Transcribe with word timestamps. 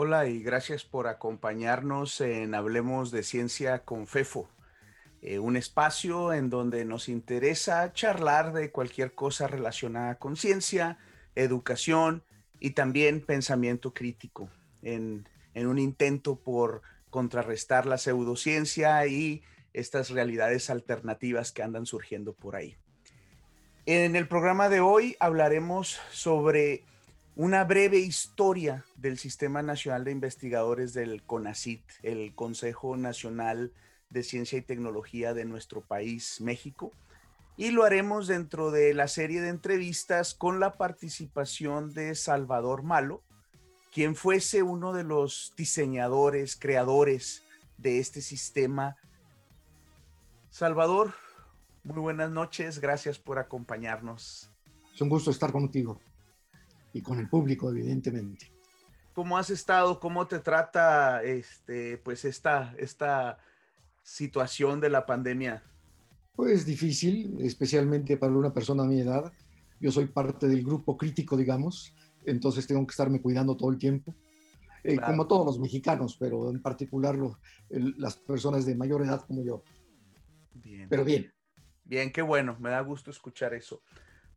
Hola 0.00 0.28
y 0.28 0.44
gracias 0.44 0.84
por 0.84 1.08
acompañarnos 1.08 2.20
en 2.20 2.54
Hablemos 2.54 3.10
de 3.10 3.24
Ciencia 3.24 3.80
con 3.80 4.06
FEFO, 4.06 4.48
eh, 5.22 5.40
un 5.40 5.56
espacio 5.56 6.32
en 6.32 6.50
donde 6.50 6.84
nos 6.84 7.08
interesa 7.08 7.92
charlar 7.92 8.52
de 8.52 8.70
cualquier 8.70 9.16
cosa 9.16 9.48
relacionada 9.48 10.14
con 10.14 10.36
ciencia, 10.36 10.98
educación 11.34 12.22
y 12.60 12.74
también 12.74 13.26
pensamiento 13.26 13.92
crítico, 13.92 14.48
en, 14.82 15.28
en 15.54 15.66
un 15.66 15.80
intento 15.80 16.36
por 16.36 16.82
contrarrestar 17.10 17.84
la 17.84 17.98
pseudociencia 17.98 19.04
y 19.08 19.42
estas 19.72 20.10
realidades 20.10 20.70
alternativas 20.70 21.50
que 21.50 21.64
andan 21.64 21.86
surgiendo 21.86 22.34
por 22.34 22.54
ahí. 22.54 22.76
En 23.84 24.14
el 24.14 24.28
programa 24.28 24.68
de 24.68 24.78
hoy 24.78 25.16
hablaremos 25.18 25.98
sobre 26.12 26.84
una 27.38 27.62
breve 27.62 27.98
historia 27.98 28.84
del 28.96 29.16
Sistema 29.16 29.62
Nacional 29.62 30.02
de 30.02 30.10
Investigadores 30.10 30.92
del 30.92 31.22
CONACIT, 31.22 31.82
el 32.02 32.34
Consejo 32.34 32.96
Nacional 32.96 33.72
de 34.10 34.24
Ciencia 34.24 34.58
y 34.58 34.62
Tecnología 34.62 35.34
de 35.34 35.44
nuestro 35.44 35.80
país, 35.80 36.40
México. 36.40 36.90
Y 37.56 37.70
lo 37.70 37.84
haremos 37.84 38.26
dentro 38.26 38.72
de 38.72 38.92
la 38.92 39.06
serie 39.06 39.40
de 39.40 39.50
entrevistas 39.50 40.34
con 40.34 40.58
la 40.58 40.76
participación 40.76 41.94
de 41.94 42.16
Salvador 42.16 42.82
Malo, 42.82 43.22
quien 43.94 44.16
fuese 44.16 44.64
uno 44.64 44.92
de 44.92 45.04
los 45.04 45.52
diseñadores, 45.56 46.56
creadores 46.56 47.44
de 47.76 48.00
este 48.00 48.20
sistema. 48.20 48.96
Salvador, 50.50 51.14
muy 51.84 52.00
buenas 52.00 52.32
noches, 52.32 52.80
gracias 52.80 53.16
por 53.16 53.38
acompañarnos. 53.38 54.50
Es 54.92 55.00
un 55.00 55.08
gusto 55.08 55.30
estar 55.30 55.52
contigo 55.52 56.00
y 56.92 57.02
con 57.02 57.18
el 57.18 57.28
público, 57.28 57.70
evidentemente. 57.70 58.52
¿Cómo 59.12 59.36
has 59.36 59.50
estado? 59.50 59.98
¿Cómo 59.98 60.26
te 60.26 60.38
trata 60.38 61.22
este, 61.22 61.98
pues 61.98 62.24
esta, 62.24 62.74
esta 62.78 63.38
situación 64.02 64.80
de 64.80 64.90
la 64.90 65.06
pandemia? 65.06 65.62
Pues 66.36 66.64
difícil, 66.64 67.36
especialmente 67.40 68.16
para 68.16 68.32
una 68.32 68.52
persona 68.52 68.84
a 68.84 68.86
mi 68.86 69.00
edad. 69.00 69.32
Yo 69.80 69.90
soy 69.90 70.06
parte 70.06 70.46
del 70.46 70.64
grupo 70.64 70.96
crítico, 70.96 71.36
digamos, 71.36 71.94
entonces 72.24 72.66
tengo 72.66 72.86
que 72.86 72.92
estarme 72.92 73.20
cuidando 73.20 73.56
todo 73.56 73.70
el 73.70 73.78
tiempo, 73.78 74.14
eh, 74.84 74.98
como 74.98 75.26
todos 75.26 75.46
los 75.46 75.58
mexicanos, 75.58 76.16
pero 76.18 76.50
en 76.50 76.62
particular 76.62 77.16
las 77.68 78.16
personas 78.16 78.66
de 78.66 78.76
mayor 78.76 79.02
edad 79.02 79.24
como 79.26 79.42
yo. 79.42 79.62
Bien. 80.54 80.88
Pero 80.88 81.04
bien. 81.04 81.32
Bien, 81.84 82.12
qué 82.12 82.22
bueno, 82.22 82.56
me 82.60 82.70
da 82.70 82.80
gusto 82.82 83.10
escuchar 83.10 83.54
eso. 83.54 83.82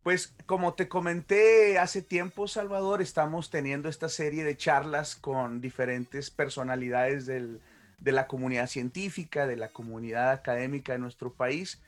Pues 0.04 0.34
como 0.48 0.74
te 0.74 0.88
comenté 0.88 1.78
hace 1.78 2.02
tiempo, 2.02 2.48
Salvador, 2.48 3.04
estamos 3.04 3.52
teniendo 3.52 3.88
esta 3.88 4.10
serie 4.10 4.44
de 4.44 4.58
charlas 4.58 5.16
con 5.16 5.62
diferentes 5.62 6.32
personalidades 6.32 7.28
de 7.28 8.12
la 8.12 8.26
comunidad 8.26 8.66
científica, 8.66 9.46
de 9.46 9.58
la 9.58 9.70
comunidad 9.70 10.32
académica 10.32 10.94
de 10.94 11.00
nuestro 11.00 11.32
país, 11.34 11.80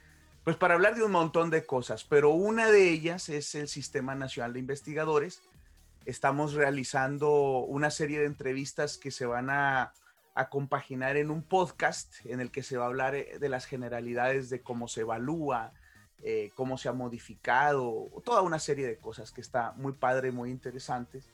pues 0.44 0.58
para 0.58 0.76
hablar 0.76 0.94
de 0.94 1.04
un 1.04 1.12
montón 1.12 1.50
de 1.50 1.66
cosas, 1.66 2.04
pero 2.04 2.30
una 2.30 2.68
de 2.68 2.90
ellas 2.90 3.30
es 3.30 3.56
el 3.56 3.68
Sistema 3.68 4.14
Nacional 4.14 4.54
de 4.54 4.60
Investigadores. 4.60 5.42
Estamos 6.06 6.54
realizando 6.54 7.60
una 7.62 7.90
serie 7.90 8.20
de 8.20 8.26
entrevistas 8.26 8.98
que 9.00 9.10
se 9.10 9.26
van 9.26 9.50
a, 9.50 9.94
compaginar 10.52 11.18
en 11.18 11.32
un 11.32 11.42
podcast 11.42 12.14
en 12.26 12.42
el 12.42 12.52
que 12.52 12.64
se 12.64 12.78
va 12.78 12.86
a 12.86 12.88
hablar 12.88 13.16
eh, 13.16 13.38
de 13.40 13.50
las 13.50 13.66
generalidades 13.66 14.50
de 14.50 14.62
cómo 14.62 14.88
se 14.88 15.02
evalúa, 15.02 15.74
eh, 16.26 16.52
cómo 16.56 16.78
se 16.78 16.88
ha 16.88 16.94
modificado, 16.94 18.10
toda 18.24 18.42
una 18.44 18.58
serie 18.58 18.88
de 18.88 18.98
cosas 18.98 19.34
que 19.34 19.42
está 19.42 19.74
muy 19.76 19.92
padre, 19.92 20.32
muy 20.32 20.52
interesantes. 20.52 21.30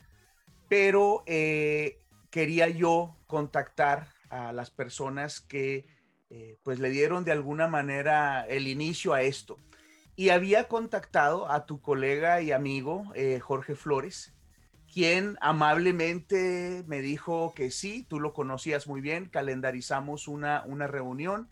Pero 0.68 1.24
eh, 1.28 2.02
quería 2.32 2.68
yo 2.70 3.16
contactar 3.28 4.08
a 4.30 4.52
las 4.52 4.72
personas 4.72 5.42
que 5.42 5.86
eh, 6.32 6.58
pues 6.64 6.80
le 6.80 6.90
dieron 6.90 7.24
de 7.24 7.32
alguna 7.32 7.68
manera 7.68 8.48
el 8.48 8.68
inicio 8.68 9.14
a 9.14 9.22
esto. 9.22 9.58
Y 10.16 10.30
había 10.30 10.68
contactado 10.68 11.52
a 11.52 11.68
tu 11.68 11.82
colega 11.82 12.42
y 12.42 12.52
amigo 12.52 13.14
Jorge 13.42 13.76
Flores, 13.76 14.34
quien 14.92 15.38
amablemente 15.40 16.84
me 16.88 17.00
dijo 17.02 17.54
que 17.56 17.70
sí, 17.70 18.08
tú 18.10 18.20
lo 18.20 18.34
conocías 18.34 18.88
muy 18.88 19.02
bien, 19.02 19.30
calendarizamos 19.30 20.28
una, 20.28 20.64
una 20.66 20.88
reunión 20.88 21.48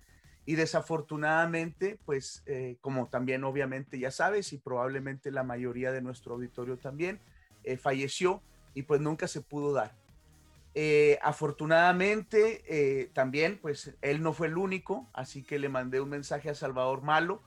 y 0.47 0.55
desafortunadamente, 0.55 1.99
pues 2.05 2.41
eh, 2.45 2.77
como 2.79 3.09
también 3.09 3.43
obviamente 3.43 3.99
ya 3.99 4.11
sabes 4.11 4.53
y 4.53 4.57
probablemente 4.57 5.29
la 5.29 5.43
mayoría 5.43 5.91
de 5.91 6.01
nuestro 6.01 6.35
auditorio 6.35 6.77
también, 6.77 7.19
eh, 7.65 7.75
falleció 7.75 8.41
y 8.73 8.83
pues 8.83 9.01
nunca 9.01 9.27
se 9.27 9.41
pudo 9.41 9.73
dar. 9.73 9.93
Eh, 10.73 11.19
afortunadamente 11.21 13.09
también, 13.13 13.59
pues 13.61 13.93
él 14.01 14.23
no 14.23 14.31
fue 14.31 14.47
el 14.47 14.57
único, 14.57 15.09
así 15.11 15.43
que 15.43 15.59
le 15.59 15.67
mandé 15.67 15.99
un 15.99 16.09
mensaje 16.09 16.49
a 16.49 16.55
Salvador 16.55 17.01
Malo, 17.01 17.41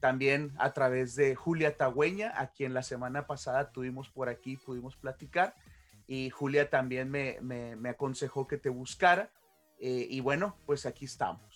también 0.00 0.52
a 0.56 0.72
través 0.72 1.14
de 1.14 1.34
Julia 1.34 1.76
Tagüeña, 1.76 2.32
a 2.40 2.52
quien 2.52 2.72
la 2.72 2.82
semana 2.82 3.26
pasada 3.26 3.70
tuvimos 3.70 4.08
por 4.08 4.30
aquí, 4.30 4.56
pudimos 4.56 4.96
platicar, 4.96 5.56
y 6.06 6.30
Julia 6.30 6.70
también 6.70 7.10
me, 7.10 7.38
me, 7.42 7.76
me 7.76 7.90
aconsejó 7.90 8.46
que 8.46 8.56
te 8.56 8.70
buscara, 8.70 9.30
y 9.78 10.20
bueno, 10.20 10.56
pues 10.64 10.86
aquí 10.86 11.04
estamos. 11.04 11.51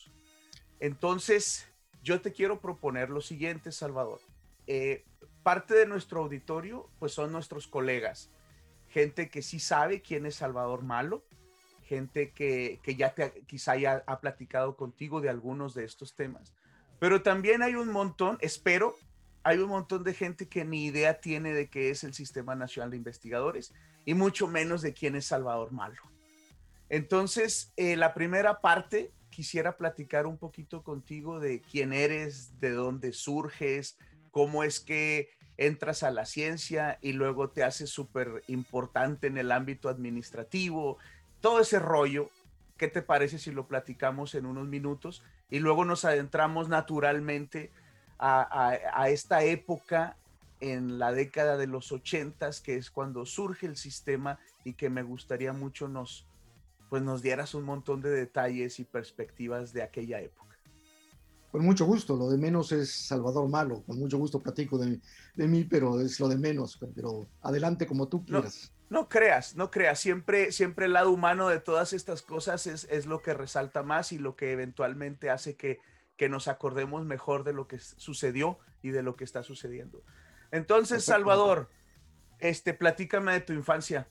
Entonces, 0.81 1.67
yo 2.03 2.21
te 2.21 2.33
quiero 2.33 2.61
proponer 2.61 3.11
lo 3.11 3.21
siguiente, 3.21 3.73
Salvador. 3.73 4.21
Eh, 4.67 5.05
parte 5.43 5.75
de 5.75 5.87
nuestro 5.87 6.21
auditorio, 6.23 6.91
pues 6.99 7.13
son 7.13 7.33
nuestros 7.33 7.69
colegas, 7.69 8.31
gente 8.89 9.29
que 9.29 9.43
sí 9.43 9.61
sabe 9.61 10.03
quién 10.03 10.27
es 10.27 10.37
Salvador 10.37 10.83
Malo, 10.83 11.25
gente 11.85 12.33
que, 12.33 12.81
ya 12.97 13.15
quizá 13.47 13.77
ya 13.77 14.03
ha 14.07 14.21
platicado 14.21 14.77
contigo 14.77 15.21
de 15.21 15.29
algunos 15.29 15.75
de 15.75 15.85
estos 15.85 16.17
temas, 16.17 16.53
pero 16.99 17.23
también 17.23 17.63
hay 17.63 17.77
un 17.77 17.93
montón, 17.93 18.39
espero, 18.41 18.97
hay 19.45 19.59
un 19.59 19.69
montón 19.69 20.03
de 20.03 20.15
gente 20.15 20.49
que 20.49 20.65
ni 20.65 20.87
idea 20.87 21.21
tiene 21.21 21.55
de 21.55 21.69
qué 21.69 21.91
es 21.91 22.03
el 22.03 22.15
Sistema 22.15 22.57
Nacional 22.57 22.91
de 22.91 22.97
Investigadores 22.97 23.73
y 24.05 24.15
mucho 24.15 24.49
menos 24.49 24.83
de 24.83 24.95
quién 24.95 25.15
es 25.15 25.27
Salvador 25.27 25.71
Malo. 25.71 26.03
Entonces, 26.89 27.73
eh, 27.77 27.97
la 27.97 28.15
primera 28.15 28.61
parte 28.61 29.13
quisiera 29.37 29.77
platicar 29.77 30.27
un 30.27 30.39
poquito 30.39 30.83
contigo 30.83 31.41
de 31.41 31.61
quién 31.61 31.93
eres, 31.93 32.59
de 32.59 32.71
dónde 32.71 33.13
surges, 33.13 33.99
cómo 34.31 34.65
es 34.65 34.81
que 34.81 35.29
entras 35.59 36.03
a 36.03 36.11
la 36.11 36.25
ciencia 36.25 36.99
y 37.03 37.13
luego 37.13 37.51
te 37.51 37.63
haces 37.63 37.91
súper 37.91 38.43
importante 38.47 39.27
en 39.27 39.37
el 39.37 39.53
ámbito 39.53 39.91
administrativo, 39.91 40.97
todo 41.43 41.61
ese 41.61 41.79
rollo. 41.79 42.31
¿Qué 42.79 42.89
te 42.89 43.03
parece 43.03 43.39
si 43.39 43.53
lo 43.53 43.67
platicamos 43.67 44.35
en 44.35 44.47
unos 44.47 44.69
minutos? 44.69 45.23
Y 45.51 45.59
luego 45.59 45.85
nos 45.85 46.07
adentramos 46.07 46.71
naturalmente 46.71 47.71
a, 48.19 48.71
a 48.95 49.11
esta 49.11 49.45
época 49.45 50.17
en 50.61 50.99
la 50.99 51.13
década 51.13 51.59
de 51.59 51.67
los 51.67 51.93
ochentas, 51.93 52.63
que 52.63 52.77
es 52.77 52.91
cuando 52.91 53.27
surge 53.27 53.67
el 53.67 53.77
sistema 53.77 54.39
y 54.65 54.73
que 54.73 54.89
me 54.89 55.03
gustaría 55.03 55.53
mucho 55.53 55.89
nos, 55.89 56.27
pues 56.89 57.03
nos 57.03 57.23
dieras 57.23 57.55
un 57.55 57.65
montón 57.65 58.01
de 58.01 58.11
detalles 58.11 58.79
y 58.81 58.85
perspectivas 58.85 59.73
de 59.73 59.83
aquella 59.83 60.21
época. 60.21 60.47
Con 61.51 61.65
mucho 61.65 61.87
gusto, 61.87 62.17
lo 62.17 62.29
de 62.29 62.37
menos 62.37 62.73
es 62.73 62.91
Salvador 62.91 63.49
Malo, 63.49 63.83
con 63.87 63.99
mucho 63.99 64.19
gusto 64.19 64.43
platico 64.43 64.79
de, 64.79 65.01
de 65.35 65.49
mí, 65.49 65.65
pero 65.65 66.01
es 66.01 66.21
lo 66.21 66.29
de 66.29 66.37
menos, 66.37 66.79
pero 66.95 67.29
adelante 67.41 67.87
como 67.87 68.09
tú 68.09 68.25
quieras. 68.25 68.73
No, 68.89 69.09
creas, 69.09 69.57
no 69.57 69.71
creas, 69.71 69.99
siempre, 69.99 70.53
siempre 70.53 70.87
el 70.87 70.93
lado 70.93 71.11
humano 71.11 71.49
de 71.49 71.59
todas 71.59 71.93
estas 71.93 72.23
cosas 72.23 72.67
es, 72.67 72.87
es 72.91 73.07
lo 73.07 73.21
que 73.21 73.35
resalta 73.35 73.83
más 73.83 74.13
y 74.13 74.19
lo 74.19 74.37
que 74.37 74.53
eventualmente 74.53 75.31
hace 75.31 75.57
que, 75.57 75.81
que 76.17 76.29
nos 76.29 76.47
acordemos 76.47 77.05
mejor 77.05 77.43
de 77.43 77.53
lo 77.53 77.67
que 77.67 77.79
sucedió 77.79 78.59
y 78.83 78.91
de 78.91 79.03
lo 79.03 79.17
que 79.17 79.25
está 79.25 79.43
sucediendo. 79.43 80.05
Entonces, 80.51 81.05
Salvador, 81.05 81.69
este, 82.39 82.75
platícame 82.75 83.33
de 83.33 83.41
tu 83.41 83.53
infancia. 83.53 84.09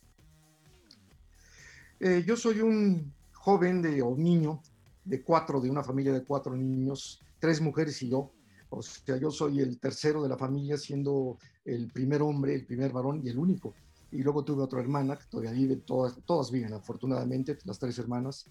Eh, 1.99 2.23
yo 2.25 2.35
soy 2.35 2.59
un 2.61 3.13
joven 3.31 3.81
de, 3.81 4.01
o 4.01 4.15
niño 4.17 4.61
de 5.05 5.21
cuatro, 5.21 5.61
de 5.61 5.69
una 5.69 5.83
familia 5.83 6.11
de 6.11 6.23
cuatro 6.23 6.55
niños, 6.55 7.21
tres 7.39 7.61
mujeres 7.61 8.01
y 8.01 8.09
yo. 8.09 8.31
O 8.69 8.81
sea, 8.81 9.17
yo 9.17 9.31
soy 9.31 9.59
el 9.59 9.79
tercero 9.79 10.21
de 10.21 10.29
la 10.29 10.37
familia, 10.37 10.77
siendo 10.77 11.37
el 11.63 11.91
primer 11.91 12.21
hombre, 12.21 12.55
el 12.55 12.65
primer 12.65 12.91
varón 12.91 13.21
y 13.23 13.29
el 13.29 13.37
único. 13.37 13.73
Y 14.11 14.23
luego 14.23 14.43
tuve 14.43 14.63
otra 14.63 14.81
hermana 14.81 15.15
que 15.17 15.25
todavía 15.29 15.51
vive, 15.51 15.77
todas, 15.77 16.15
todas 16.25 16.51
viven 16.51 16.73
afortunadamente, 16.73 17.57
las 17.63 17.79
tres 17.79 17.97
hermanas. 17.99 18.45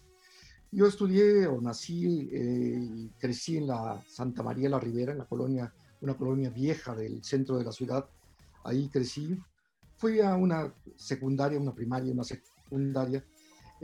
Yo 0.71 0.87
estudié 0.87 1.47
o 1.47 1.61
nací 1.61 2.29
eh, 2.33 2.81
y 2.81 3.09
crecí 3.19 3.59
en 3.59 3.67
la 3.67 4.03
Santa 4.09 4.43
María 4.43 4.69
la 4.69 4.81
Ribera, 4.81 5.13
en 5.13 5.19
la 5.19 5.27
colonia, 5.27 5.73
una 6.01 6.17
colonia 6.17 6.51
vieja 6.51 6.95
del 6.95 7.23
centro 7.23 7.59
de 7.59 7.65
la 7.65 7.73
ciudad. 7.73 8.07
Ahí 8.65 8.89
crecí. 8.89 9.39
Fui 9.97 10.21
a 10.21 10.35
una 10.35 10.73
secundaria, 10.97 11.61
una 11.61 11.75
primaria, 11.75 12.13
una 12.13 12.25
secundaria 12.25 13.25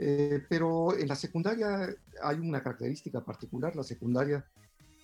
eh, 0.03 0.43
pero 0.49 0.97
en 0.97 1.07
la 1.07 1.15
secundaria 1.15 1.95
hay 2.23 2.39
una 2.39 2.63
característica 2.63 3.23
particular. 3.23 3.75
La 3.75 3.83
secundaria 3.83 4.43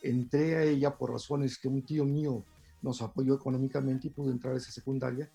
entré 0.01 0.55
a 0.55 0.63
ella 0.63 0.97
por 0.97 1.11
razones 1.11 1.59
que 1.59 1.67
un 1.67 1.83
tío 1.83 2.03
mío 2.03 2.43
nos 2.81 3.03
apoyó 3.03 3.35
económicamente 3.35 4.07
y 4.07 4.09
pude 4.09 4.31
entrar 4.31 4.55
a 4.55 4.57
esa 4.57 4.71
secundaria. 4.71 5.29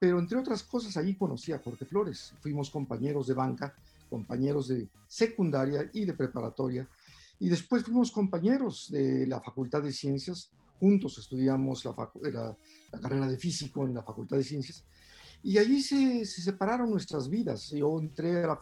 pero 0.00 0.18
entre 0.18 0.36
otras 0.36 0.64
cosas 0.64 0.96
allí 0.96 1.14
conocí 1.14 1.52
a 1.52 1.60
Jorge 1.60 1.84
Flores. 1.84 2.34
Fuimos 2.40 2.70
compañeros 2.70 3.28
de 3.28 3.34
banca, 3.34 3.72
compañeros 4.10 4.66
de 4.66 4.88
secundaria 5.06 5.88
y 5.92 6.04
de 6.04 6.14
preparatoria, 6.14 6.88
y 7.38 7.48
después 7.48 7.84
fuimos 7.84 8.10
compañeros 8.10 8.90
de 8.90 9.28
la 9.28 9.40
Facultad 9.40 9.82
de 9.82 9.92
Ciencias, 9.92 10.50
juntos 10.80 11.18
estudiamos 11.18 11.84
la, 11.84 11.94
la, 12.32 13.00
carrera 13.00 13.28
de 13.28 13.38
físico 13.38 13.86
en 13.86 13.94
la 13.94 14.02
Facultad 14.02 14.36
de 14.36 14.44
Ciencias, 14.44 14.84
y 15.42 15.56
allí 15.56 15.80
se, 15.80 16.26
se 16.26 16.42
separaron 16.42 16.90
nuestras 16.90 17.28
vidas. 17.28 17.70
Yo 17.70 17.98
entré 17.98 18.42
a 18.44 18.58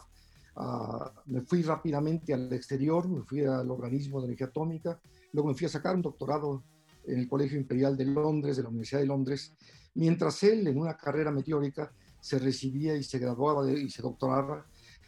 me 1.25 1.41
fui 1.41 1.63
rápidamente 1.63 2.33
al 2.33 2.51
exterior, 2.53 3.07
me 3.07 3.23
fui 3.23 3.43
al 3.43 3.69
organismo 3.71 4.19
de 4.19 4.27
energía 4.27 4.47
atómica, 4.47 4.99
luego 5.31 5.49
me 5.49 5.55
fui 5.55 5.65
a 5.65 5.69
sacar 5.69 5.95
un 5.95 6.01
doctorado 6.01 6.63
en 7.05 7.19
el 7.19 7.27
Colegio 7.27 7.57
Imperial 7.57 7.97
de 7.97 8.05
Londres, 8.05 8.57
de 8.57 8.63
la 8.63 8.69
Universidad 8.69 9.01
de 9.01 9.07
Londres, 9.07 9.53
mientras 9.95 10.41
él 10.43 10.67
en 10.67 10.77
una 10.77 10.95
carrera 10.95 11.31
meteórica 11.31 11.91
se 12.19 12.39
recibía 12.39 12.95
y 12.95 13.03
se 13.03 13.19
graduaba 13.19 13.69
y 13.69 13.89
se 13.89 14.01
doctoraba 14.01 14.65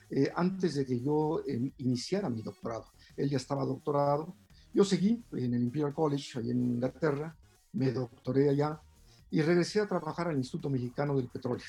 eh, 0.10 0.32
antes 0.36 0.76
de 0.76 0.86
que 0.86 1.00
yo 1.00 1.42
eh, 1.48 1.72
iniciara 1.78 2.30
mi 2.30 2.42
doctorado. 2.42 2.86
Él 3.16 3.30
ya 3.30 3.38
estaba 3.38 3.66
doctorado. 3.66 4.36
Yo 4.74 4.84
seguí 4.84 5.24
en 5.32 5.54
el 5.54 5.64
Imperial 5.64 5.94
College, 5.94 6.40
allá 6.40 6.52
en 6.52 6.64
Inglaterra, 6.64 7.36
me 7.74 7.92
doctoré 7.92 8.50
allá 8.50 8.82
y 9.32 9.42
regresé 9.42 9.80
a 9.82 9.88
trabajar 9.88 10.28
al 10.28 10.38
Instituto 10.38 10.70
Mexicano 10.70 11.16
del 11.16 11.30
Petróleo. 11.30 11.66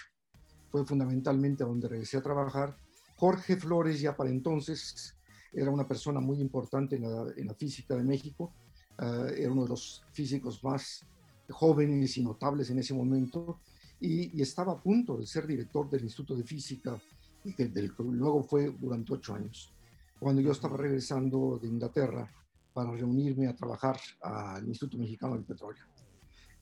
Fue 0.71 0.85
fundamentalmente 0.85 1.65
donde 1.65 1.89
regresé 1.89 2.17
a 2.19 2.23
trabajar. 2.23 2.77
Jorge 3.17 3.57
Flores 3.57 4.01
ya 4.01 4.17
para 4.17 4.31
entonces 4.31 5.17
era 5.53 5.71
una 5.71 5.89
persona 5.89 6.21
muy 6.21 6.41
importante 6.41 6.97
en 6.97 7.47
la, 7.47 7.55
física 7.55 7.97
de 7.97 8.05
México. 8.05 8.53
Ah, 8.99 9.27
era 9.35 9.51
uno 9.51 9.65
de 9.65 9.71
los 9.71 10.05
físicos 10.13 10.63
más 10.63 11.07
jóvenes 11.49 12.17
y 12.19 12.23
notables 12.23 12.71
en 12.71 12.79
ese 12.79 12.95
momento, 12.95 13.61
y, 14.01 14.41
estaba 14.43 14.73
a 14.73 14.83
punto 14.83 15.17
de 15.17 15.27
ser 15.27 15.47
director 15.47 15.89
del 15.89 16.05
Instituto 16.05 16.37
de 16.37 16.45
Física, 16.45 17.01
y 17.45 17.55
que 17.55 17.71
luego 17.99 18.43
fue 18.43 18.75
durante 18.79 19.15
ocho 19.15 19.35
años. 19.35 19.73
Cuando 20.19 20.41
yo 20.41 20.51
estaba 20.51 20.77
regresando 20.77 21.59
de 21.63 21.69
Inglaterra 21.69 22.29
para 22.75 22.91
reunirme 22.91 23.47
a 23.47 23.55
trabajar 23.55 23.99
al 24.21 24.67
Instituto 24.67 24.99
Mexicano 24.99 25.35
del 25.35 25.45
Petróleo. 25.45 25.85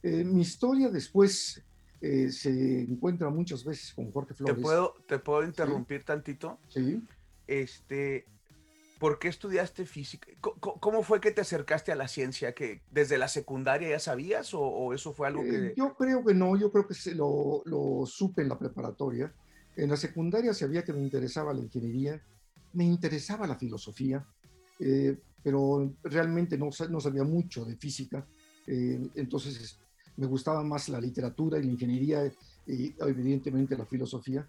Eh, 0.02 0.22
mi 0.22 0.42
historia 0.42 0.90
después 0.90 1.62
eh, 2.06 2.30
se 2.30 2.82
encuentra 2.82 3.30
muchas 3.30 3.64
veces 3.64 3.94
con 3.94 4.12
Jorge 4.12 4.34
Flores. 4.34 4.56
¿Te 4.56 4.60
puedo, 4.60 4.94
te 5.08 5.18
puedo 5.18 5.42
interrumpir 5.42 6.04
tantito? 6.04 6.58
Sí. 6.68 7.02
Este, 7.46 8.26
¿Por 8.98 9.18
qué 9.18 9.28
estudiaste 9.28 9.86
física? 9.86 10.28
¿Cómo 10.60 11.02
fue 11.02 11.22
que 11.22 11.30
te 11.30 11.40
acercaste 11.40 11.92
a 11.92 11.96
la 11.96 12.06
ciencia? 12.06 12.54
¿Que 12.54 12.82
desde 12.90 13.16
la 13.16 13.28
secundaria 13.28 13.88
ya 13.88 13.98
sabías 14.00 14.50
o, 14.52 14.92
eso 14.92 15.14
fue 15.14 15.28
algo 15.28 15.44
que...? 15.44 15.68
Eh, 15.68 15.74
yo 15.78 15.94
creo 15.94 16.22
que 16.22 16.34
no, 16.34 16.58
yo 16.58 16.70
creo 16.70 16.86
que 16.86 16.94
lo, 17.14 17.62
lo, 17.64 18.04
supe 18.04 18.42
en 18.42 18.50
la 18.50 18.58
preparatoria. 18.58 19.32
En 19.74 19.88
la 19.88 19.96
secundaria 19.96 20.52
sabía 20.52 20.84
que 20.84 20.92
me 20.92 21.00
interesaba 21.00 21.54
la 21.54 21.60
ingeniería, 21.60 22.22
me 22.74 22.84
interesaba 22.84 23.46
la 23.46 23.56
filosofía, 23.56 24.26
eh, 24.78 25.18
pero 25.42 25.90
realmente 26.02 26.58
no, 26.58 26.68
no, 26.90 27.00
sabía 27.00 27.24
mucho 27.24 27.64
de 27.64 27.76
física. 27.76 28.26
Eh, 28.66 29.00
entonces 29.14 29.78
me 30.16 30.26
gustaba 30.26 30.62
más 30.62 30.88
la 30.88 31.00
literatura 31.00 31.58
y 31.58 31.64
la 31.64 31.72
ingeniería 31.72 32.32
y 32.66 32.94
evidentemente 33.00 33.76
la 33.76 33.86
filosofía. 33.86 34.46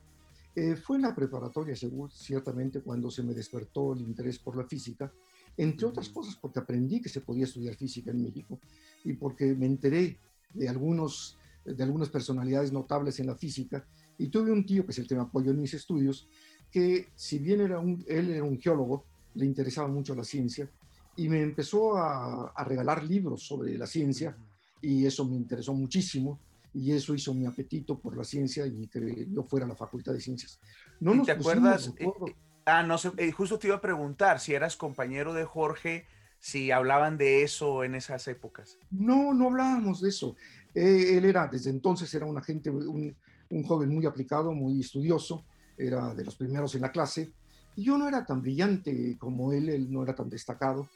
Eh, 0.55 0.75
fue 0.77 0.95
en 0.95 1.03
la 1.03 1.15
preparatoria, 1.15 1.75
seguro, 1.75 2.09
ciertamente, 2.11 2.81
cuando 2.81 3.11
se 3.11 3.23
me 3.23 3.33
despertó 3.33 3.93
el 3.93 4.01
interés 4.01 4.39
por 4.39 4.55
la 4.55 4.65
física, 4.65 5.11
entre 5.57 5.87
otras 5.87 6.09
cosas 6.09 6.35
porque 6.35 6.59
aprendí 6.59 7.01
que 7.01 7.09
se 7.09 7.21
podía 7.21 7.43
estudiar 7.43 7.75
física 7.75 8.11
en 8.11 8.23
México 8.23 8.59
y 9.03 9.13
porque 9.13 9.53
me 9.53 9.65
enteré 9.65 10.17
de, 10.53 10.69
algunos, 10.69 11.37
de 11.65 11.83
algunas 11.83 12.09
personalidades 12.09 12.71
notables 12.71 13.19
en 13.19 13.27
la 13.27 13.35
física 13.35 13.85
y 14.17 14.27
tuve 14.27 14.51
un 14.51 14.65
tío 14.65 14.85
que 14.85 14.91
es 14.91 14.99
el 14.99 15.07
que 15.07 15.15
me 15.15 15.21
apoyó 15.21 15.51
en 15.51 15.61
mis 15.61 15.73
estudios, 15.73 16.27
que 16.71 17.07
si 17.15 17.39
bien 17.39 17.61
era 17.61 17.79
un, 17.79 18.03
él 18.07 18.29
era 18.29 18.43
un 18.43 18.59
geólogo, 18.59 19.05
le 19.33 19.45
interesaba 19.45 19.89
mucho 19.89 20.15
la 20.15 20.23
ciencia 20.23 20.69
y 21.17 21.27
me 21.27 21.41
empezó 21.41 21.97
a, 21.97 22.47
a 22.49 22.63
regalar 22.63 23.03
libros 23.03 23.45
sobre 23.45 23.77
la 23.77 23.87
ciencia 23.87 24.37
y 24.81 25.05
eso 25.05 25.25
me 25.25 25.35
interesó 25.35 25.73
muchísimo 25.73 26.39
y 26.73 26.91
eso 26.91 27.15
hizo 27.15 27.33
mi 27.33 27.45
apetito 27.45 27.97
por 27.97 28.17
la 28.17 28.23
ciencia 28.23 28.67
y 28.67 28.87
que 28.87 29.27
yo 29.31 29.43
fuera 29.43 29.65
a 29.65 29.69
la 29.69 29.75
Facultad 29.75 30.11
de 30.13 30.19
Ciencias. 30.19 30.59
No 30.99 31.23
¿Te 31.23 31.31
acuerdas? 31.31 31.93
Eh, 31.97 32.05
eh, 32.05 32.35
ah, 32.65 32.83
no 32.83 32.97
sé, 32.97 33.11
eh, 33.17 33.31
justo 33.31 33.57
te 33.57 33.67
iba 33.67 33.77
a 33.77 33.81
preguntar 33.81 34.39
si 34.39 34.53
eras 34.53 34.75
compañero 34.75 35.33
de 35.33 35.45
Jorge, 35.45 36.05
si 36.39 36.71
hablaban 36.71 37.17
de 37.17 37.43
eso 37.43 37.83
en 37.83 37.95
esas 37.95 38.27
épocas. 38.27 38.77
No, 38.91 39.33
no 39.33 39.47
hablábamos 39.47 40.01
de 40.01 40.09
eso. 40.09 40.35
él 40.73 41.23
era, 41.23 41.47
desde 41.47 41.69
entonces 41.69 42.13
era 42.13 42.25
un 42.25 42.37
agente, 42.37 42.69
un, 42.69 43.15
un 43.49 43.63
joven 43.63 43.89
muy 43.89 44.05
aplicado, 44.05 44.51
muy 44.51 44.81
estudioso, 44.81 45.45
era 45.77 46.13
de 46.13 46.25
los 46.25 46.35
primeros 46.35 46.75
en 46.75 46.81
la 46.81 46.91
clase, 46.91 47.31
y 47.75 47.83
yo 47.83 47.97
no 47.97 48.07
era 48.07 48.25
tan 48.25 48.41
brillante 48.41 49.17
como 49.17 49.53
él, 49.53 49.69
él 49.69 49.91
no 49.91 50.03
era 50.03 50.13
tan 50.13 50.29
destacado, 50.29 50.87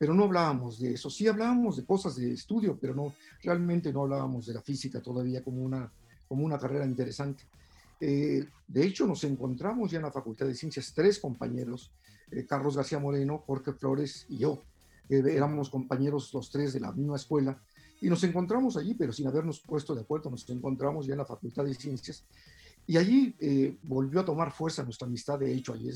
pero 0.00 0.14
no 0.14 0.24
hablábamos 0.24 0.78
de 0.80 0.94
eso. 0.94 1.10
Sí 1.10 1.28
hablábamos 1.28 1.76
de 1.76 1.84
cosas 1.84 2.16
de 2.16 2.32
estudio, 2.32 2.78
pero 2.80 2.94
no, 2.94 3.12
realmente 3.42 3.92
no 3.92 4.00
hablábamos 4.00 4.46
de 4.46 4.54
la 4.54 4.62
física 4.62 5.02
todavía 5.02 5.44
como 5.44 5.62
una, 5.62 5.92
como 6.26 6.42
una 6.42 6.58
carrera 6.58 6.86
interesante. 6.86 7.44
Eh, 8.00 8.46
de 8.66 8.86
hecho, 8.86 9.06
nos 9.06 9.24
encontramos 9.24 9.90
ya 9.90 9.98
en 9.98 10.04
la 10.04 10.10
Facultad 10.10 10.46
de 10.46 10.54
Ciencias 10.54 10.94
tres 10.94 11.18
compañeros, 11.18 11.92
eh, 12.30 12.46
Carlos 12.46 12.78
García 12.78 12.98
Moreno, 12.98 13.44
Jorge 13.46 13.74
Flores 13.74 14.24
y 14.30 14.38
yo. 14.38 14.64
éramos 15.10 15.68
compañeros 15.68 16.32
los 16.32 16.50
tres 16.50 16.72
de 16.72 16.80
la 16.80 16.92
misma 16.92 17.16
escuela 17.16 17.60
y 18.00 18.08
nos 18.08 18.24
encontramos 18.24 18.78
allí, 18.78 18.94
pero 18.94 19.12
sin 19.12 19.26
habernos 19.26 19.60
puesto 19.60 19.94
de 19.94 20.00
acuerdo, 20.00 20.30
nos 20.30 20.48
encontramos 20.48 21.06
ya 21.06 21.12
en 21.12 21.18
la 21.18 21.26
Facultad 21.26 21.66
de 21.66 21.74
Ciencias 21.74 22.24
y 22.86 22.96
allí 22.96 23.36
eh, 23.38 23.76
volvió 23.82 24.20
a 24.20 24.24
tomar 24.24 24.50
fuerza 24.50 24.82
nuestra 24.82 25.06
amistad, 25.06 25.38
de 25.38 25.52
hecho, 25.52 25.74
allí 25.74 25.90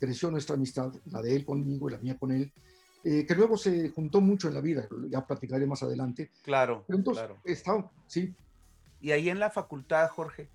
creció 0.00 0.28
nuestra 0.32 0.56
amistad, 0.56 0.92
la 1.06 1.22
de 1.22 1.36
él 1.36 1.44
conmigo 1.44 1.88
y 1.88 1.92
la 1.92 1.98
mía 1.98 2.18
con 2.18 2.32
él, 2.32 2.52
eh, 3.04 3.26
que 3.26 3.34
luego 3.34 3.58
se 3.58 3.90
juntó 3.90 4.22
mucho 4.22 4.48
en 4.48 4.54
la 4.54 4.62
vida, 4.62 4.88
ya 5.10 5.26
platicaré 5.26 5.66
más 5.66 5.82
adelante. 5.82 6.30
Claro, 6.42 6.86
entonces, 6.88 7.22
claro. 7.22 7.40
Está, 7.44 7.90
sí. 8.06 8.34
Y 9.00 9.12
ahí 9.12 9.28
en 9.28 9.38
la 9.38 9.50
facultad, 9.50 10.08
Jorge, 10.08 10.48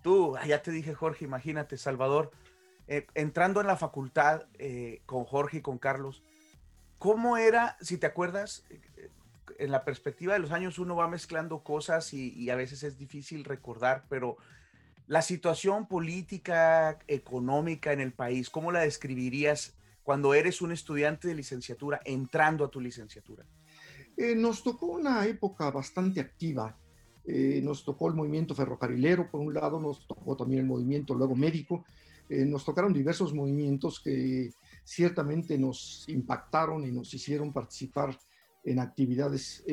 tú, 0.00 0.36
ah, 0.36 0.46
ya 0.46 0.62
te 0.62 0.70
dije, 0.70 0.94
Jorge, 0.94 1.24
imagínate, 1.24 1.76
Salvador, 1.76 2.30
eh, 2.86 3.06
entrando 3.14 3.60
en 3.60 3.66
la 3.66 3.76
facultad 3.76 4.44
eh, 4.60 5.02
con 5.06 5.24
Jorge 5.24 5.58
y 5.58 5.60
con 5.60 5.78
Carlos, 5.78 6.22
¿cómo 6.98 7.36
era, 7.36 7.76
si 7.80 7.98
te 7.98 8.06
acuerdas, 8.06 8.64
en 9.58 9.72
la 9.72 9.84
perspectiva 9.84 10.34
de 10.34 10.38
los 10.38 10.52
años 10.52 10.78
uno 10.78 10.94
va 10.94 11.08
mezclando 11.08 11.64
cosas 11.64 12.14
y, 12.14 12.32
y 12.34 12.50
a 12.50 12.54
veces 12.54 12.84
es 12.84 12.96
difícil 12.96 13.42
recordar, 13.42 14.04
pero 14.08 14.36
la 15.08 15.20
situación 15.20 15.88
política, 15.88 16.96
económica 17.08 17.92
en 17.92 18.00
el 18.00 18.12
país, 18.12 18.50
¿cómo 18.50 18.70
la 18.70 18.82
describirías 18.82 19.74
cuando 20.02 20.34
eres 20.34 20.60
un 20.62 20.72
estudiante 20.72 21.28
de 21.28 21.34
licenciatura 21.34 22.00
entrando 22.04 22.64
a 22.64 22.70
tu 22.70 22.80
licenciatura? 22.80 23.44
Eh, 24.16 24.34
nos 24.34 24.62
tocó 24.62 24.86
una 24.86 25.26
época 25.26 25.70
bastante 25.70 26.20
activa. 26.20 26.76
Eh, 27.24 27.60
nos 27.62 27.84
tocó 27.84 28.08
el 28.08 28.14
movimiento 28.14 28.54
ferrocarrilero, 28.54 29.30
por 29.30 29.40
un 29.40 29.54
lado, 29.54 29.80
nos 29.80 30.06
tocó 30.06 30.36
también 30.36 30.62
el 30.62 30.66
movimiento 30.66 31.14
luego 31.14 31.34
médico. 31.34 31.84
Eh, 32.28 32.44
nos 32.44 32.64
tocaron 32.64 32.92
diversos 32.92 33.32
movimientos 33.32 34.00
que 34.00 34.50
ciertamente 34.84 35.56
nos 35.56 36.04
impactaron 36.08 36.84
y 36.84 36.92
nos 36.92 37.12
hicieron 37.14 37.52
participar 37.52 38.18
en 38.64 38.78
actividades, 38.78 39.64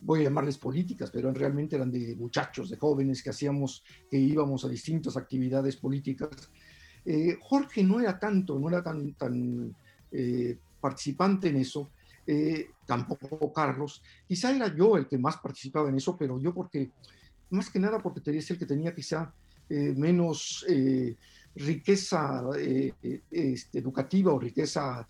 voy 0.00 0.20
a 0.20 0.24
llamarles 0.24 0.56
políticas, 0.56 1.10
pero 1.10 1.30
realmente 1.32 1.76
eran 1.76 1.90
de 1.90 2.16
muchachos, 2.16 2.70
de 2.70 2.78
jóvenes 2.78 3.22
que 3.22 3.28
hacíamos, 3.28 3.84
que 4.10 4.16
íbamos 4.16 4.64
a 4.64 4.68
distintas 4.68 5.16
actividades 5.18 5.76
políticas 5.76 6.50
eh, 7.04 7.38
Jorge 7.40 7.82
no 7.82 8.00
era 8.00 8.18
tanto, 8.18 8.58
no 8.58 8.68
era 8.68 8.82
tan, 8.82 9.74
eh, 10.10 10.58
participante 10.80 11.48
en 11.48 11.56
eso, 11.56 11.90
eh, 12.26 12.68
tampoco 12.86 13.52
Carlos. 13.52 14.02
Quizá 14.26 14.54
era 14.54 14.74
yo 14.74 14.96
el 14.96 15.06
que 15.06 15.18
más 15.18 15.38
participaba 15.38 15.88
en 15.88 15.96
eso, 15.96 16.16
pero 16.16 16.38
yo 16.40 16.52
porque, 16.54 16.90
más 17.50 17.70
que 17.70 17.78
nada 17.78 17.98
porque 17.98 18.20
tenía 18.20 18.40
el 18.46 18.58
que 18.58 18.66
tenía 18.66 18.94
quizá 18.94 19.32
menos 19.70 20.64
riqueza 21.54 22.42
este, 22.56 23.78
educativa 23.78 24.32
o 24.32 24.38
riqueza 24.38 25.06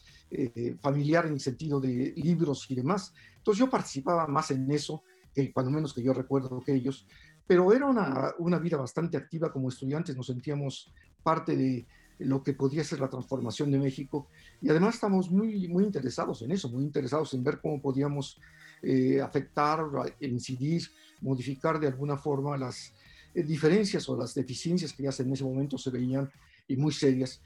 familiar 0.81 1.27
en 1.27 1.35
el 1.35 1.41
sentido 1.41 1.81
de 1.81 2.13
libros 2.17 2.69
y 2.69 2.75
demás. 2.75 3.13
Entonces 3.37 3.61
yo 3.61 3.71
participaba 3.71 4.27
más 4.27 4.51
en 4.51 4.69
eso, 4.73 5.05
cuando 5.53 5.71
menos 5.71 5.95
que 5.95 6.03
yo 6.03 6.13
recuerdo 6.13 6.61
que 6.61 6.75
ellos, 6.75 7.07
pero 7.47 7.73
era 7.73 7.87
una, 7.87 8.35
una 8.39 8.59
vida 8.59 8.77
bastante 8.77 9.17
activa 9.17 9.53
como 9.53 9.69
estudiantes, 9.69 10.17
nos 10.17 10.27
sentíamos 10.27 10.93
parte 11.29 11.55
de 11.55 11.85
lo 12.21 12.43
que 12.43 12.55
podía 12.55 12.83
ser 12.83 13.01
la 13.01 13.11
transformación 13.11 13.71
de 13.71 13.79
México. 13.79 14.29
Y 14.63 14.71
además 14.71 14.95
estamos 14.95 15.31
muy, 15.31 15.69
muy 15.69 15.85
interesados 15.85 16.41
en 16.41 16.53
eso, 16.53 16.71
muy 16.71 16.85
interesados 16.85 17.35
en 17.35 17.45
ver 17.45 17.61
cómo 17.61 17.83
podíamos 17.83 18.41
eh, 18.83 19.21
afectar, 19.21 19.81
incidir, 20.21 20.83
modificar 21.21 21.79
de 21.79 21.89
alguna 21.89 22.17
forma 22.17 22.57
las 22.57 22.95
eh, 23.35 23.43
diferencias 23.43 24.09
o 24.09 24.17
las 24.17 24.35
deficiencias 24.35 24.95
que 24.95 25.03
ya 25.03 25.11
en 25.19 25.33
ese 25.35 25.45
momento 25.45 25.77
se 25.77 25.91
veían 25.91 26.31
y 26.67 26.77
muy 26.77 26.93
serias. 26.93 27.43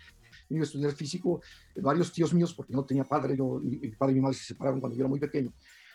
Yo 0.48 0.56
iba 0.56 0.62
a 0.62 0.68
estudiar 0.70 0.92
físico, 0.92 1.40
varios 1.74 2.12
tíos 2.12 2.32
míos, 2.32 2.54
porque 2.54 2.72
no 2.72 2.84
tenía 2.84 3.02
padre, 3.02 3.36
yo, 3.36 3.60
mi 3.60 3.88
padre 3.88 4.12
y 4.12 4.14
mi 4.16 4.20
madre 4.20 4.36
se 4.36 4.44
separaron 4.44 4.80
cuando 4.80 4.96
yo 4.96 5.02
era 5.02 5.08
muy 5.08 5.18
pequeño, 5.18 5.52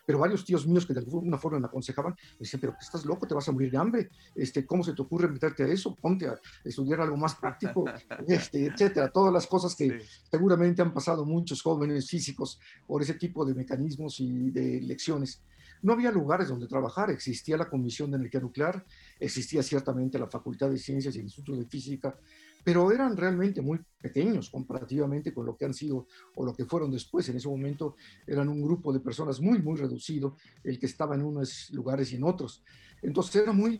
pero 0.08 0.20
varios 0.20 0.46
tíos 0.46 0.66
míos 0.66 0.86
que 0.86 0.94
de 0.94 1.02
alguna 1.02 1.38
forma 1.38 1.60
me 1.60 1.66
aconsejaban, 1.66 2.14
me 2.14 2.38
decían, 2.40 2.62
pero 2.62 2.74
estás 2.80 3.06
loco, 3.06 3.28
te 3.28 3.34
vas 3.34 3.50
a 3.50 3.52
morir 3.52 3.70
de 3.70 3.78
hambre, 3.78 4.10
este, 4.36 4.66
¿cómo 4.66 4.82
se 4.82 4.94
te 4.94 5.02
ocurre 5.02 5.28
meterte 5.28 5.64
a 5.64 5.68
eso? 5.68 5.94
Ponte 5.96 6.30
a 6.30 6.40
estudiar 6.64 7.02
algo 7.02 7.18
más 7.18 7.36
práctico, 7.36 7.84
este, 8.28 8.68
etcétera. 8.68 9.10
Todas 9.10 9.34
las 9.34 9.46
cosas 9.46 9.76
que 9.76 10.00
seguramente 10.32 10.82
han 10.82 10.94
pasado 10.94 11.26
muchos 11.26 11.62
jóvenes 11.62 12.10
físicos 12.10 12.58
por 12.88 13.02
ese 13.02 13.16
tipo 13.16 13.44
de 13.44 13.54
mecanismos 13.54 14.22
y 14.22 14.50
de 14.50 14.80
lecciones. 14.80 15.42
No 15.82 15.92
había 15.92 16.10
lugares 16.10 16.48
donde 16.48 16.68
trabajar, 16.68 17.10
existía 17.12 17.58
la 17.58 17.70
Comisión 17.70 18.10
de 18.10 18.18
Energía 18.18 18.40
Nuclear, 18.40 18.86
existía 19.20 19.62
ciertamente 19.62 20.18
la 20.18 20.28
Facultad 20.28 20.70
de 20.70 20.78
Ciencias 20.78 21.16
y 21.16 21.20
el 21.20 21.26
Instituto 21.26 21.58
de 21.58 21.66
Física, 21.66 22.18
pero 22.68 22.92
eran 22.92 23.16
realmente 23.16 23.62
muy 23.62 23.80
pequeños 23.98 24.50
comparativamente 24.50 25.34
con 25.34 25.46
lo 25.46 25.56
que 25.56 25.64
han 25.64 25.74
sido 25.74 26.06
o 26.36 26.44
lo 26.44 26.54
que 26.54 26.66
fueron 26.66 26.92
después. 26.92 27.30
En 27.30 27.38
ese 27.38 27.48
momento 27.48 27.96
eran 28.28 28.50
un 28.50 28.62
grupo 28.62 28.92
de 28.92 29.00
personas 29.00 29.40
muy, 29.40 29.62
muy 29.62 29.78
reducido, 29.78 30.36
el 30.66 30.78
que 30.78 30.88
estaba 30.88 31.16
en 31.16 31.24
unos 31.24 31.70
lugares 31.72 32.12
y 32.12 32.18
en 32.18 32.26
otros. 32.26 32.66
Entonces 33.02 33.42
era 33.42 33.54
muy, 33.54 33.80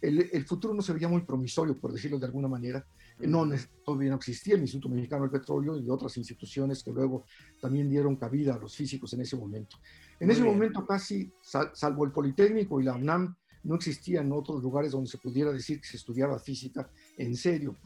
el, 0.00 0.42
futuro 0.46 0.72
no 0.72 0.80
se 0.80 0.94
veía 0.94 1.06
muy 1.06 1.20
promisorio, 1.20 1.78
por 1.78 1.92
decirlo 1.92 2.18
de 2.18 2.24
alguna 2.24 2.48
manera. 2.48 2.86
No, 3.18 3.46
todavía 3.84 4.08
no 4.08 4.16
existía 4.16 4.54
el 4.54 4.62
Instituto 4.62 4.88
Mexicano 4.88 5.24
del 5.24 5.30
Petróleo 5.30 5.76
y 5.76 5.90
otras 5.90 6.16
instituciones 6.16 6.82
que 6.82 6.92
luego 6.92 7.26
también 7.60 7.90
dieron 7.90 8.16
cabida 8.16 8.54
a 8.54 8.58
los 8.58 8.74
físicos 8.74 9.12
en 9.12 9.20
ese 9.20 9.36
momento. 9.36 9.76
En 10.18 10.30
ese 10.30 10.42
momento 10.42 10.86
casi, 10.86 11.30
salvo 11.42 12.06
el 12.06 12.12
Politécnico 12.12 12.80
y 12.80 12.84
la 12.84 12.94
UNAM, 12.94 13.36
no 13.64 13.74
existían 13.74 14.30
otros 14.32 14.62
lugares 14.62 14.92
donde 14.92 15.10
se 15.10 15.18
pudiera 15.18 15.50
decir 15.50 15.80
que 15.80 15.88
se 15.88 15.96
estudiaba 15.96 16.38
física 16.38 16.90
en 17.18 17.36
serio. 17.36 17.76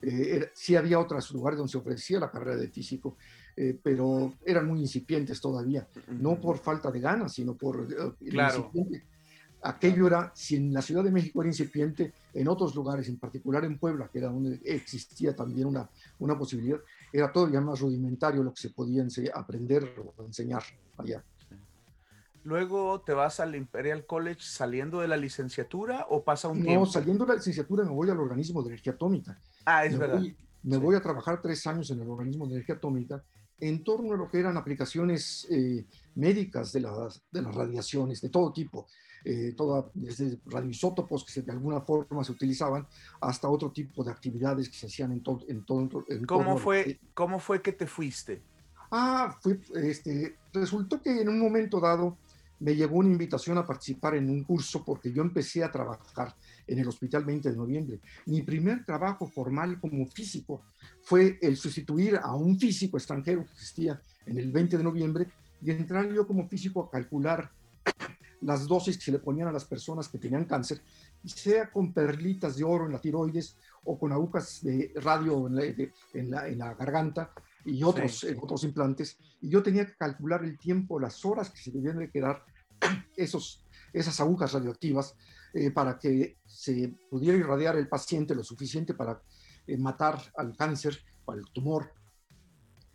Eh, 0.00 0.50
sí 0.54 0.76
había 0.76 0.98
otros 0.98 1.30
lugares 1.32 1.58
donde 1.58 1.72
se 1.72 1.78
ofrecía 1.78 2.20
la 2.20 2.30
carrera 2.30 2.56
de 2.56 2.68
físico, 2.68 3.16
eh, 3.56 3.78
pero 3.82 4.34
eran 4.44 4.66
muy 4.68 4.80
incipientes 4.80 5.40
todavía, 5.40 5.88
no 6.08 6.40
por 6.40 6.58
falta 6.58 6.90
de 6.90 7.00
ganas, 7.00 7.32
sino 7.32 7.54
por 7.56 7.88
eh, 7.90 8.30
claro. 8.30 8.70
Aquello 9.60 10.06
era, 10.06 10.30
si 10.36 10.54
en 10.54 10.72
la 10.72 10.80
Ciudad 10.80 11.02
de 11.02 11.10
México 11.10 11.40
era 11.40 11.48
incipiente, 11.48 12.12
en 12.32 12.46
otros 12.46 12.76
lugares, 12.76 13.08
en 13.08 13.18
particular 13.18 13.64
en 13.64 13.76
Puebla, 13.76 14.08
que 14.08 14.18
era 14.20 14.28
donde 14.28 14.60
existía 14.64 15.34
también 15.34 15.66
una, 15.66 15.90
una 16.20 16.38
posibilidad, 16.38 16.78
era 17.12 17.32
todavía 17.32 17.60
más 17.60 17.80
rudimentario 17.80 18.44
lo 18.44 18.54
que 18.54 18.60
se 18.60 18.70
podía 18.70 19.04
aprender 19.34 19.96
o 20.16 20.22
enseñar 20.22 20.62
allá. 20.96 21.24
Luego 22.48 23.02
te 23.02 23.12
vas 23.12 23.40
al 23.40 23.54
Imperial 23.54 24.06
College 24.06 24.40
saliendo 24.40 25.00
de 25.00 25.08
la 25.08 25.18
licenciatura 25.18 26.06
o 26.08 26.24
pasa 26.24 26.48
un 26.48 26.62
tiempo? 26.62 26.86
No, 26.86 26.86
saliendo 26.86 27.26
de 27.26 27.32
la 27.32 27.36
licenciatura 27.36 27.84
me 27.84 27.90
voy 27.90 28.08
al 28.08 28.18
organismo 28.18 28.62
de 28.62 28.70
energía 28.70 28.94
atómica. 28.94 29.38
Ah, 29.66 29.84
es 29.84 29.98
verdad. 29.98 30.22
me 30.62 30.78
voy 30.78 30.96
a 30.96 31.02
trabajar 31.02 31.42
tres 31.42 31.66
años 31.66 31.90
en 31.90 32.00
el 32.00 32.08
organismo 32.08 32.46
de 32.46 32.54
energía 32.54 32.76
atómica 32.76 33.22
en 33.60 33.84
torno 33.84 34.14
a 34.14 34.16
lo 34.16 34.30
que 34.30 34.38
eran 34.38 34.56
aplicaciones 34.56 35.46
eh, 35.50 35.84
médicas 36.14 36.72
de 36.72 36.80
las, 36.80 37.22
de 37.30 37.42
las 37.42 37.54
radiaciones 37.54 38.22
de 38.22 38.30
todo 38.30 38.50
tipo, 38.50 38.86
eh, 39.26 39.52
toda, 39.54 39.90
desde 39.92 40.38
radioisótopos 40.46 41.26
que 41.26 41.42
de 41.42 41.52
alguna 41.52 41.82
forma 41.82 42.24
se 42.24 42.32
utilizaban 42.32 42.86
hasta 43.20 43.50
otro 43.50 43.72
tipo 43.72 44.02
de 44.02 44.10
actividades 44.10 44.70
que 44.70 44.76
se 44.78 44.86
hacían 44.86 45.12
en, 45.12 45.22
todo 45.22 45.44
en 45.48 45.66
todo. 45.66 45.86
¿Cómo, 46.26 46.56
fue, 46.56 46.98
¿Cómo 47.12 47.40
fue 47.40 47.60
que 47.60 47.72
te 47.72 47.86
fuiste? 47.86 48.40
Ah, 48.90 49.36
fue, 49.42 49.60
este, 49.74 50.38
resultó 50.54 51.02
que 51.02 51.20
en 51.20 51.28
un 51.28 51.38
momento 51.38 51.78
dado 51.78 52.16
me 52.60 52.74
llegó 52.74 52.96
una 52.96 53.10
invitación 53.10 53.58
a 53.58 53.66
participar 53.66 54.16
en 54.16 54.28
un 54.28 54.44
curso 54.44 54.84
porque 54.84 55.12
yo 55.12 55.22
empecé 55.22 55.62
a 55.62 55.70
trabajar 55.70 56.34
en 56.66 56.78
el 56.78 56.88
Hospital 56.88 57.24
20 57.24 57.50
de 57.50 57.56
Noviembre. 57.56 58.00
Mi 58.26 58.42
primer 58.42 58.84
trabajo 58.84 59.26
formal 59.26 59.80
como 59.80 60.06
físico 60.06 60.62
fue 61.02 61.38
el 61.40 61.56
sustituir 61.56 62.16
a 62.16 62.34
un 62.34 62.58
físico 62.58 62.96
extranjero 62.96 63.44
que 63.44 63.52
existía 63.52 64.00
en 64.26 64.38
el 64.38 64.50
20 64.50 64.76
de 64.76 64.84
noviembre 64.84 65.26
y 65.62 65.70
entrar 65.70 66.12
yo 66.12 66.26
como 66.26 66.48
físico 66.48 66.84
a 66.84 66.90
calcular 66.90 67.50
las 68.40 68.66
dosis 68.66 68.96
que 68.96 69.04
se 69.04 69.12
le 69.12 69.18
ponían 69.18 69.48
a 69.48 69.52
las 69.52 69.64
personas 69.64 70.08
que 70.08 70.18
tenían 70.18 70.44
cáncer, 70.44 70.80
sea 71.24 71.70
con 71.70 71.92
perlitas 71.92 72.56
de 72.56 72.64
oro 72.64 72.86
en 72.86 72.92
la 72.92 73.00
tiroides 73.00 73.56
o 73.84 73.98
con 73.98 74.12
agujas 74.12 74.60
de 74.62 74.92
radio 74.96 75.48
en 75.48 76.30
la 76.30 76.74
garganta 76.74 77.32
y 77.68 77.82
otros, 77.82 78.24
eh, 78.24 78.36
otros 78.40 78.64
implantes, 78.64 79.18
y 79.40 79.50
yo 79.50 79.62
tenía 79.62 79.86
que 79.86 79.94
calcular 79.96 80.44
el 80.44 80.58
tiempo, 80.58 80.98
las 80.98 81.24
horas 81.24 81.50
que 81.50 81.60
se 81.60 81.70
debían 81.70 81.98
de 81.98 82.10
quedar 82.10 82.44
esos, 83.16 83.64
esas 83.92 84.18
agujas 84.20 84.52
radioactivas 84.52 85.14
eh, 85.54 85.70
para 85.70 85.98
que 85.98 86.38
se 86.46 86.94
pudiera 87.10 87.36
irradiar 87.36 87.76
el 87.76 87.88
paciente 87.88 88.34
lo 88.34 88.44
suficiente 88.44 88.94
para 88.94 89.20
eh, 89.66 89.76
matar 89.76 90.20
al 90.36 90.56
cáncer 90.56 90.98
o 91.24 91.32
al 91.32 91.44
tumor, 91.52 91.92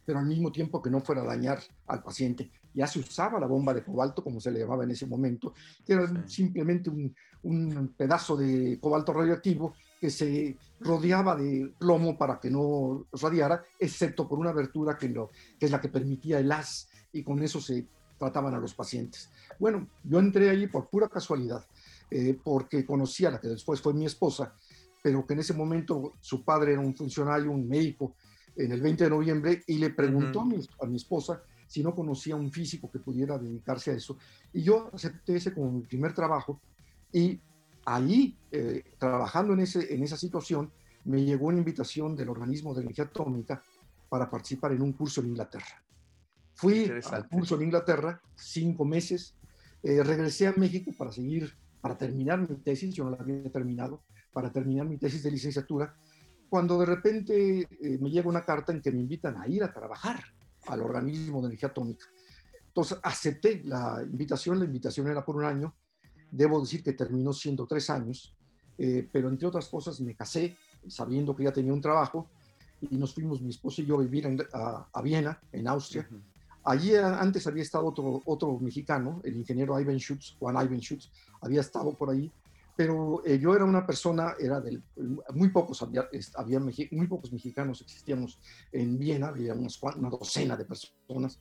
pero 0.06 0.20
al 0.20 0.26
mismo 0.26 0.52
tiempo 0.52 0.82
que 0.82 0.90
no 0.90 1.00
fuera 1.02 1.22
a 1.22 1.26
dañar 1.26 1.62
al 1.88 2.04
paciente. 2.04 2.52
Ya 2.74 2.88
se 2.88 3.00
usaba 3.00 3.40
la 3.40 3.48
bomba 3.48 3.74
de 3.74 3.84
cobalto, 3.84 4.24
como 4.24 4.40
se 4.40 4.52
le 4.52 4.60
llamaba 4.60 4.84
en 4.84 4.92
ese 4.92 5.06
momento, 5.06 5.54
que 5.86 5.94
era 5.94 6.28
simplemente 6.28 6.90
un, 6.90 7.16
un 7.44 7.94
pedazo 7.96 8.36
de 8.36 8.80
cobalto 8.82 9.14
radioactivo 9.14 9.76
que 10.04 10.10
se 10.10 10.58
rodeaba 10.82 11.34
de 11.34 11.74
plomo 11.80 12.18
para 12.18 12.38
que 12.38 12.50
no 12.50 13.08
radiara, 13.14 13.64
excepto 13.80 14.28
por 14.28 14.38
una 14.38 14.50
abertura 14.50 14.98
que, 14.98 15.08
lo, 15.08 15.30
que 15.58 15.66
es 15.66 15.72
la 15.72 15.80
que 15.80 15.88
permitía 15.88 16.40
el 16.40 16.52
haz, 16.52 16.90
y 17.14 17.24
con 17.24 17.42
eso 17.42 17.62
se 17.62 17.88
trataban 18.20 18.54
a 18.54 18.60
los 18.60 18.74
pacientes. 18.74 19.30
Bueno, 19.58 19.88
yo 20.04 20.20
entré 20.20 20.50
allí 20.50 20.68
por 20.68 20.90
pura 20.90 21.08
casualidad, 21.08 21.66
eh, 22.12 22.38
porque 22.44 22.86
conocía 22.86 23.30
a 23.30 23.32
la 23.32 23.40
que 23.40 23.48
después 23.48 23.80
fue 23.80 23.94
mi 23.94 24.06
esposa, 24.06 24.54
pero 25.02 25.26
que 25.26 25.36
en 25.36 25.40
ese 25.40 25.54
momento 25.54 26.16
su 26.20 26.44
padre 26.44 26.74
era 26.74 26.82
un 26.82 26.94
funcionario, 26.94 27.50
un 27.50 27.66
médico, 27.66 28.18
en 28.58 28.74
el 28.74 28.82
20 28.82 29.06
de 29.06 29.10
noviembre, 29.10 29.64
y 29.68 29.78
le 29.78 29.92
preguntó 29.92 30.42
a, 30.42 30.46
mi, 30.46 30.58
a 30.82 30.86
mi 30.86 30.98
esposa 30.98 31.42
si 31.66 31.82
no 31.82 31.96
conocía 31.96 32.36
un 32.36 32.52
físico 32.52 32.92
que 32.92 33.00
pudiera 33.00 33.38
dedicarse 33.38 33.92
a 33.92 33.94
eso. 33.94 34.18
Y 34.52 34.64
yo 34.64 34.90
acepté 34.94 35.38
ese 35.38 35.54
como 35.54 35.72
mi 35.72 35.84
primer 35.84 36.14
trabajo, 36.14 36.60
y 37.14 37.40
Allí, 37.86 38.38
eh, 38.52 38.84
trabajando 38.98 39.54
en, 39.54 39.62
ese, 39.62 39.94
en 39.94 40.04
esa 40.04 40.18
situación, 40.18 40.72
me 41.06 41.24
llegó 41.24 41.48
una 41.48 41.58
invitación 41.58 42.16
del 42.16 42.30
organismo 42.30 42.74
de 42.74 42.82
energía 42.82 43.06
atómica 43.06 43.62
para 44.10 44.30
participar 44.30 44.72
en 44.72 44.82
un 44.82 44.94
curso 44.94 45.22
en 45.22 45.28
Inglaterra. 45.28 45.84
Fui 46.56 46.90
al 47.12 47.28
curso 47.28 47.56
en 47.56 47.64
Inglaterra 47.64 48.22
cinco 48.36 48.86
meses, 48.86 49.36
eh, 49.82 50.04
regresé 50.04 50.48
a 50.48 50.54
México 50.54 50.92
para 50.98 51.12
seguir, 51.12 51.54
para 51.82 51.98
terminar 51.98 52.40
mi 52.40 52.56
tesis, 52.58 52.94
yo 52.94 53.04
no 53.04 53.12
la 53.12 53.18
había 53.18 53.52
terminado, 53.52 54.04
para 54.32 54.52
terminar 54.52 54.88
mi 54.88 54.98
tesis 54.98 55.24
de 55.24 55.32
licenciatura, 55.32 55.94
cuando 56.48 56.80
de 56.80 56.86
repente 56.86 57.62
eh, 57.62 57.98
me 58.00 58.12
llega 58.12 58.30
una 58.30 58.46
carta 58.46 58.72
en 58.72 58.82
que 58.82 58.92
me 58.92 59.00
invitan 59.00 59.36
a 59.42 59.48
ir 59.48 59.64
a 59.64 59.74
trabajar 59.74 60.24
al 60.68 60.82
organismo 60.82 61.42
de 61.42 61.48
energía 61.48 61.70
atómica. 61.70 62.06
Entonces 62.68 63.00
acepté 63.04 63.62
la 63.66 64.02
invitación, 64.04 64.60
la 64.60 64.66
invitación 64.66 65.08
era 65.08 65.26
por 65.26 65.36
un 65.36 65.46
año, 65.46 65.76
Debo 66.34 66.60
decir 66.60 66.82
que 66.82 66.94
terminó 66.94 67.32
siendo 67.32 67.68
tres 67.68 67.92
años, 67.92 68.34
eh, 68.80 69.08
pero 69.12 69.30
entre 69.30 69.48
otras 69.48 69.68
cosas 69.68 70.02
me 70.02 70.16
casé 70.16 70.58
sabiendo 70.88 71.36
que 71.36 71.44
ya 71.44 71.54
tenía 71.54 71.72
un 71.72 71.80
trabajo 71.80 72.28
y 72.82 72.98
nos 72.98 73.14
fuimos 73.14 73.40
mi 73.40 73.52
esposo 73.52 73.84
y 73.84 73.86
yo 73.86 74.00
a 74.00 74.02
vivir 74.02 74.28
a, 74.52 75.02
Viena, 75.04 75.40
en 75.52 75.68
Austria. 75.68 76.10
Allí 76.64 76.96
antes 76.96 77.46
había 77.46 77.62
estado 77.62 77.86
otro, 77.86 78.24
otro 78.26 78.58
mexicano, 78.60 79.22
el 79.24 79.38
ingeniero 79.38 79.80
Ivan 79.80 80.00
Schutz, 80.00 80.36
Juan 80.40 80.56
Ivan 80.56 80.80
Schutz, 80.80 81.12
había 81.42 81.62
estado 81.62 81.94
por 81.94 82.10
ahí, 82.10 82.32
pero 82.76 83.22
eh, 83.24 83.38
yo 83.38 83.56
era 83.56 83.64
una 83.64 83.86
persona, 83.86 84.34
era 84.40 84.60
del, 84.60 84.82
muy 85.36 85.50
pocos, 85.50 85.84
había, 85.84 86.10
había 86.36 86.60
muy 86.60 87.08
pocos 87.08 87.32
mexicanos 87.32 87.80
existíamos 87.82 88.40
en 88.72 88.98
Viena, 88.98 89.28
había 89.28 89.54
unas, 89.54 89.80
una 89.84 90.10
docena 90.10 90.58
de 90.58 90.66
personas 90.66 91.40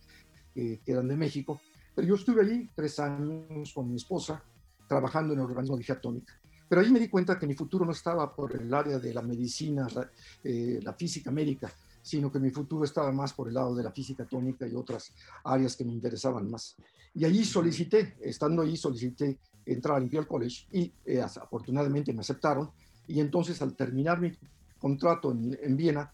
que 0.55 0.83
eran 0.85 1.09
de 1.09 1.17
México, 1.17 1.63
pero 1.95 2.07
yo 2.07 2.15
estuve 2.15 2.43
allí 2.43 2.69
tres 2.75 2.99
años 3.01 3.73
con 3.73 3.89
mi 3.89 3.97
esposa, 3.97 4.45
trabajando 4.87 5.35
en 5.35 5.41
el 5.41 5.47
organismo 5.47 5.77
de 5.77 5.93
atómica. 5.93 6.39
Pero 6.69 6.81
ahí 6.81 6.91
me 6.91 7.01
di 7.01 7.09
cuenta 7.09 7.39
que 7.39 7.47
mi 7.47 7.55
futuro 7.55 7.85
no 7.85 7.93
estaba 7.93 8.35
por 8.35 8.55
el 8.55 8.73
área 8.73 8.99
de 8.99 9.13
la 9.13 9.23
medicina, 9.23 9.87
la, 9.95 10.11
eh, 10.43 10.81
la 10.83 10.95
física 10.95 11.31
médica, 11.31 11.71
sino 12.01 12.33
que 12.33 12.39
mi 12.39 12.51
futuro 12.51 12.85
estaba 12.85 13.13
más 13.13 13.33
por 13.33 13.49
el 13.49 13.55
lado 13.55 13.75
de 13.75 13.83
la 13.83 13.93
física 13.93 14.23
atómica 14.23 14.67
y 14.67 14.75
otras 14.75 15.13
áreas 15.45 15.77
que 15.77 15.85
me 15.85 15.93
interesaban 15.93 16.51
más. 16.51 16.77
Y 17.15 17.25
allí 17.25 17.45
solicité, 17.45 18.17
estando 18.21 18.63
allí, 18.63 18.77
solicité 18.77 19.39
entrar 19.67 19.97
al 19.97 20.05
Imperial 20.05 20.27
College 20.27 20.67
y 20.73 20.93
eh, 21.05 21.21
afortunadamente 21.21 22.13
me 22.13 22.21
aceptaron. 22.21 22.71
Y 23.07 23.21
entonces 23.21 23.61
al 23.61 23.77
terminar 23.77 24.21
mi 24.21 24.33
contrato 24.79 25.31
en, 25.31 25.59
en 25.61 25.77
Viena, 25.77 26.13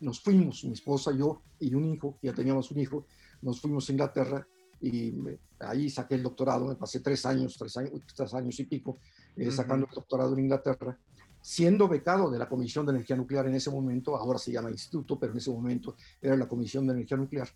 nos 0.00 0.20
fuimos, 0.20 0.64
mi 0.64 0.72
esposa, 0.72 1.12
yo 1.12 1.42
y 1.60 1.74
un 1.74 1.92
hijo, 1.92 2.18
ya 2.22 2.32
teníamos 2.32 2.70
un 2.70 2.78
hijo, 2.78 3.04
nos 3.42 3.60
fuimos 3.60 3.88
a 3.88 3.92
Inglaterra 3.92 4.46
y 4.80 5.14
ahí 5.60 5.90
saqué 5.90 6.14
el 6.14 6.22
doctorado, 6.22 6.66
me 6.66 6.76
pasé 6.76 7.00
tres 7.00 7.24
años, 7.26 7.56
tres 7.58 7.76
años, 7.76 7.92
tres 8.14 8.34
años 8.34 8.58
y 8.60 8.64
pico 8.64 8.98
eh, 9.36 9.50
sacando 9.50 9.86
el 9.86 9.94
doctorado 9.94 10.32
en 10.34 10.40
Inglaterra, 10.40 10.96
siendo 11.40 11.88
becado 11.88 12.30
de 12.30 12.38
la 12.38 12.48
Comisión 12.48 12.84
de 12.86 12.92
Energía 12.92 13.16
Nuclear 13.16 13.46
en 13.46 13.54
ese 13.54 13.70
momento, 13.70 14.16
ahora 14.16 14.38
se 14.38 14.52
llama 14.52 14.70
Instituto, 14.70 15.18
pero 15.18 15.32
en 15.32 15.38
ese 15.38 15.50
momento 15.50 15.96
era 16.20 16.36
la 16.36 16.48
Comisión 16.48 16.86
de 16.86 16.94
Energía 16.94 17.16
Nuclear. 17.16 17.48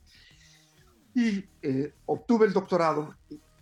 Y 1.14 1.44
eh, 1.60 1.92
obtuve 2.06 2.46
el 2.46 2.52
doctorado, 2.52 3.14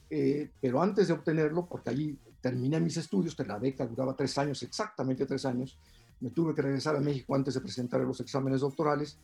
eh, 0.09 0.50
pero 0.61 0.83
antes 0.83 1.09
de 1.09 1.14
obtenerlo, 1.14 1.67
porque 1.67 1.90
allí 1.90 2.19
terminé 2.40 2.81
mis 2.81 2.97
estudios, 2.97 3.35
que 3.35 3.45
la 3.45 3.59
beca 3.59 3.87
duraba 3.87 4.14
tres 4.14 4.37
años, 4.38 4.62
exactamente 4.62 5.26
tres 5.26 5.45
años, 5.45 5.79
me 6.21 6.31
tuve 6.31 6.55
que 6.55 6.62
regresar 6.62 6.97
a 6.97 7.00
México 7.00 7.35
antes 7.35 7.55
de 7.55 7.61
presentar 7.61 8.00
los 8.02 8.21
exámenes 8.21 8.61
doctorales 8.61 9.19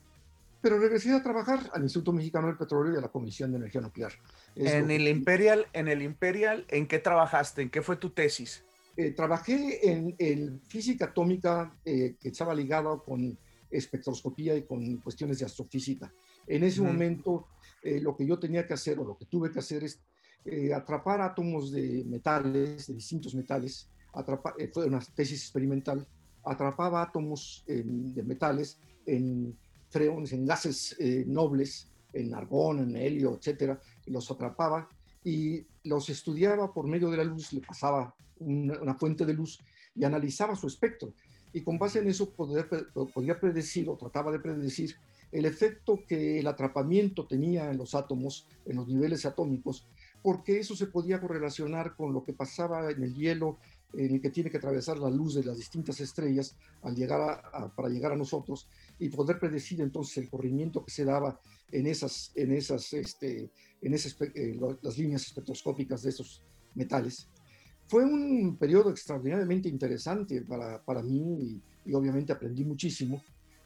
pero 0.61 0.79
regresé 0.79 1.13
a 1.13 1.23
trabajar 1.23 1.61
al 1.73 1.83
Instituto 1.83 2.13
Mexicano 2.13 2.49
del 2.49 2.57
Petróleo 2.57 2.95
y 2.95 2.97
a 2.97 3.01
la 3.01 3.09
Comisión 3.09 3.51
de 3.53 3.59
Energía 3.59 3.81
Nuclear. 3.81 4.13
en 4.55 4.91
el 4.91 5.09
Imperial, 5.09 5.67
en 5.73 5.89
el 5.89 6.03
Imperial, 6.03 6.65
¿en 6.69 6.87
qué 6.87 6.99
trabajaste? 6.99 7.63
¿En 7.63 7.71
qué 7.71 7.83
fue 7.83 7.97
tu 7.97 8.11
tesis? 8.11 8.65
Eh, 8.97 9.11
trabajé 9.11 9.91
en, 9.91 10.61
física 10.63 11.07
atómica 11.07 11.77
eh, 11.85 12.17
que 12.19 12.31
estaba 12.31 12.55
ligada 12.55 12.97
con 13.05 13.39
espectroscopía 13.71 14.57
y 14.57 14.63
con 14.63 14.97
cuestiones 14.99 15.39
de 15.39 15.45
astrofísica. 15.45 16.13
En 16.47 16.65
ese 16.65 16.81
momento, 16.81 17.49
eh, 17.83 18.01
lo 18.01 18.17
que 18.17 18.27
yo 18.27 18.39
tenía 18.39 18.67
que 18.67 18.73
hacer 18.73 18.99
o 18.99 19.05
lo 19.05 19.19
que 19.19 19.27
tuve 19.27 19.51
que 19.51 19.59
hacer 19.59 19.85
es 19.85 20.01
atrapar 20.75 21.21
átomos 21.21 21.73
de 21.73 22.05
metales, 22.07 22.87
de 22.87 22.95
distintos 22.95 23.35
metales. 23.35 23.91
fue 24.73 24.87
una 24.87 25.01
tesis 25.01 25.43
experimental. 25.43 26.07
Atrapaba 26.45 27.03
átomos 27.03 27.65
de 27.67 28.23
metales 28.23 28.79
en 29.05 29.59
freones, 29.97 30.33
en 30.33 30.45
gases 30.45 30.97
nobles, 31.27 31.89
en 32.13 32.35
argón, 32.35 32.81
en 32.81 32.97
helio, 32.97 33.37
etcétera, 33.37 33.81
y 34.07 34.11
los 34.11 34.31
atrapaba 34.31 34.89
y 35.25 35.65
los 35.85 36.09
estudiaba 36.09 36.73
por 36.73 36.87
medio 36.87 37.11
de 37.11 37.17
la 37.17 37.25
luz, 37.25 37.53
le 37.53 37.61
pasaba 37.61 38.15
una, 38.39 38.95
fuente 38.95 39.25
de 39.25 39.35
luz 39.35 39.59
y 39.95 40.05
analizaba 40.05 40.55
su 40.55 40.67
espectro. 40.67 41.13
Y 41.53 41.63
con 41.63 41.79
base 41.79 42.01
en 42.01 42.09
eso 42.09 42.31
podía, 42.31 42.67
podía 43.15 43.41
predecir 43.41 43.89
o 43.89 43.97
trataba 43.97 44.31
de 44.31 44.39
predecir 44.39 44.95
el 45.33 45.45
efecto 45.47 46.01
que 46.07 46.39
el 46.39 46.47
atrapamiento 46.47 47.27
tenía 47.27 47.71
en 47.71 47.79
los 47.79 47.95
átomos, 47.95 48.47
en 48.67 48.77
los 48.77 48.87
niveles 48.87 49.27
atómicos, 49.27 49.87
porque 50.23 50.59
eso 50.59 50.77
se 50.77 50.87
podía 50.87 51.21
correlacionar 51.21 51.97
con 51.97 52.13
lo 52.13 52.25
que 52.25 52.33
pasaba 52.33 52.91
en 52.91 53.03
el 53.03 53.15
hielo, 53.15 53.59
en 53.97 54.15
el 54.15 54.21
que 54.21 54.31
tiene 54.31 54.51
que 54.51 54.59
atravesar 54.59 54.99
la 54.99 55.11
luz 55.11 55.35
de 55.35 55.45
las 55.45 55.57
distintas 55.57 56.01
estrellas 56.01 56.57
al 56.83 56.95
llegar 56.95 57.43
para 57.75 57.89
llegar 57.89 58.13
a 58.13 58.17
nosotros 58.17 58.69
y 58.99 59.09
poder 59.09 59.39
predecir 59.39 59.81
entonces 59.81 60.19
el 60.19 60.31
corrimiento 60.31 60.85
que 60.85 60.91
se 60.91 61.05
daba 61.05 61.41
en 61.73 61.87
esas, 61.87 62.33
en 62.35 62.53
esas, 62.53 62.93
este, 62.93 63.51
en 63.83 63.95
esas, 63.95 64.17
eh, 64.35 64.57
las 64.83 64.99
líneas 64.99 65.23
espectroscópicas 65.27 66.03
de 66.03 66.11
esos 66.11 66.43
metales 66.75 67.29
fue 67.89 68.05
un 68.05 68.57
periodo 68.57 68.91
extraordinariamente 68.91 69.69
interesante 69.69 70.43
para, 70.43 70.83
para 70.83 71.03
mí 71.03 71.63
y, 71.85 71.95
obviamente 71.95 72.33
aprendí 72.33 72.65
muchísimo. 72.65 73.23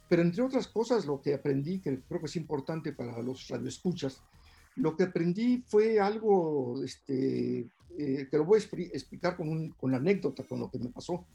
Pero 0.07 0.21
entre 0.21 0.43
otras 0.43 0.67
cosas, 0.67 1.05
lo 1.05 1.21
que 1.21 1.33
aprendí, 1.33 1.79
que 1.79 2.01
creo 2.01 2.19
que 2.19 2.27
es 2.27 2.35
importante 2.35 2.93
para 2.93 3.19
los 3.21 3.47
radioescuchas, 3.47 4.21
lo 4.75 4.95
que 4.95 5.03
aprendí 5.03 5.63
fue 5.65 5.99
algo 5.99 6.83
este, 6.83 7.67
eh, 7.97 8.27
que 8.29 8.37
lo 8.37 8.45
voy 8.45 8.59
a 8.59 8.63
explicar 8.63 9.35
con, 9.35 9.49
un, 9.49 9.71
con 9.71 9.91
la 9.91 9.97
anécdota, 9.97 10.43
con 10.43 10.59
lo 10.59 10.69
que 10.69 10.79
me 10.79 10.89
pasó. 10.89 11.25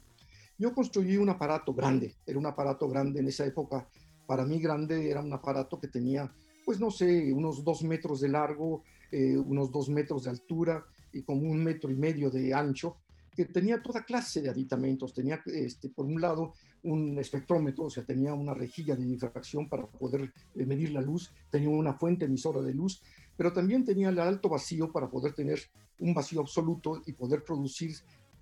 Yo 0.57 0.73
construí 0.73 1.17
un 1.17 1.29
aparato 1.29 1.73
grande, 1.73 2.15
era 2.25 2.39
un 2.39 2.45
aparato 2.45 2.89
grande 2.89 3.19
en 3.19 3.27
esa 3.27 3.45
época. 3.45 3.87
Para 4.25 4.45
mí 4.45 4.59
grande 4.59 5.09
era 5.09 5.21
un 5.21 5.31
aparato 5.31 5.79
que 5.79 5.87
tenía, 5.87 6.31
pues 6.65 6.79
no 6.79 6.89
sé, 6.89 7.31
unos 7.31 7.63
dos 7.63 7.83
metros 7.83 8.21
de 8.21 8.29
largo, 8.29 8.83
eh, 9.11 9.37
unos 9.37 9.71
dos 9.71 9.89
metros 9.89 10.23
de 10.23 10.31
altura, 10.31 10.83
y 11.13 11.21
como 11.21 11.49
un 11.49 11.63
metro 11.63 11.89
y 11.89 11.95
medio 11.95 12.29
de 12.29 12.53
ancho, 12.53 12.97
que 13.35 13.45
tenía 13.45 13.81
toda 13.81 14.03
clase 14.03 14.41
de 14.41 14.49
aditamentos. 14.49 15.13
Tenía, 15.13 15.41
este, 15.45 15.89
por 15.89 16.05
un 16.05 16.19
lado, 16.19 16.53
un 16.83 17.17
espectrómetro, 17.19 17.85
o 17.85 17.89
sea, 17.89 18.03
tenía 18.03 18.33
una 18.33 18.53
rejilla 18.53 18.95
de 18.95 19.05
difracción 19.05 19.69
para 19.69 19.85
poder 19.85 20.33
eh, 20.55 20.65
medir 20.65 20.91
la 20.91 21.01
luz, 21.01 21.31
tenía 21.51 21.69
una 21.69 21.93
fuente 21.93 22.25
emisora 22.25 22.61
de 22.61 22.73
luz, 22.73 23.01
pero 23.37 23.53
también 23.53 23.85
tenía 23.85 24.09
el 24.09 24.19
alto 24.19 24.49
vacío 24.49 24.91
para 24.91 25.09
poder 25.09 25.33
tener 25.33 25.59
un 25.99 26.13
vacío 26.13 26.41
absoluto 26.41 27.01
y 27.05 27.13
poder 27.13 27.43
producir, 27.43 27.95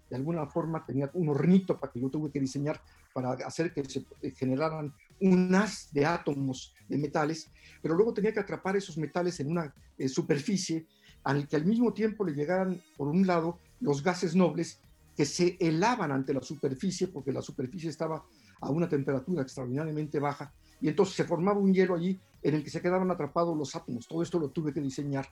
de 0.10 0.16
alguna 0.16 0.48
forma, 0.48 0.86
tenía 0.86 1.12
un 1.14 1.30
hornito 1.30 1.78
para 1.80 1.92
que 1.92 2.00
yo 2.00 2.10
tuve 2.10 2.32
que 2.32 2.40
diseñar 2.40 2.82
para 3.14 3.32
hacer 3.46 3.74
que 3.74 3.84
se 3.86 4.06
generaran 4.36 4.94
un 5.22 5.54
haz 5.56 5.90
de 5.92 6.06
átomos 6.06 6.74
de 6.88 6.98
metales, 6.98 7.50
pero 7.82 7.96
luego 7.96 8.14
tenía 8.14 8.34
que 8.34 8.40
atrapar 8.40 8.75
esos 8.75 8.98
metales 8.98 9.40
en 9.40 9.52
una 9.52 9.74
eh, 9.98 10.10
superficie 10.10 10.86
al 11.24 11.48
que 11.48 11.56
al 11.56 11.66
mismo 11.66 11.94
tiempo 11.94 12.24
le 12.24 12.34
llegaran, 12.34 12.82
por 12.98 13.08
un 13.08 13.25
lado, 13.25 13.60
los 13.80 14.04
gases 14.04 14.36
nobles 14.36 14.80
que 15.16 15.25
se 15.25 15.58
helaban 15.60 16.12
ante 16.12 16.34
la 16.34 16.42
superficie, 16.42 17.08
porque 17.08 17.32
la 17.32 17.42
superficie 17.42 17.90
estaba 17.90 18.24
a 18.62 18.70
una 18.70 18.88
temperatura 18.88 19.42
extraordinariamente 19.42 20.20
baja, 20.20 20.53
y 20.81 20.90
entonces 20.90 21.16
se 21.16 21.24
formaba 21.24 21.60
un 21.60 21.74
hielo 21.74 21.96
allí 21.96 22.20
en 22.46 22.53
el 22.53 22.64
que 22.64 22.70
se 22.70 22.79
quedaban 22.79 23.10
atrapados 23.10 23.58
los 23.58 23.75
átomos. 23.75 24.08
Todo 24.08 24.22
esto 24.22 24.38
lo 24.38 24.50
tuve 24.50 24.72
que 24.72 24.79
diseñar. 24.79 25.27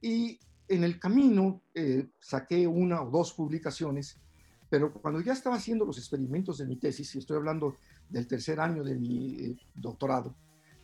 Y 0.00 0.38
en 0.68 0.84
el 0.84 0.98
camino 0.98 1.60
eh, 1.74 2.06
saqué 2.18 2.66
una 2.66 3.02
o 3.02 3.10
dos 3.10 3.34
publicaciones, 3.34 4.18
pero 4.70 4.90
cuando 4.90 5.20
ya 5.20 5.34
estaba 5.34 5.56
haciendo 5.56 5.84
los 5.84 5.98
experimentos 5.98 6.56
de 6.56 6.64
mi 6.64 6.76
tesis, 6.76 7.14
y 7.14 7.18
estoy 7.18 7.36
hablando 7.36 7.76
del 8.08 8.26
tercer 8.26 8.58
año 8.58 8.82
de 8.82 8.94
mi 8.94 9.34
eh, 9.34 9.56
doctorado, 9.74 10.34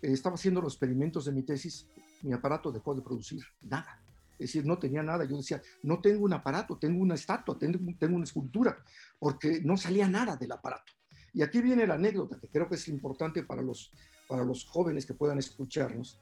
eh, 0.03 0.13
estaba 0.13 0.35
haciendo 0.35 0.61
los 0.61 0.75
experimentos 0.75 1.25
de 1.25 1.33
mi 1.33 1.43
tesis, 1.43 1.87
mi 2.21 2.35
aparato 2.35 2.71
dejó 2.71 2.95
de 2.95 3.01
producir 3.01 3.43
nada. 3.63 3.99
Es 4.33 4.49
decir, 4.49 4.67
no 4.67 4.79
tenía 4.79 5.03
nada. 5.03 5.25
Yo 5.25 5.39
decía, 5.39 5.63
no 5.85 6.01
tengo 6.03 6.27
un 6.27 6.35
aparato, 6.35 6.77
tengo 6.77 7.01
una 7.01 7.15
estatua, 7.15 7.59
tengo, 7.59 7.79
tengo 7.99 8.17
una 8.17 8.25
escultura, 8.25 8.77
porque 9.19 9.63
no 9.63 9.79
salía 9.79 10.07
nada 10.07 10.37
del 10.37 10.53
aparato. 10.53 10.93
Y 11.33 11.41
aquí 11.41 11.63
viene 11.63 11.87
la 11.87 11.95
anécdota, 11.95 12.39
que 12.39 12.49
creo 12.49 12.69
que 12.69 12.75
es 12.75 12.89
importante 12.89 13.43
para 13.43 13.63
los, 13.63 13.91
para 14.29 14.45
los 14.45 14.65
jóvenes 14.65 15.07
que 15.07 15.15
puedan 15.15 15.39
escucharnos. 15.39 16.19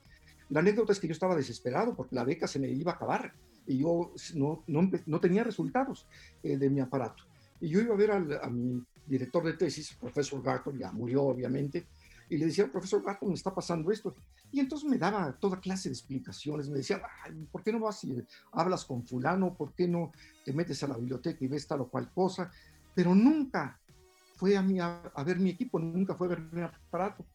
La 0.49 0.61
anécdota 0.61 0.93
es 0.93 1.01
que 1.01 1.07
yo 1.07 1.13
estaba 1.13 1.37
desesperado 1.37 1.95
porque 1.95 2.15
la 2.15 2.25
beca 2.25 2.47
se 2.47 2.59
me 2.59 2.69
iba 2.69 2.93
a 2.93 2.95
acabar 2.97 3.33
y 3.67 3.79
yo 3.79 4.13
no, 4.35 4.65
no, 4.67 4.91
no 5.07 5.21
tenía 5.21 5.45
resultados 5.45 6.07
eh, 6.43 6.57
de 6.57 6.71
mi 6.71 6.81
aparato. 6.81 7.25
Y 7.61 7.69
yo 7.69 7.81
iba 7.81 7.95
a 7.95 7.99
ver 7.99 8.11
a 8.11 8.51
mi 8.51 8.83
director 9.07 9.45
de 9.45 9.53
tesis, 9.53 9.95
profesor 9.95 10.43
Garton, 10.43 10.79
ya 10.79 10.91
murió 10.93 11.25
obviamente, 11.25 11.87
y 12.31 12.39
le 12.39 12.47
decía, 12.47 12.71
profesor 12.71 13.03
Gato, 13.03 13.27
me 13.27 13.35
está 13.35 13.53
pasando 13.53 13.91
esto. 13.91 14.15
Y 14.53 14.61
entonces 14.61 14.89
me 14.89 14.97
daba 14.99 15.33
toda 15.33 15.61
clase 15.61 15.89
de 15.89 15.95
explicaciones. 15.95 16.71
Me 16.71 16.79
decía, 16.79 17.03
¿por 17.51 17.65
qué 17.65 17.73
no 17.73 17.81
vas 17.81 18.05
y 18.05 18.25
hablas 18.53 18.85
con 18.85 19.05
fulano? 19.05 19.53
¿Por 19.53 19.75
qué 19.75 19.89
no 19.89 20.13
te 20.45 20.53
metes 20.53 20.81
a 20.85 20.87
la 20.87 20.97
biblioteca 20.97 21.45
y 21.45 21.49
ves 21.49 21.67
tal 21.67 21.81
o 21.81 21.89
cual 21.89 22.09
cosa? 22.15 22.49
Pero 22.95 23.17
nunca 23.17 23.81
fue 24.37 24.57
a, 24.57 24.63
mí 24.63 24.79
a, 24.79 25.13
ver 25.27 25.41
mi 25.41 25.51
equipo, 25.51 25.81
nunca 25.81 26.15
fue 26.15 26.29
a 26.29 26.31
ver 26.31 26.41
mi 26.53 26.63
aparato. 26.63 27.27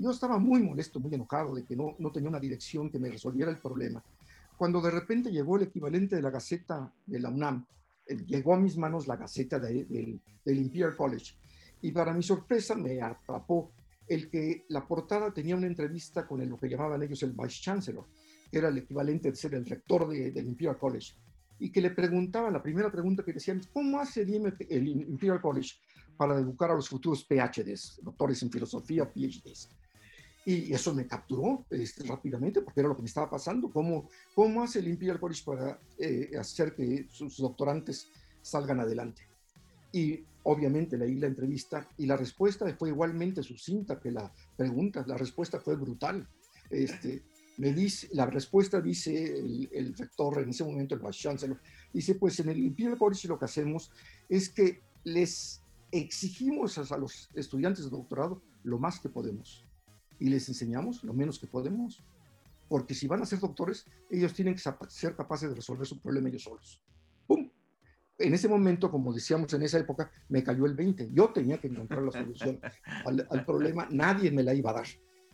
Yo 0.00 0.10
estaba 0.10 0.38
muy 0.38 0.62
molesto, 0.62 1.00
muy 1.00 1.14
enojado 1.14 1.54
de 1.54 1.64
que 1.64 1.76
no, 1.76 1.96
no 1.98 2.10
tenía 2.10 2.28
una 2.28 2.40
dirección 2.40 2.90
que 2.90 2.98
me 2.98 3.10
resolviera 3.10 3.50
el 3.50 3.58
problema. 3.58 4.02
Cuando 4.56 4.80
de 4.80 4.90
repente 4.90 5.30
llegó 5.30 5.56
el 5.56 5.64
equivalente 5.64 6.16
de 6.16 6.22
la 6.22 6.30
Gaceta 6.30 6.92
de 7.06 7.20
la 7.20 7.30
UNAM, 7.30 7.64
eh, 8.06 8.16
llegó 8.26 8.54
a 8.54 8.58
mis 8.58 8.76
manos 8.76 9.06
la 9.06 9.16
Gaceta 9.16 9.58
del 9.58 10.20
Imperial 10.44 10.96
College. 10.96 11.34
Y 11.80 11.92
para 11.92 12.12
mi 12.12 12.22
sorpresa 12.22 12.74
me 12.74 13.00
atrapó 13.00 13.70
el 14.08 14.30
que 14.30 14.64
la 14.68 14.86
portada 14.86 15.32
tenía 15.32 15.54
una 15.54 15.66
entrevista 15.66 16.26
con 16.26 16.40
el, 16.40 16.48
lo 16.48 16.58
que 16.58 16.68
llamaban 16.68 17.02
ellos 17.02 17.22
el 17.22 17.32
Vice 17.32 17.60
Chancellor, 17.60 18.06
que 18.50 18.58
era 18.58 18.68
el 18.68 18.78
equivalente 18.78 19.30
de 19.30 19.36
ser 19.36 19.54
el 19.54 19.66
rector 19.66 20.08
del 20.08 20.46
Imperial 20.46 20.78
College, 20.78 21.14
y 21.58 21.70
que 21.70 21.80
le 21.80 21.90
preguntaban, 21.90 22.52
la 22.52 22.62
primera 22.62 22.90
pregunta 22.90 23.22
que 23.22 23.32
decían, 23.32 23.60
¿cómo 23.72 24.00
hace 24.00 24.22
el, 24.22 24.88
Imperial 24.88 25.40
College 25.40 25.76
para 26.16 26.38
educar 26.38 26.70
a 26.70 26.74
los 26.74 26.88
futuros 26.88 27.24
PhDs, 27.24 28.00
doctores 28.02 28.42
en 28.42 28.50
filosofía, 28.50 29.06
PhDs? 29.06 29.68
Y 30.48 30.72
eso 30.72 30.94
me 30.94 31.06
capturó 31.06 31.66
este, 31.68 32.04
rápidamente 32.04 32.62
porque 32.62 32.80
era 32.80 32.88
lo 32.88 32.96
que 32.96 33.02
me 33.02 33.08
estaba 33.08 33.28
pasando. 33.28 33.70
¿Cómo, 33.70 34.08
cómo 34.34 34.62
hace 34.62 34.78
el 34.78 34.88
Imperial 34.88 35.20
College 35.20 35.42
para 35.44 35.78
eh, 35.98 36.30
hacer 36.40 36.74
que 36.74 37.06
sus 37.10 37.36
doctorantes 37.36 38.08
salgan 38.40 38.80
adelante? 38.80 39.28
Y 39.92 40.24
obviamente 40.44 40.96
leí 40.96 41.16
la 41.16 41.26
entrevista 41.26 41.86
y 41.98 42.06
la 42.06 42.16
respuesta 42.16 42.66
fue 42.78 42.88
igualmente 42.88 43.42
sucinta 43.42 44.00
que 44.00 44.10
la 44.10 44.32
pregunta. 44.56 45.04
La 45.06 45.18
respuesta 45.18 45.60
fue 45.60 45.76
brutal. 45.76 46.26
Este, 46.70 47.24
me 47.58 47.74
dice, 47.74 48.08
la 48.12 48.24
respuesta 48.24 48.80
dice 48.80 49.38
el, 49.38 49.94
rector 49.98 50.38
en 50.38 50.48
ese 50.48 50.64
momento, 50.64 50.94
el 50.94 51.02
vice 51.02 51.24
chancellor, 51.24 51.60
dice, 51.92 52.14
pues 52.14 52.40
en 52.40 52.48
el 52.48 52.58
Imperial 52.60 52.96
College 52.96 53.28
lo 53.28 53.38
que 53.38 53.44
hacemos 53.44 53.92
es 54.30 54.48
que 54.48 54.80
les 55.04 55.60
exigimos 55.92 56.78
a, 56.78 56.96
los 56.96 57.28
estudiantes 57.34 57.84
de 57.84 57.90
doctorado 57.90 58.40
lo 58.64 58.78
más 58.78 58.98
que 58.98 59.10
podemos 59.10 59.67
y 60.18 60.28
les 60.28 60.48
enseñamos 60.48 61.04
lo 61.04 61.14
menos 61.14 61.38
que 61.38 61.46
podemos, 61.46 62.02
porque 62.68 62.94
si 62.94 63.06
van 63.06 63.22
a 63.22 63.26
ser 63.26 63.38
doctores, 63.38 63.86
ellos 64.10 64.34
tienen 64.34 64.54
que 64.54 64.60
ser 64.88 65.16
capaces 65.16 65.48
de 65.48 65.54
resolver 65.54 65.86
su 65.86 66.00
problema 66.00 66.28
ellos 66.28 66.42
solos. 66.42 66.82
¡Pum! 67.26 67.50
en 68.18 68.34
ese 68.34 68.48
momento, 68.48 68.90
como 68.90 69.12
decíamos 69.12 69.52
en 69.54 69.62
esa 69.62 69.78
época, 69.78 70.10
me 70.28 70.42
cayó 70.42 70.66
el 70.66 70.74
20. 70.74 71.10
Yo 71.12 71.28
tenía 71.28 71.58
que 71.58 71.68
encontrar 71.68 72.02
la 72.02 72.10
solución 72.10 72.60
al, 73.04 73.44
problema, 73.44 73.86
nadie 73.90 74.30
me 74.30 74.42
la 74.42 74.54
iba 74.54 74.70
a 74.70 74.74
dar. 74.74 74.86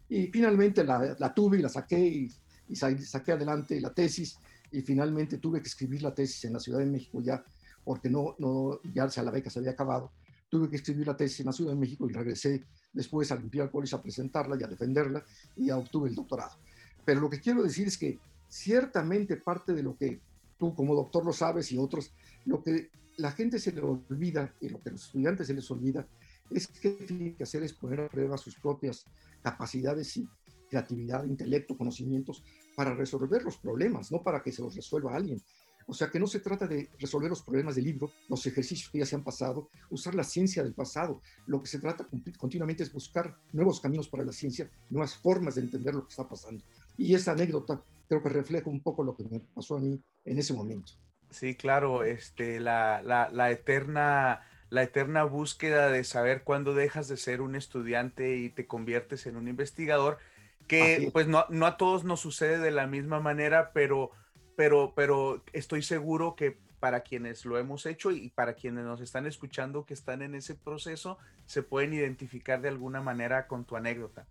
Y 0.09 0.27
finalmente 0.27 0.85
la, 0.85 1.33
tuve 1.35 1.59
y 1.59 1.63
la 1.63 1.71
saqué 1.71 1.99
y, 1.99 2.77
saqué 2.77 3.33
adelante 3.33 3.81
la 3.81 3.93
tesis 3.93 4.39
y 4.71 4.83
finalmente 4.83 5.39
tuve 5.39 5.61
que 5.61 5.69
escribir 5.69 6.03
la 6.03 6.15
tesis 6.15 6.45
en 6.45 6.53
la 6.53 6.61
Ciudad 6.61 6.79
de 6.79 6.87
México 6.87 7.21
ya, 7.23 7.43
porque 7.85 8.11
no, 8.11 8.35
no, 8.39 8.81
ya 8.93 9.09
la 9.23 9.31
beca 9.31 9.49
se 9.49 9.59
había 9.59 9.73
acabado. 9.73 10.13
Tuve 10.51 10.69
que 10.69 10.77
escribir 10.77 11.07
la 11.07 11.17
tesis 11.17 11.41
en 11.41 11.47
la 11.47 11.53
Ciudad 11.53 11.73
de 11.73 11.79
México 11.79 12.09
y 12.09 12.13
regresé 12.13 12.65
después 12.95 13.31
al 13.33 13.43
Imperial 13.43 13.71
College 13.71 13.95
a 13.95 14.03
presentarla 14.03 14.57
y 14.59 14.65
a 14.65 14.69
defenderla 14.69 15.23
y 15.57 15.67
ya 15.67 15.77
obtuve 15.77 16.09
el 16.09 16.15
doctorado. 16.15 16.57
Pero 17.05 17.21
lo 17.21 17.29
que 17.29 17.41
quiero 17.41 17.63
decir 17.63 17.89
es 17.89 17.99
que 17.99 18.19
ciertamente 18.49 19.37
parte 19.37 19.75
de 19.75 19.83
lo 19.83 19.97
que 19.97 20.21
tú 20.59 20.75
como 20.75 20.95
doctor 20.95 21.27
lo 21.27 21.33
sabes 21.33 21.71
y 21.73 21.79
otros 21.79 22.13
lo 22.47 22.63
que 22.63 22.91
la 23.17 23.33
gente 23.33 23.59
se 23.59 23.73
le 23.73 23.81
olvida 23.81 24.55
y 24.61 24.69
lo 24.69 24.81
que 24.81 24.91
los 24.91 25.05
estudiantes 25.07 25.47
se 25.47 25.55
les 25.55 25.71
olvida 25.71 26.07
es 26.51 26.69
que 26.69 26.91
tienen 26.91 27.35
que 27.35 27.43
hacer 27.43 27.63
es 27.63 27.73
poner 27.73 28.01
a 28.01 28.09
prueba 28.09 28.37
sus 28.37 28.57
propias 28.57 29.07
capacidades 29.43 30.17
y, 30.17 30.29
creatividad, 30.69 31.25
intelecto, 31.25 31.77
conocimientos 31.77 32.43
para 32.75 32.95
resolver 32.95 33.43
los 33.43 33.57
problemas, 33.59 34.11
no 34.11 34.23
para 34.23 34.43
que 34.43 34.53
se 34.53 34.63
los 34.63 34.75
resuelva 34.75 35.15
alguien. 35.15 35.41
O 35.87 35.95
sea 35.95 36.11
que 36.11 36.19
no 36.19 36.27
se 36.27 36.41
trata 36.41 36.67
de 36.67 36.91
resolver 36.99 37.31
los 37.31 37.43
problemas 37.43 37.75
del 37.75 37.85
libro, 37.85 38.11
los 38.29 38.47
ejercicios 38.47 38.91
que 38.91 38.99
ya 38.99 39.07
se 39.07 39.17
han 39.17 39.25
pasado, 39.25 39.71
usar 39.91 40.15
la 40.15 40.25
ciencia 40.25 40.63
del 40.63 40.75
pasado. 40.75 41.21
Lo 41.47 41.61
que 41.61 41.69
se 41.69 41.79
trata 41.79 42.07
continuamente 42.39 42.83
es 42.83 42.93
buscar 42.93 43.37
nuevos 43.53 43.81
caminos 43.81 44.09
para 44.09 44.25
la 44.25 44.33
ciencia, 44.33 44.71
nuevas 44.91 45.17
formas 45.17 45.57
de 45.57 45.63
entender 45.63 45.95
lo 45.95 46.07
que 46.07 46.11
está 46.11 46.29
pasando. 46.29 46.65
Y 46.97 47.15
esa 47.15 47.33
anécdota 47.33 47.83
creo 48.09 48.23
que 48.23 48.29
refleja 48.29 48.71
un 48.71 48.83
poco 48.83 49.03
lo 49.03 49.17
que 49.17 49.25
me 49.25 49.41
pasó 49.41 49.77
a 49.77 49.81
mí 49.81 50.01
en 50.25 50.39
ese 50.39 50.55
momento. 50.55 50.93
Sí, 51.31 51.55
claro, 51.55 52.05
este, 52.05 52.61
la, 52.61 53.03
la, 53.03 53.29
la 53.31 53.51
eterna 53.51 54.43
la 54.75 54.83
eterna 54.83 55.23
búsqueda 55.23 55.89
de 55.89 56.03
saber 56.03 56.43
cuándo 56.43 56.75
dejas 56.75 57.07
de 57.07 57.17
ser 57.17 57.41
un 57.41 57.55
estudiante 57.55 58.37
y 58.37 58.51
te 58.51 58.67
conviertes 58.67 59.27
en 59.27 59.37
un 59.37 59.47
investigador, 59.47 60.19
que 60.67 61.11
pues 61.13 61.29
no, 61.29 61.45
no 61.49 61.67
a 61.67 61.77
todos 61.77 62.03
nos 62.03 62.21
sucede 62.21 62.59
de 62.59 62.73
la 62.73 62.89
misma 62.89 63.21
manera, 63.21 63.71
pero 63.73 64.11
pero, 64.57 64.93
pero 64.95 65.43
estoy 65.53 65.83
seguro 65.83 66.35
que 66.37 66.59
para 66.81 67.01
quienes 67.01 67.47
lo 67.47 67.59
hemos 67.59 67.87
hecho 67.87 68.11
y 68.11 68.29
para 68.29 68.55
quienes 68.55 68.85
nos 68.85 69.01
están 69.01 69.27
escuchando 69.27 69.87
que 69.87 69.95
están 69.95 70.21
en 70.21 70.35
ese 70.35 70.55
proceso, 70.55 71.19
se 71.47 71.63
pueden 71.63 71.95
identificar 71.95 72.61
de 72.61 72.69
alguna 72.69 73.01
manera 73.01 73.47
con 73.47 73.65
tu 73.65 73.77
anécdota. 73.77 74.27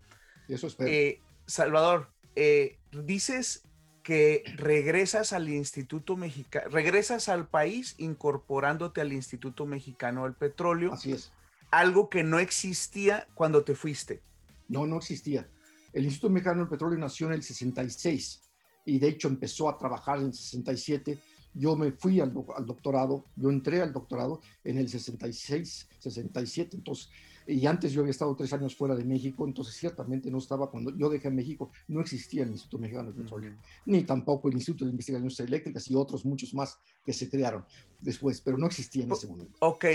Eso 0.47 0.67
eh, 0.79 1.19
Salvador, 1.47 2.09
eh, 2.35 2.77
dices 2.91 3.63
que 4.03 4.43
regresas 4.57 5.33
al 5.33 5.49
Instituto 5.49 6.15
Mexicano, 6.15 6.69
regresas 6.69 7.27
al 7.29 7.47
país 7.47 7.95
incorporándote 7.97 9.01
al 9.01 9.13
Instituto 9.13 9.65
Mexicano 9.65 10.25
del 10.25 10.33
Petróleo. 10.33 10.93
Así 10.93 11.13
es. 11.13 11.31
Algo 11.71 12.09
que 12.09 12.23
no 12.23 12.37
existía 12.37 13.27
cuando 13.33 13.63
te 13.63 13.73
fuiste. 13.73 14.21
No, 14.67 14.85
no 14.85 14.97
existía. 14.97 15.49
El 15.91 16.03
Instituto 16.03 16.31
Mexicano 16.31 16.59
del 16.59 16.69
Petróleo 16.69 16.99
nació 16.99 17.27
en 17.27 17.33
el 17.33 17.41
66 17.41 18.43
y 18.85 18.99
de 18.99 19.07
hecho 19.07 19.27
empezó 19.27 19.69
a 19.69 19.77
trabajar 19.77 20.19
en 20.19 20.33
67. 20.33 21.19
Yo 21.55 21.75
me 21.75 21.91
fui 21.91 22.19
al, 22.19 22.33
doctorado, 22.33 23.25
yo 23.35 23.49
entré 23.49 23.81
al 23.81 23.93
doctorado 23.93 24.41
en 24.63 24.79
el 24.79 24.89
66, 24.89 25.87
67, 25.99 26.77
entonces, 26.77 27.09
y 27.45 27.65
antes 27.67 27.91
yo 27.91 28.01
había 28.01 28.11
estado 28.11 28.35
tres 28.35 28.51
años 28.53 28.75
fuera 28.75 28.95
de 28.95 29.03
México, 29.03 29.45
entonces 29.45 29.75
ciertamente 29.75 30.31
no 30.31 30.39
estaba, 30.39 30.71
cuando 30.71 30.95
yo 30.97 31.09
dejé 31.09 31.29
México, 31.29 31.69
no 31.87 32.01
existía 32.01 32.43
el 32.43 32.49
Instituto 32.49 32.79
Mexicano 32.79 33.11
de 33.11 33.21
Petróleo, 33.21 33.55
ni 33.85 34.03
tampoco 34.03 34.47
el 34.47 34.55
Instituto 34.55 34.85
de 34.85 34.91
Investigaciones 34.91 35.39
Eléctricas 35.39 35.87
y 35.91 35.95
otros 35.95 36.25
muchos 36.25 36.53
más 36.55 36.79
que 37.05 37.13
se 37.13 37.29
crearon 37.29 37.65
después, 38.01 38.41
pero 38.41 38.57
no 38.57 38.65
existía 38.65 39.03
en 39.03 39.11
ese 39.11 39.27
momento. 39.27 39.55
Ok, 39.59 39.85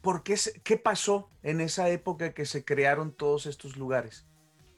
¿por 0.00 0.22
qué, 0.22 0.36
qué 0.62 0.76
pasó 0.76 1.28
en 1.42 1.60
esa 1.60 1.88
época 1.88 2.34
que 2.34 2.44
se 2.44 2.64
crearon 2.64 3.12
todos 3.12 3.46
estos 3.46 3.76
lugares? 3.76 4.26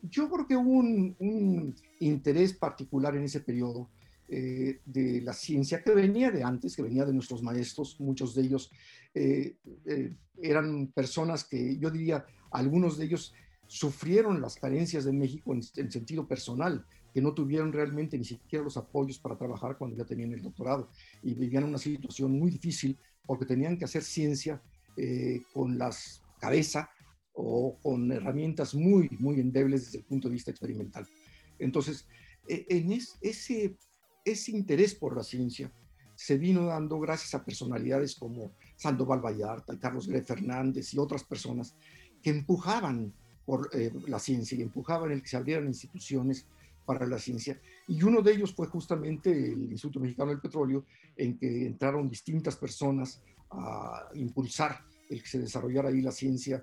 Yo 0.02 0.28
creo 0.28 0.46
que 0.46 0.56
hubo 0.56 0.78
un, 0.78 1.74
interés 2.00 2.52
particular 2.54 3.14
en 3.16 3.24
ese 3.24 3.40
periodo 3.40 3.88
eh, 4.28 4.80
de 4.84 5.20
la 5.20 5.32
ciencia 5.32 5.82
que 5.82 5.94
venía 5.94 6.30
de 6.30 6.42
antes, 6.42 6.74
que 6.74 6.82
venía 6.82 7.04
de 7.04 7.12
nuestros 7.12 7.42
maestros, 7.42 8.00
muchos 8.00 8.34
de 8.34 8.42
ellos 8.42 8.70
eh, 9.14 9.56
eh, 9.84 10.12
eran 10.40 10.88
personas 10.88 11.44
que 11.44 11.78
yo 11.78 11.90
diría, 11.90 12.24
algunos 12.50 12.98
de 12.98 13.04
ellos 13.04 13.32
sufrieron 13.66 14.40
las 14.40 14.56
carencias 14.56 15.04
de 15.04 15.12
México 15.12 15.52
en, 15.54 15.60
en, 15.76 15.92
sentido 15.92 16.26
personal, 16.26 16.84
que 17.14 17.20
no 17.20 17.32
tuvieron 17.32 17.72
realmente 17.72 18.18
ni 18.18 18.24
siquiera 18.24 18.64
los 18.64 18.76
apoyos 18.76 19.18
para 19.18 19.36
trabajar 19.36 19.78
cuando 19.78 19.96
ya 19.96 20.04
tenían 20.04 20.32
el 20.32 20.42
doctorado 20.42 20.88
y 21.22 21.34
vivían 21.34 21.64
una 21.64 21.78
situación 21.78 22.32
muy 22.32 22.50
difícil 22.50 22.98
porque 23.24 23.46
tenían 23.46 23.78
que 23.78 23.84
hacer 23.84 24.02
ciencia 24.02 24.60
con 25.52 25.78
las 25.78 26.22
cabeza 26.42 26.90
o 27.34 27.78
con 27.82 28.10
herramientas 28.12 28.74
muy, 28.74 29.08
muy 29.18 29.40
endebles 29.40 29.86
desde 29.86 29.98
el 29.98 30.04
punto 30.04 30.28
de 30.28 30.34
vista 30.34 30.50
experimental. 30.50 31.06
Entonces, 31.58 32.06
e, 32.48 32.66
en 32.68 32.92
ese, 32.92 33.76
ese 34.24 34.50
interés 34.50 34.94
por 34.94 35.16
la 35.16 35.22
ciencia 35.22 35.72
se 36.14 36.38
vino 36.38 36.66
dando 36.66 37.00
gracias 37.00 37.34
a 37.34 37.44
personalidades 37.44 38.14
como 38.14 38.52
Sandoval 38.76 39.20
Vallarta, 39.20 39.78
Carlos 39.78 40.06
Gre 40.06 40.22
Fernández 40.22 40.92
y 40.94 40.98
otras 40.98 41.24
personas 41.24 41.74
que 42.22 42.30
empujaban 42.30 43.12
por 43.44 43.70
eh, 43.72 43.92
la 44.06 44.18
ciencia 44.18 44.56
y 44.56 44.62
empujaban 44.62 45.10
el 45.10 45.22
que 45.22 45.28
se 45.28 45.36
abrieran 45.36 45.66
instituciones 45.66 46.46
para 46.84 47.06
la 47.06 47.18
ciencia. 47.18 47.60
Y 47.88 48.02
uno 48.02 48.22
de 48.22 48.32
ellos 48.32 48.54
fue 48.54 48.66
justamente 48.66 49.30
el 49.30 49.70
Instituto 49.70 50.00
Mexicano 50.00 50.30
del 50.30 50.40
Petróleo, 50.40 50.84
en 51.16 51.38
que 51.38 51.66
entraron 51.66 52.08
distintas 52.08 52.56
personas 52.56 53.20
a 53.50 54.08
impulsar 54.14 54.80
el 55.10 55.22
que 55.22 55.28
se 55.28 55.38
desarrollara 55.40 55.88
ahí 55.88 56.00
la 56.00 56.12
ciencia 56.12 56.62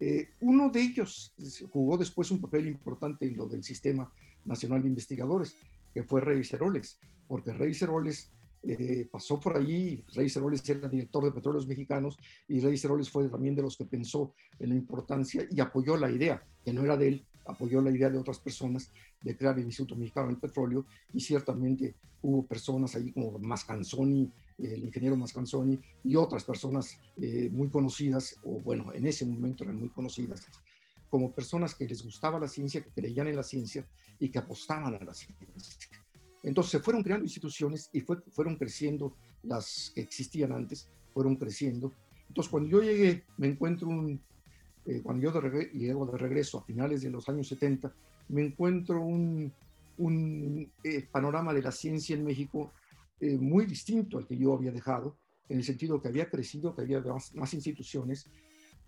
eh, 0.00 0.30
uno 0.40 0.70
de 0.70 0.80
ellos 0.80 1.34
jugó 1.70 1.98
después 1.98 2.30
un 2.30 2.40
papel 2.40 2.66
importante 2.68 3.26
en 3.26 3.36
lo 3.36 3.46
del 3.46 3.62
Sistema 3.62 4.10
Nacional 4.46 4.82
de 4.82 4.88
Investigadores, 4.88 5.54
que 5.92 6.02
fue 6.02 6.22
Rey 6.22 6.42
Ceroles, 6.42 6.98
porque 7.28 7.52
Rey 7.52 7.74
Ceroles 7.74 8.30
eh, 8.62 9.08
pasó 9.10 9.38
por 9.38 9.56
allí, 9.56 10.04
Rey 10.14 10.28
Ceroles 10.28 10.68
era 10.68 10.88
director 10.88 11.24
de 11.24 11.32
Petróleos 11.32 11.66
Mexicanos 11.66 12.18
y 12.48 12.60
Rey 12.60 12.76
Ceroles 12.76 13.10
fue 13.10 13.28
también 13.28 13.54
de 13.54 13.62
los 13.62 13.76
que 13.76 13.84
pensó 13.84 14.34
en 14.58 14.70
la 14.70 14.74
importancia 14.74 15.46
y 15.50 15.60
apoyó 15.60 15.96
la 15.96 16.10
idea, 16.10 16.42
que 16.64 16.72
no 16.72 16.82
era 16.82 16.96
de 16.96 17.08
él, 17.08 17.24
apoyó 17.46 17.80
la 17.80 17.90
idea 17.90 18.10
de 18.10 18.18
otras 18.18 18.38
personas 18.38 18.90
de 19.22 19.36
crear 19.36 19.58
el 19.58 19.64
Instituto 19.64 19.96
Mexicano 19.96 20.28
del 20.28 20.38
Petróleo 20.38 20.86
y 21.12 21.20
ciertamente 21.20 21.94
hubo 22.22 22.46
personas 22.46 22.94
ahí 22.96 23.12
como 23.12 23.38
Mascanzoni, 23.38 24.30
el 24.62 24.84
ingeniero 24.84 25.16
Mascanzoni 25.16 25.78
y 26.04 26.16
otras 26.16 26.44
personas 26.44 26.98
eh, 27.20 27.48
muy 27.50 27.68
conocidas, 27.68 28.36
o 28.42 28.60
bueno, 28.60 28.92
en 28.92 29.06
ese 29.06 29.26
momento 29.26 29.64
eran 29.64 29.76
muy 29.76 29.88
conocidas, 29.90 30.46
como 31.08 31.32
personas 31.32 31.74
que 31.74 31.86
les 31.86 32.02
gustaba 32.02 32.38
la 32.38 32.48
ciencia, 32.48 32.82
que 32.82 32.90
creían 32.90 33.26
en 33.28 33.36
la 33.36 33.42
ciencia 33.42 33.86
y 34.18 34.28
que 34.28 34.38
apostaban 34.38 34.94
a 34.94 35.04
la 35.04 35.14
ciencia. 35.14 35.46
Entonces 36.42 36.70
se 36.70 36.78
fueron 36.80 37.02
creando 37.02 37.24
instituciones 37.24 37.90
y 37.92 38.00
fue, 38.00 38.18
fueron 38.30 38.56
creciendo 38.56 39.14
las 39.42 39.92
que 39.94 40.00
existían 40.00 40.52
antes, 40.52 40.88
fueron 41.12 41.36
creciendo. 41.36 41.92
Entonces 42.28 42.50
cuando 42.50 42.68
yo 42.68 42.82
llegué, 42.82 43.24
me 43.36 43.48
encuentro 43.48 43.88
un, 43.88 44.20
eh, 44.86 45.00
cuando 45.02 45.22
yo 45.22 45.32
de 45.32 45.70
llego 45.74 46.06
de 46.06 46.16
regreso 46.16 46.58
a 46.58 46.64
finales 46.64 47.02
de 47.02 47.10
los 47.10 47.28
años 47.28 47.48
70, 47.48 47.92
me 48.28 48.46
encuentro 48.46 49.02
un, 49.02 49.52
un 49.98 50.72
eh, 50.84 51.06
panorama 51.10 51.52
de 51.52 51.62
la 51.62 51.72
ciencia 51.72 52.16
en 52.16 52.24
México 52.24 52.72
eh, 53.20 53.36
muy 53.36 53.66
distinto 53.66 54.18
al 54.18 54.26
que 54.26 54.36
yo 54.36 54.54
había 54.54 54.72
dejado, 54.72 55.18
en 55.48 55.58
el 55.58 55.64
sentido 55.64 56.00
que 56.00 56.08
había 56.08 56.30
crecido, 56.30 56.74
que 56.74 56.82
había 56.82 57.02
más, 57.34 57.54
instituciones, 57.54 58.30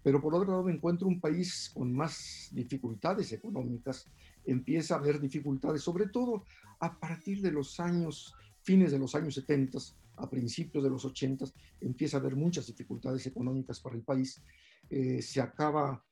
pero 0.02 0.20
por 0.20 0.34
otro 0.34 0.50
lado 0.50 0.64
me 0.64 0.72
encuentro 0.72 1.06
un 1.06 1.20
país 1.20 1.70
con 1.74 1.92
más 1.92 2.48
dificultades 2.52 3.32
económicas, 3.32 4.08
empieza 4.44 4.94
a 4.94 4.98
haber 4.98 5.20
dificultades, 5.20 5.82
sobre 5.82 6.08
todo 6.08 6.44
a 6.80 6.98
partir 6.98 7.42
de 7.42 7.52
los 7.52 7.78
años, 7.78 8.34
fines 8.62 8.92
de 8.92 8.98
los 8.98 9.14
años 9.14 9.34
70, 9.34 9.78
a 10.16 10.30
principios 10.30 10.84
de 10.84 10.90
los 10.90 11.04
80, 11.04 11.46
empieza 11.80 12.16
a 12.16 12.20
haber 12.20 12.36
muchas 12.36 12.66
dificultades 12.66 13.26
económicas 13.26 13.80
para 13.80 13.96
el 13.96 14.02
país. 14.02 14.42
Eh, 14.88 15.20
se 15.20 15.40
acaba 15.40 16.04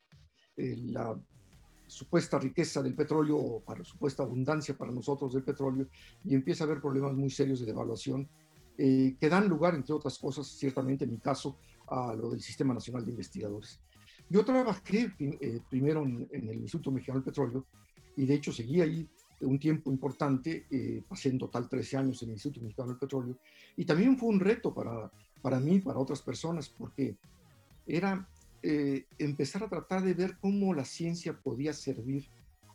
eh, 0.57 0.77
la 0.77 1.21
supuesta 1.91 2.39
riqueza 2.39 2.83
del 2.83 2.95
petróleo 2.95 3.37
o 3.37 3.61
para 3.61 3.85
supuesta 3.85 4.23
abundancia 4.23 4.77
para 4.77 4.93
nosotros 4.93 5.33
del 5.33 5.43
petróleo 5.43 5.89
y 6.25 6.35
empieza 6.35 6.65
a 6.65 6.67
haber 6.67 6.81
problemas 6.81 7.15
muy 7.15 7.31
serios 7.31 7.61
de 7.61 7.67
devaluación 7.67 8.29
eh, 8.79 9.17
que 9.21 9.29
dan 9.29 9.49
lugar, 9.49 9.75
entre 9.75 9.95
otras 9.95 10.19
cosas, 10.19 10.47
ciertamente 10.47 11.05
en 11.05 11.11
mi 11.11 11.19
caso, 11.19 11.59
a 11.89 12.15
lo 12.15 12.31
del 12.31 12.41
Sistema 12.41 12.73
Nacional 12.73 13.05
de 13.05 13.11
Investigadores. 13.11 13.81
Yo 14.29 14.45
trabajé 14.45 15.13
eh, 15.19 15.61
primero 15.69 16.05
en, 16.05 16.29
el 16.31 16.61
Instituto 16.61 16.93
Mexicano 16.93 17.19
del 17.19 17.25
Petróleo 17.25 17.67
y 18.17 18.25
de 18.25 18.35
hecho 18.35 18.53
seguí 18.53 18.81
ahí 18.81 19.09
un 19.41 19.59
tiempo 19.59 19.91
importante, 19.91 20.67
eh, 20.71 21.03
pasé 21.09 21.31
en 21.31 21.39
total 21.39 21.69
13 21.69 21.97
años 21.97 22.23
en 22.23 22.29
el 22.29 22.35
Instituto 22.35 22.63
Mexicano 22.63 22.91
del 22.91 22.99
Petróleo 22.99 23.37
y 23.77 23.85
también 23.85 24.17
fue 24.17 24.29
un 24.29 24.39
reto 24.39 24.73
para, 24.73 25.11
para 25.43 25.59
mí, 25.59 25.81
para 25.81 25.99
otras 25.99 26.23
personas, 26.23 26.69
porque 26.69 27.17
era 27.87 28.29
eh, 28.63 29.07
empezar 29.19 29.65
a 29.65 29.69
tratar 29.69 30.03
de 30.03 30.15
ver 30.15 30.37
cómo 30.39 30.75
la 30.75 30.85
ciencia 30.85 31.33
podía 31.33 31.73
servir 31.73 32.29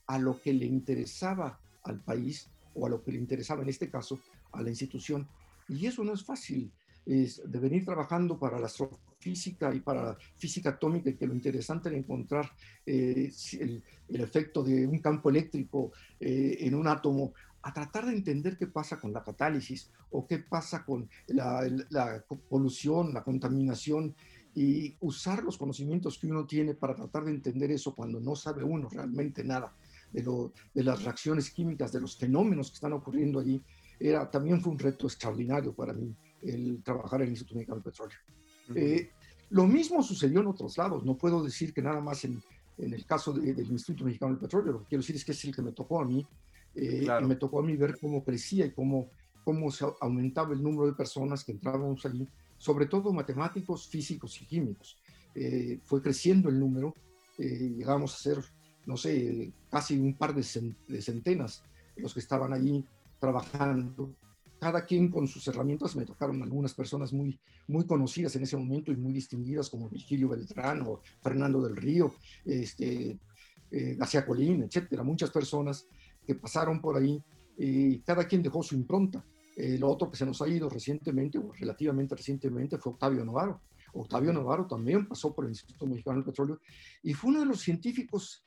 a 0.08 0.18
lo 0.18 0.42
que 0.42 0.54
le 0.54 0.66
interesaba 0.66 1.60
al 1.84 2.00
país 2.00 2.50
o 2.74 2.86
a 2.86 2.90
lo 2.90 3.04
que 3.04 3.12
le 3.12 3.20
interesaba 3.20 3.62
en 3.64 3.70
este 3.70 3.90
caso 3.90 4.20
a 4.52 4.62
la 4.62 4.70
institución. 4.70 5.28
Y 5.68 5.86
eso 5.86 6.04
no 6.04 6.14
es 6.14 6.24
fácil, 6.24 6.72
es 7.06 7.42
de 7.46 7.60
venir 7.60 7.86
trabajando 7.86 8.40
para 8.40 8.60
la 8.60 8.66
astrofísica 8.66 9.74
y 9.74 9.80
para 9.80 10.04
la 10.04 10.18
física 10.38 10.70
atómica 10.70 11.16
que 11.16 11.28
lo 11.28 11.34
interesante 11.34 11.90
era 11.90 11.98
encontrar 11.98 12.52
eh, 12.86 13.32
el, 13.60 13.84
efecto 14.10 14.64
de 14.64 14.88
un 14.88 15.00
campo 15.00 15.30
eléctrico 15.30 15.92
eh, 16.20 16.58
en 16.62 16.76
un 16.76 16.88
átomo 16.88 17.34
a 17.62 17.74
tratar 17.74 18.06
de 18.06 18.14
entender 18.14 18.58
qué 18.58 18.68
pasa 18.68 19.00
con 19.00 19.12
la 19.12 19.24
catálisis 19.24 19.90
o 20.12 20.28
qué 20.28 20.38
pasa 20.38 20.86
con 20.86 21.10
la, 21.28 21.68
la 21.90 22.24
polución, 22.48 23.12
la 23.14 23.24
contaminación 23.24 24.16
y 24.56 24.96
usar 25.02 25.44
los 25.44 25.58
conocimientos 25.58 26.18
que 26.18 26.28
uno 26.28 26.46
tiene 26.46 26.74
para 26.74 26.96
tratar 26.96 27.26
de 27.26 27.32
entender 27.32 27.72
eso 27.72 27.94
cuando 27.94 28.22
no 28.22 28.36
sabe 28.36 28.64
uno 28.64 28.88
realmente 28.90 29.44
nada 29.44 29.76
de, 30.12 30.24
lo, 30.24 30.54
de 30.74 30.84
las 30.84 31.04
reacciones 31.04 31.52
químicas, 31.52 31.92
de 31.92 32.00
los 32.00 32.18
fenómenos 32.18 32.70
que 32.70 32.76
están 32.76 32.94
ocurriendo 32.94 33.40
allí, 33.40 33.62
era, 34.00 34.30
también 34.32 34.62
fue 34.62 34.72
un 34.72 34.80
reto 34.80 35.08
extraordinario 35.08 35.74
para 35.74 35.94
mí 35.94 36.16
el 36.42 36.82
trabajar 36.84 37.22
en 37.22 37.28
el 37.28 37.32
Instituto 37.32 37.56
Mexicano 37.56 37.82
del 37.82 37.92
Petróleo. 37.92 38.18
Eh, 38.76 39.12
lo 39.50 39.68
mismo 39.68 40.02
sucedió 40.02 40.40
en 40.40 40.48
otros 40.48 40.78
lados, 40.78 41.04
no 41.04 41.18
puedo 41.18 41.44
decir 41.44 41.74
que 41.74 41.82
nada 41.82 42.00
más 42.00 42.24
en, 42.24 42.42
en 42.78 42.94
el 42.94 43.06
caso 43.06 43.34
del 43.34 43.60
Instituto 43.60 44.06
Mexicano 44.06 44.32
del 44.32 44.42
Petróleo, 44.42 44.74
lo 44.74 44.80
que 44.80 44.88
quiero 44.88 45.02
decir 45.02 45.18
es 45.18 45.26
que 45.26 45.34
es 45.34 45.46
el 45.46 45.56
que 45.56 45.62
me 45.62 45.74
tocó 45.74 46.02
a 46.02 46.06
mí, 46.06 46.26
eh, 46.76 47.08
y 47.22 47.26
me 47.26 47.36
tocó 47.36 47.60
a 47.60 47.64
mí 47.64 47.76
ver 47.76 47.98
cómo 48.00 48.24
crecía 48.24 48.66
y 48.66 48.72
cómo, 48.72 49.10
cómo 49.44 49.70
se 49.72 49.86
aumentaba 50.02 50.54
el 50.54 50.64
número 50.64 50.88
de 50.88 50.94
personas 50.94 51.44
que 51.44 51.52
entrábamos 51.52 52.06
allí, 52.06 52.28
sobre 52.66 52.88
todo 52.88 53.14
matemáticos, 53.14 53.88
físicos 53.88 54.42
y 54.42 54.48
químicos. 54.48 54.98
Eh, 55.36 55.80
fue 55.86 56.02
creciendo 56.02 56.50
el 56.50 56.60
número, 56.60 56.96
eh, 57.38 57.76
llegamos 57.78 58.16
a 58.16 58.18
ser, 58.18 58.38
no 58.88 58.98
sé, 58.98 59.54
casi 59.70 60.00
un 60.00 60.16
par 60.16 60.34
de, 60.34 60.42
centenas 60.42 61.64
los 61.96 62.16
que 62.16 62.22
estaban 62.22 62.54
allí 62.54 62.84
trabajando, 63.20 64.16
cada 64.60 64.84
quien 64.84 65.12
con 65.12 65.28
sus 65.28 65.48
herramientas. 65.48 65.96
Me 65.96 66.06
tocaron 66.06 66.42
algunas 66.42 66.74
personas 66.74 67.14
muy, 67.14 67.40
muy 67.68 67.86
conocidas 67.86 68.36
en 68.36 68.42
ese 68.42 68.58
momento 68.58 68.92
y 68.92 68.96
muy 68.96 69.14
distinguidas, 69.14 69.70
como 69.70 69.88
Virgilio 69.88 70.30
Beltrán 70.30 70.82
o 70.88 71.02
Fernando 71.22 71.62
del 71.62 71.76
Río, 71.76 72.16
este, 72.46 73.20
eh, 73.70 73.96
García 73.96 74.26
Colín, 74.26 74.64
etcétera. 74.64 75.04
Muchas 75.04 75.30
personas 75.30 75.86
que 76.26 76.34
pasaron 76.34 76.82
por 76.82 76.98
ahí 76.98 77.22
y 77.60 78.00
cada 78.00 78.26
quien 78.28 78.42
dejó 78.42 78.64
su 78.64 78.74
impronta. 78.74 79.24
El 79.56 79.84
otro 79.84 80.12
que 80.12 80.18
se 80.18 80.26
nos 80.26 80.42
ha 80.42 80.48
ido 80.48 80.70
recientemente, 80.70 81.38
o 81.38 81.52
relativamente 81.54 82.16
recientemente, 82.16 82.78
fue 82.78 82.94
Octavio 82.94 83.24
Navarro. 83.24 83.62
Octavio 83.94 84.34
Navarro 84.34 84.68
también 84.68 85.08
pasó 85.08 85.34
por 85.34 85.46
el 85.46 85.52
Instituto 85.52 85.86
Mexicano 85.88 86.18
del 86.18 86.26
Petróleo 86.26 86.60
y 87.02 87.14
fue 87.14 87.32
uno 87.32 87.40
de 87.40 87.46
los 87.46 87.62
científicos, 87.62 88.46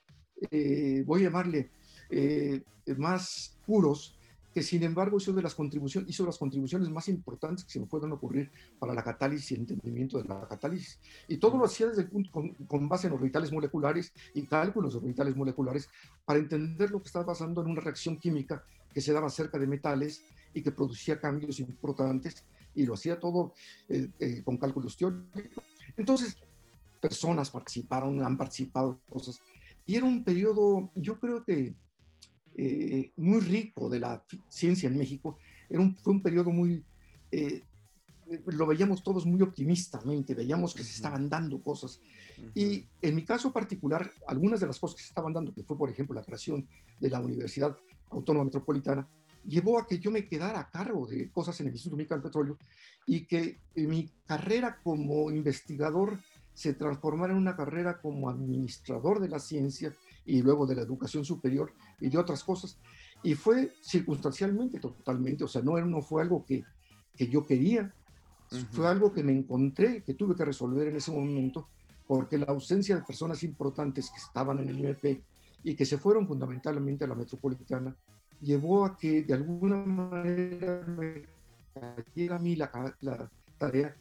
eh, 0.50 1.02
voy 1.06 1.22
a 1.22 1.24
llamarle, 1.24 1.70
eh, 2.10 2.62
más 2.96 3.58
puros 3.66 4.18
que 4.52 4.62
sin 4.62 4.82
embargo 4.82 5.18
hizo, 5.18 5.32
de 5.32 5.42
las 5.42 5.54
contribuciones, 5.54 6.10
hizo 6.10 6.24
las 6.24 6.38
contribuciones 6.38 6.88
más 6.88 7.08
importantes 7.08 7.64
que 7.64 7.72
se 7.72 7.80
me 7.80 7.86
pueden 7.86 8.12
ocurrir 8.12 8.50
para 8.78 8.94
la 8.94 9.04
catálisis 9.04 9.50
y 9.50 9.54
el 9.54 9.60
entendimiento 9.60 10.18
de 10.18 10.24
la 10.24 10.48
catálisis. 10.48 10.98
Y 11.28 11.36
todo 11.36 11.58
lo 11.58 11.64
hacía 11.64 11.88
desde 11.88 12.02
el 12.02 12.08
punto, 12.08 12.30
con, 12.66 12.88
base 12.88 13.06
en 13.06 13.12
orbitales 13.12 13.52
moleculares 13.52 14.12
y 14.34 14.42
cálculos 14.42 14.94
de 14.94 14.98
orbitales 15.00 15.36
moleculares 15.36 15.88
para 16.24 16.38
entender 16.38 16.90
lo 16.90 17.00
que 17.00 17.06
estaba 17.06 17.26
pasando 17.26 17.60
en 17.60 17.68
una 17.68 17.80
reacción 17.80 18.16
química 18.16 18.64
que 18.92 19.00
se 19.00 19.12
daba 19.12 19.28
cerca 19.28 19.58
de 19.58 19.66
metales 19.66 20.24
y 20.54 20.62
que 20.62 20.72
producía 20.72 21.20
cambios 21.20 21.61
importantes 21.61 22.44
y 22.74 22.84
lo 22.84 22.94
hacía 22.94 23.18
todo 23.18 23.54
eh, 23.88 24.08
eh, 24.18 24.42
con 24.44 24.56
cálculos 24.56 24.96
teóricos. 24.96 25.64
Entonces, 25.96 26.37
personas 27.00 27.50
participaron, 27.50 28.22
han 28.22 28.37
participado 28.37 29.00
cosas. 29.08 29.40
Y 29.87 29.96
era 29.96 30.04
un 30.04 30.22
periodo, 30.22 30.90
yo 30.94 31.18
creo 31.18 31.44
que 31.44 31.74
eh, 32.61 33.12
muy 33.16 33.38
rico 33.38 33.88
de 33.88 34.00
la 34.00 34.20
ciencia 34.48 34.88
en 34.88 34.98
México. 34.98 35.38
Era 35.70 35.80
un, 35.80 35.94
fue 35.94 36.12
un 36.12 36.20
periodo 36.20 36.50
muy, 36.50 36.84
eh, 37.30 37.62
lo 38.46 38.66
veíamos 38.66 39.00
todos 39.04 39.24
muy 39.26 39.40
optimistamente, 39.42 40.34
veíamos 40.34 40.74
que 40.74 40.82
se 40.82 40.96
estaban 40.96 41.28
dando 41.28 41.62
cosas. 41.62 42.00
Y 42.56 42.84
en 43.00 43.14
mi 43.14 43.24
caso 43.24 43.52
particular, 43.52 44.11
algunas 44.26 44.58
de 44.58 44.66
las 44.66 44.80
cosas 44.80 44.96
que 44.96 45.02
se 45.02 45.08
estaban 45.11 45.32
dando, 45.32 45.54
que 45.54 45.62
fue 45.62 45.78
por 45.78 45.88
ejemplo 45.88 46.16
la 46.16 46.24
creación 46.24 46.66
de 46.98 47.11
la 47.11 47.20
Universidad 47.20 47.76
Autónoma 48.11 48.46
Metropolitana, 48.46 49.08
llevó 49.48 49.78
a 49.78 49.87
que 49.87 49.98
yo 49.98 50.11
me 50.11 50.26
quedara 50.26 50.61
a 50.61 50.70
cargo 50.70 51.06
de 51.06 51.30
cosas 51.30 51.58
en 51.61 51.68
el 51.68 51.72
Instituto 51.72 51.96
Mexicano 51.96 52.20
del 52.20 52.30
Petróleo 52.30 52.58
y 53.06 53.24
que 53.24 53.58
mi 53.74 54.11
carrera 54.26 54.78
como 54.82 55.30
investigador 55.30 56.18
se 56.52 56.74
transformara 56.74 57.32
en 57.32 57.38
una 57.38 57.56
carrera 57.56 58.00
como 58.00 58.28
administrador 58.28 59.20
de 59.20 59.28
la 59.28 59.38
ciencia 59.38 59.94
y 60.26 60.42
luego 60.42 60.66
de 60.66 60.74
la 60.74 60.82
educación 60.82 61.24
superior 61.24 61.72
y 62.00 62.11
de 62.11 62.18
otras 62.18 62.44
cosas. 62.44 62.78
Y 63.22 63.34
fue 63.34 63.72
circunstancialmente 63.80 64.78
totalmente, 64.78 65.44
o 65.44 65.48
sea, 65.48 65.62
no, 65.62 65.80
no 65.80 66.02
fue 66.02 66.22
algo 66.22 66.44
que, 66.44 66.64
que 67.16 67.28
yo 67.28 67.46
quería, 67.46 67.92
fue 68.72 68.87
algo 68.87 69.12
que 69.12 69.22
me 69.22 69.32
encontré, 69.32 70.02
que 70.02 70.14
tuve 70.14 70.34
que 70.34 70.44
resolver 70.44 70.88
en 70.88 70.96
ese 70.96 71.11
momento, 71.11 71.68
porque 72.06 72.38
la 72.38 72.46
ausencia 72.46 72.96
de 72.96 73.02
personas 73.02 73.42
importantes 73.42 74.11
que 74.11 74.18
estaban 74.18 74.58
en 74.58 74.68
el 74.68 74.78
IMP 74.78 75.22
y 75.62 75.74
que 75.74 75.84
se 75.84 75.98
fueron 75.98 76.26
fundamentalmente 76.26 77.04
a 77.04 77.08
la 77.08 77.14
metropolitana, 77.14 77.94
llevó 78.40 78.85
a 78.85 78.96
que 78.96 79.22
de 79.22 79.35
alguna 79.35 79.77
manera 79.85 80.85
me 80.87 81.24
cayera 81.74 82.37
a 82.37 82.38
mí 82.38 82.57
la, 82.57 82.96
la 83.01 83.31
tarea 83.59 83.96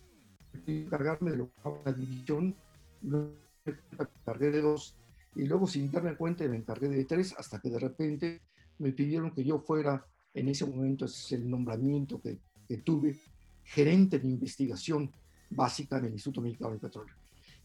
de 0.65 0.81
encargarme 0.83 1.31
de 1.31 1.37
lo 1.37 1.47
que 1.47 1.69
la 1.85 1.93
división, 1.93 2.55
me 3.01 3.29
encargué 3.65 4.51
de 4.51 4.61
dos 4.61 4.95
y 5.35 5.45
luego 5.45 5.67
sin 5.67 5.91
darme 5.91 6.15
cuenta 6.15 6.47
me 6.47 6.57
encargué 6.57 6.89
de 6.89 7.05
tres 7.05 7.35
hasta 7.37 7.59
que 7.59 7.69
de 7.69 7.79
repente 7.79 8.41
me 8.79 8.91
pidieron 8.91 9.31
que 9.31 9.43
yo 9.43 9.59
fuera, 9.59 10.05
en 10.33 10.49
ese 10.49 10.65
momento 10.65 11.05
es 11.05 11.31
el 11.31 11.49
nombramiento 11.49 12.21
que, 12.21 12.39
que 12.67 12.77
tuve, 12.77 13.15
gerente 13.63 14.19
de 14.19 14.27
investigación 14.27 15.11
básica 15.49 15.97
en 15.97 16.05
el 16.05 16.13
Instituto 16.13 16.41
Mexicano 16.41 16.73
de 16.73 16.79
Petróleo. 16.79 17.15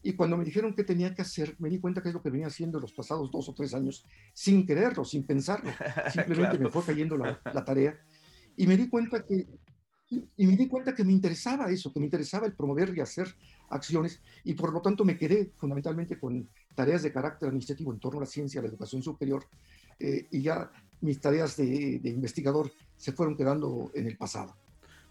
Y 0.03 0.13
cuando 0.13 0.37
me 0.37 0.43
dijeron 0.43 0.75
qué 0.75 0.83
tenía 0.83 1.15
que 1.15 1.21
hacer, 1.21 1.55
me 1.59 1.69
di 1.69 1.79
cuenta 1.79 2.01
que 2.01 2.09
es 2.09 2.13
lo 2.13 2.21
que 2.21 2.29
venía 2.29 2.47
haciendo 2.47 2.79
los 2.79 2.91
pasados 2.91 3.31
dos 3.31 3.47
o 3.49 3.53
tres 3.53 3.73
años, 3.73 4.05
sin 4.33 4.65
quererlo, 4.65 5.05
sin 5.05 5.25
pensarlo. 5.25 5.71
Simplemente 6.13 6.59
me 6.59 6.69
fue 6.69 6.83
cayendo 6.83 7.17
la, 7.17 7.41
la, 7.53 7.65
tarea. 7.65 7.97
Y 8.57 8.67
me 8.67 8.77
di 8.77 8.89
cuenta 8.89 9.25
que 9.25 9.47
y 10.37 10.47
me 10.47 10.55
di 10.55 10.67
cuenta 10.67 10.93
que 10.93 11.03
me 11.03 11.11
interesaba 11.11 11.69
eso, 11.69 11.91
que 11.91 11.99
me 11.99 12.05
interesaba 12.05 12.45
el 12.45 12.53
promover 12.53 12.95
y 12.95 13.01
hacer 13.01 13.33
acciones, 13.69 14.21
y 14.43 14.53
por 14.53 14.71
lo 14.73 14.81
tanto 14.81 15.05
me 15.05 15.17
quedé 15.17 15.51
fundamentalmente 15.55 16.19
con 16.19 16.47
tareas 16.75 17.03
de 17.03 17.11
carácter 17.11 17.47
administrativo 17.47 17.91
en 17.91 17.99
torno 17.99 18.19
a 18.19 18.23
la 18.23 18.27
ciencia, 18.27 18.59
a 18.59 18.63
la 18.63 18.69
educación 18.69 19.01
superior, 19.01 19.45
eh, 19.99 20.27
y 20.31 20.41
ya 20.41 20.71
mis 21.01 21.19
tareas 21.19 21.57
de, 21.57 21.99
investigador 22.03 22.71
se 22.97 23.11
fueron 23.11 23.35
quedando 23.35 23.91
en 23.93 24.07
el 24.07 24.17
pasado. 24.17 24.55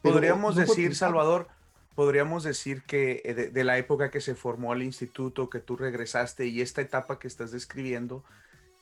Podríamos 0.03 0.57
decir, 0.57 0.95
Salvador, 0.95 1.49
podríamos 1.95 2.45
decir 2.45 2.83
que 2.83 3.23
eh, 3.25 3.35
de, 3.35 3.65
la 3.65 3.79
época 3.79 4.11
que 4.11 4.21
se 4.21 4.35
formó 4.35 4.73
el 4.73 4.83
instituto, 4.83 5.51
que 5.51 5.61
tú 5.61 5.77
regresaste 5.77 6.47
y 6.47 6.61
esta 6.61 6.81
etapa 6.81 7.19
que 7.19 7.29
estás 7.29 7.53
describiendo, 7.53 8.25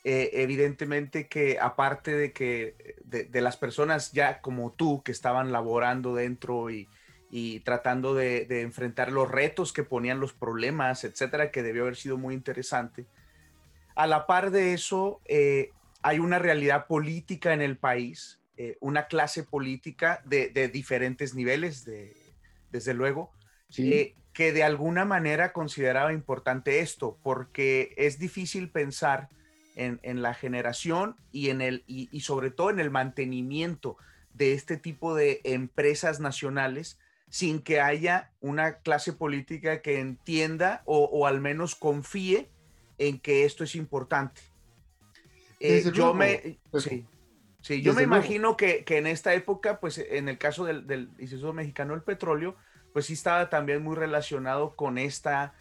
eh, 0.02 0.30
evidentemente 0.34 1.28
que 1.28 1.58
aparte 1.60 2.16
de 2.16 2.32
que 2.32 2.96
de, 3.04 3.40
las 3.42 3.56
personas 3.58 4.12
ya 4.12 4.40
como 4.40 4.72
tú 4.72 5.02
que 5.02 5.12
estaban 5.12 5.52
laborando 5.52 6.14
dentro 6.14 6.70
y, 6.70 6.88
tratando 7.64 8.14
de, 8.14 8.46
enfrentar 8.62 9.12
los 9.12 9.30
retos 9.30 9.72
que 9.72 9.84
ponían 9.84 10.18
los 10.18 10.32
problemas, 10.32 11.04
etcétera, 11.04 11.50
que 11.50 11.62
debió 11.62 11.82
haber 11.82 11.96
sido 11.96 12.16
muy 12.16 12.34
interesante. 12.34 13.06
A 13.94 14.06
la 14.06 14.26
par 14.26 14.50
de 14.50 14.72
eso, 14.72 15.20
eh, 15.26 15.70
hay 16.02 16.18
una 16.18 16.38
realidad 16.38 16.86
política 16.86 17.52
en 17.52 17.60
el 17.60 17.76
país, 17.76 18.40
eh, 18.56 18.76
una 18.80 19.06
clase 19.06 19.42
política 19.42 20.22
de, 20.24 20.70
diferentes 20.72 21.34
niveles, 21.34 21.84
de, 21.84 22.16
desde 22.70 22.94
luego, 22.94 23.32
que 23.70 24.52
de 24.52 24.62
alguna 24.62 25.04
manera 25.04 25.52
consideraba 25.52 26.12
importante 26.12 26.80
esto, 26.80 27.18
porque 27.22 27.94
es 27.96 28.18
difícil 28.18 28.70
pensar 28.70 29.28
en, 29.76 30.22
la 30.22 30.34
generación 30.34 31.16
y, 31.32 31.50
en 31.50 31.60
el, 31.60 31.84
y, 31.86 32.20
sobre 32.20 32.50
todo 32.50 32.70
en 32.70 32.80
el 32.80 32.90
mantenimiento 32.90 33.96
de 34.34 34.52
este 34.52 34.76
tipo 34.76 35.14
de 35.14 35.40
empresas 35.44 36.20
nacionales 36.20 36.98
sin 37.28 37.62
que 37.62 37.80
haya 37.80 38.32
una 38.40 38.78
clase 38.78 39.12
política 39.12 39.82
que 39.82 40.00
entienda 40.00 40.82
o, 40.84 41.26
al 41.26 41.40
menos 41.40 41.74
confíe 41.74 42.50
en 42.98 43.18
que 43.18 43.44
esto 43.44 43.64
es 43.64 43.74
importante. 43.74 44.42
Eh, 45.60 45.90
yo 45.94 46.14
me, 46.14 46.58
sí, 46.78 47.06
yo 47.62 47.92
me 47.94 48.02
imagino 48.02 48.56
que, 48.56 48.84
en 48.86 49.06
esta 49.06 49.34
época, 49.34 49.80
pues 49.80 49.98
en 49.98 50.28
el 50.28 50.38
caso 50.38 50.64
del, 50.64 50.86
del 50.86 51.10
Instituto 51.18 51.52
Mexicano 51.52 51.92
del 51.92 52.02
Petróleo, 52.02 52.56
pues 52.92 53.06
sí 53.06 53.12
estaba 53.12 53.48
también 53.50 53.82
muy 53.82 53.96
relacionado 53.96 54.74
con 54.76 54.98
esta 54.98 55.54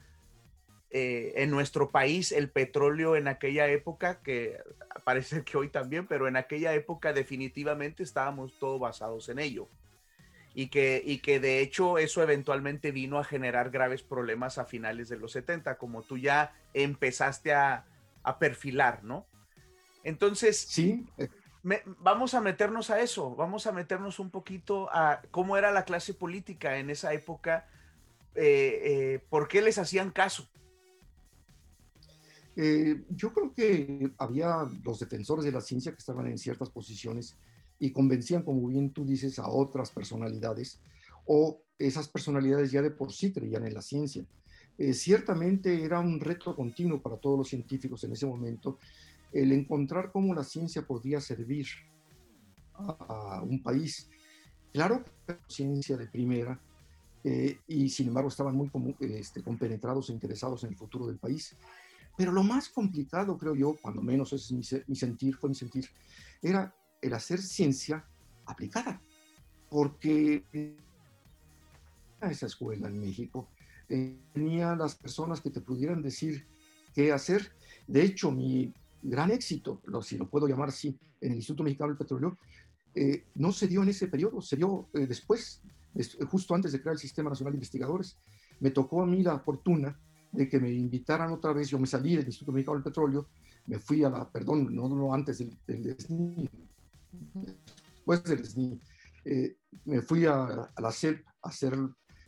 eh, 0.92 1.34
en 1.44 1.52
nuestro 1.52 1.92
país 1.92 2.32
el 2.32 2.50
petróleo 2.50 3.16
en 3.16 3.28
aquella 3.28 3.68
época, 3.68 4.22
que 4.24 4.58
parece 5.04 5.44
que 5.44 5.56
hoy 5.56 5.70
también, 5.70 6.08
pero 6.08 6.28
en 6.28 6.36
aquella 6.36 6.74
época 6.74 7.14
definitivamente 7.14 8.02
estábamos 8.02 8.58
todos 8.58 8.80
basados 8.80 9.30
en 9.30 9.38
ello. 9.40 9.68
Y 10.56 10.70
que, 10.70 11.02
y 11.06 11.20
que 11.20 11.40
de 11.40 11.60
hecho 11.60 12.00
eso 12.00 12.24
eventualmente 12.24 12.92
vino 12.92 13.20
a 13.20 13.24
generar 13.24 13.70
graves 13.70 14.02
problemas 14.02 14.58
a 14.58 14.66
finales 14.66 15.08
de 15.08 15.18
los 15.18 15.34
70, 15.34 15.78
como 15.78 16.02
tú 16.02 16.18
ya 16.18 16.56
empezaste 16.74 17.54
a, 17.54 17.86
a 18.24 18.40
perfilar, 18.40 19.04
¿no? 19.04 19.28
Entonces, 20.04 20.60
sí. 20.60 21.06
Vamos 22.00 22.34
a 22.34 22.42
meternos 22.42 22.90
a 22.90 23.02
eso, 23.02 23.36
vamos 23.36 23.68
a 23.68 23.72
meternos 23.72 24.20
un 24.20 24.30
poquito 24.30 24.90
a 24.92 25.22
cómo 25.32 25.58
era 25.58 25.72
la 25.72 25.86
clase 25.86 26.14
política 26.14 26.78
en 26.78 26.90
esa 26.90 27.14
época, 27.14 27.68
eh, 28.36 28.82
eh, 28.84 29.20
por 29.30 29.48
qué 29.48 29.62
les 29.62 29.78
hacían 29.78 30.12
caso. 30.12 30.48
Eh, 32.56 33.04
yo 33.10 33.32
creo 33.34 33.54
que 33.54 34.12
había 34.18 34.68
los 34.84 35.00
defensores 35.00 35.46
de 35.46 35.52
la 35.52 35.62
ciencia 35.62 35.92
que 35.92 35.98
estaban 35.98 36.28
en 36.28 36.38
ciertas 36.38 36.70
posiciones 36.70 37.38
y 37.80 37.92
convencían, 37.92 38.44
como 38.44 38.68
bien 38.68 38.92
tú 38.92 39.06
dices, 39.06 39.40
a 39.40 39.48
otras 39.48 39.92
personalidades 39.92 40.80
o 41.26 41.62
esas 41.78 42.10
personalidades 42.10 42.72
ya 42.72 42.82
de 42.82 42.92
por 42.92 43.14
sí 43.14 43.32
creían 43.32 43.66
en 43.66 43.74
la 43.74 43.82
ciencia. 43.82 44.26
Eh, 44.78 44.94
ciertamente 44.94 45.84
era 45.84 46.00
un 46.00 46.20
reto 46.20 46.56
continuo 46.56 47.02
para 47.02 47.18
todos 47.18 47.38
los 47.38 47.50
científicos 47.50 48.04
en 48.04 48.14
ese 48.14 48.26
momento 48.26 48.80
el 49.32 49.52
encontrar 49.52 50.12
cómo 50.12 50.34
la 50.34 50.44
ciencia 50.44 50.86
podía 50.86 51.22
servir 51.22 51.68
a, 52.74 53.42
un 53.44 53.62
país. 53.62 54.10
Claro, 54.72 55.04
ciencia 55.48 55.98
de 55.98 56.08
primera, 56.08 56.60
eh, 57.24 57.58
y 57.68 57.90
sin 57.90 58.08
embargo 58.08 58.30
estaban 58.30 58.56
muy 58.56 58.70
este, 59.00 59.44
compenetrados 59.44 60.10
e 60.10 60.14
interesados 60.14 60.64
en 60.64 60.70
el 60.70 60.78
futuro 60.78 61.06
del 61.06 61.18
país 61.18 61.54
Pero 62.16 62.32
lo 62.32 62.44
más 62.44 62.70
complicado, 62.70 63.38
creo 63.38 63.56
yo, 63.56 63.76
cuando 63.82 64.02
menos 64.02 64.32
es 64.32 64.52
mi, 64.52 64.62
mi 64.88 64.96
sentir, 64.96 65.36
fue 65.36 65.50
mi 65.50 65.56
sentir, 65.56 65.86
era 66.42 66.74
el 67.02 67.14
hacer 67.14 67.42
ciencia 67.42 68.06
aplicada. 68.46 69.02
Porque 69.70 70.44
esa 72.22 72.46
escuela 72.46 72.88
en 72.88 73.00
México 73.00 73.48
eh, 73.88 74.18
tenía 74.34 74.76
las 74.76 74.96
personas 74.96 75.42
que 75.42 75.50
te 75.50 75.62
pudieran 75.62 76.02
decir 76.02 76.46
qué 76.94 77.12
hacer. 77.12 77.52
De 77.88 78.04
hecho, 78.04 78.32
mi 78.32 78.74
gran 79.02 79.32
éxito, 79.32 79.82
si 80.02 80.18
lo 80.18 80.30
puedo 80.30 80.48
llamar 80.48 80.70
así, 80.70 80.98
en 81.22 81.32
el 81.32 81.38
Instituto 81.38 81.64
Mexicano 81.64 81.90
del 81.90 81.98
Petróleo, 81.98 82.38
eh, 82.96 83.26
no 83.36 83.52
se 83.52 83.68
dio 83.68 83.84
en 83.84 83.90
ese 83.90 84.08
periodo, 84.08 84.42
se 84.42 84.56
dio 84.56 84.90
eh, 84.94 85.06
después, 85.06 85.62
justo 86.30 86.56
antes 86.56 86.72
de 86.72 86.82
crear 86.82 86.94
el 86.94 87.00
Sistema 87.00 87.30
Nacional 87.30 87.54
de 87.54 87.58
Investigadores. 87.58 88.18
Me 88.60 88.72
tocó 88.72 89.02
a 89.02 89.06
mí 89.06 89.24
la 89.24 89.40
fortuna 89.40 89.98
de 90.32 90.48
que 90.48 90.60
me 90.60 90.72
invitaran 90.72 91.32
otra 91.32 91.54
vez, 91.54 91.70
yo 91.70 91.80
me 91.80 91.88
salí 91.88 92.16
del 92.16 92.26
Instituto 92.26 92.52
Mexicano 92.52 92.78
del 92.78 92.84
Petróleo, 92.84 93.28
me 93.66 93.80
fui 93.80 94.04
a 94.04 94.10
la, 94.10 94.30
perdón, 94.30 94.74
no, 94.76 94.90
no 94.90 95.14
antes 95.14 95.40
del, 95.40 95.58
del 95.66 95.96
SNI, 96.00 96.50
después 97.34 98.24
del 98.24 98.46
SNI, 98.46 98.80
eh, 99.26 99.58
me 99.86 100.02
fui 100.02 100.26
a, 100.26 100.72
a, 100.76 100.82
la 100.82 100.92
CEP 100.92 101.26
a 101.42 101.50
hacer, 101.50 101.78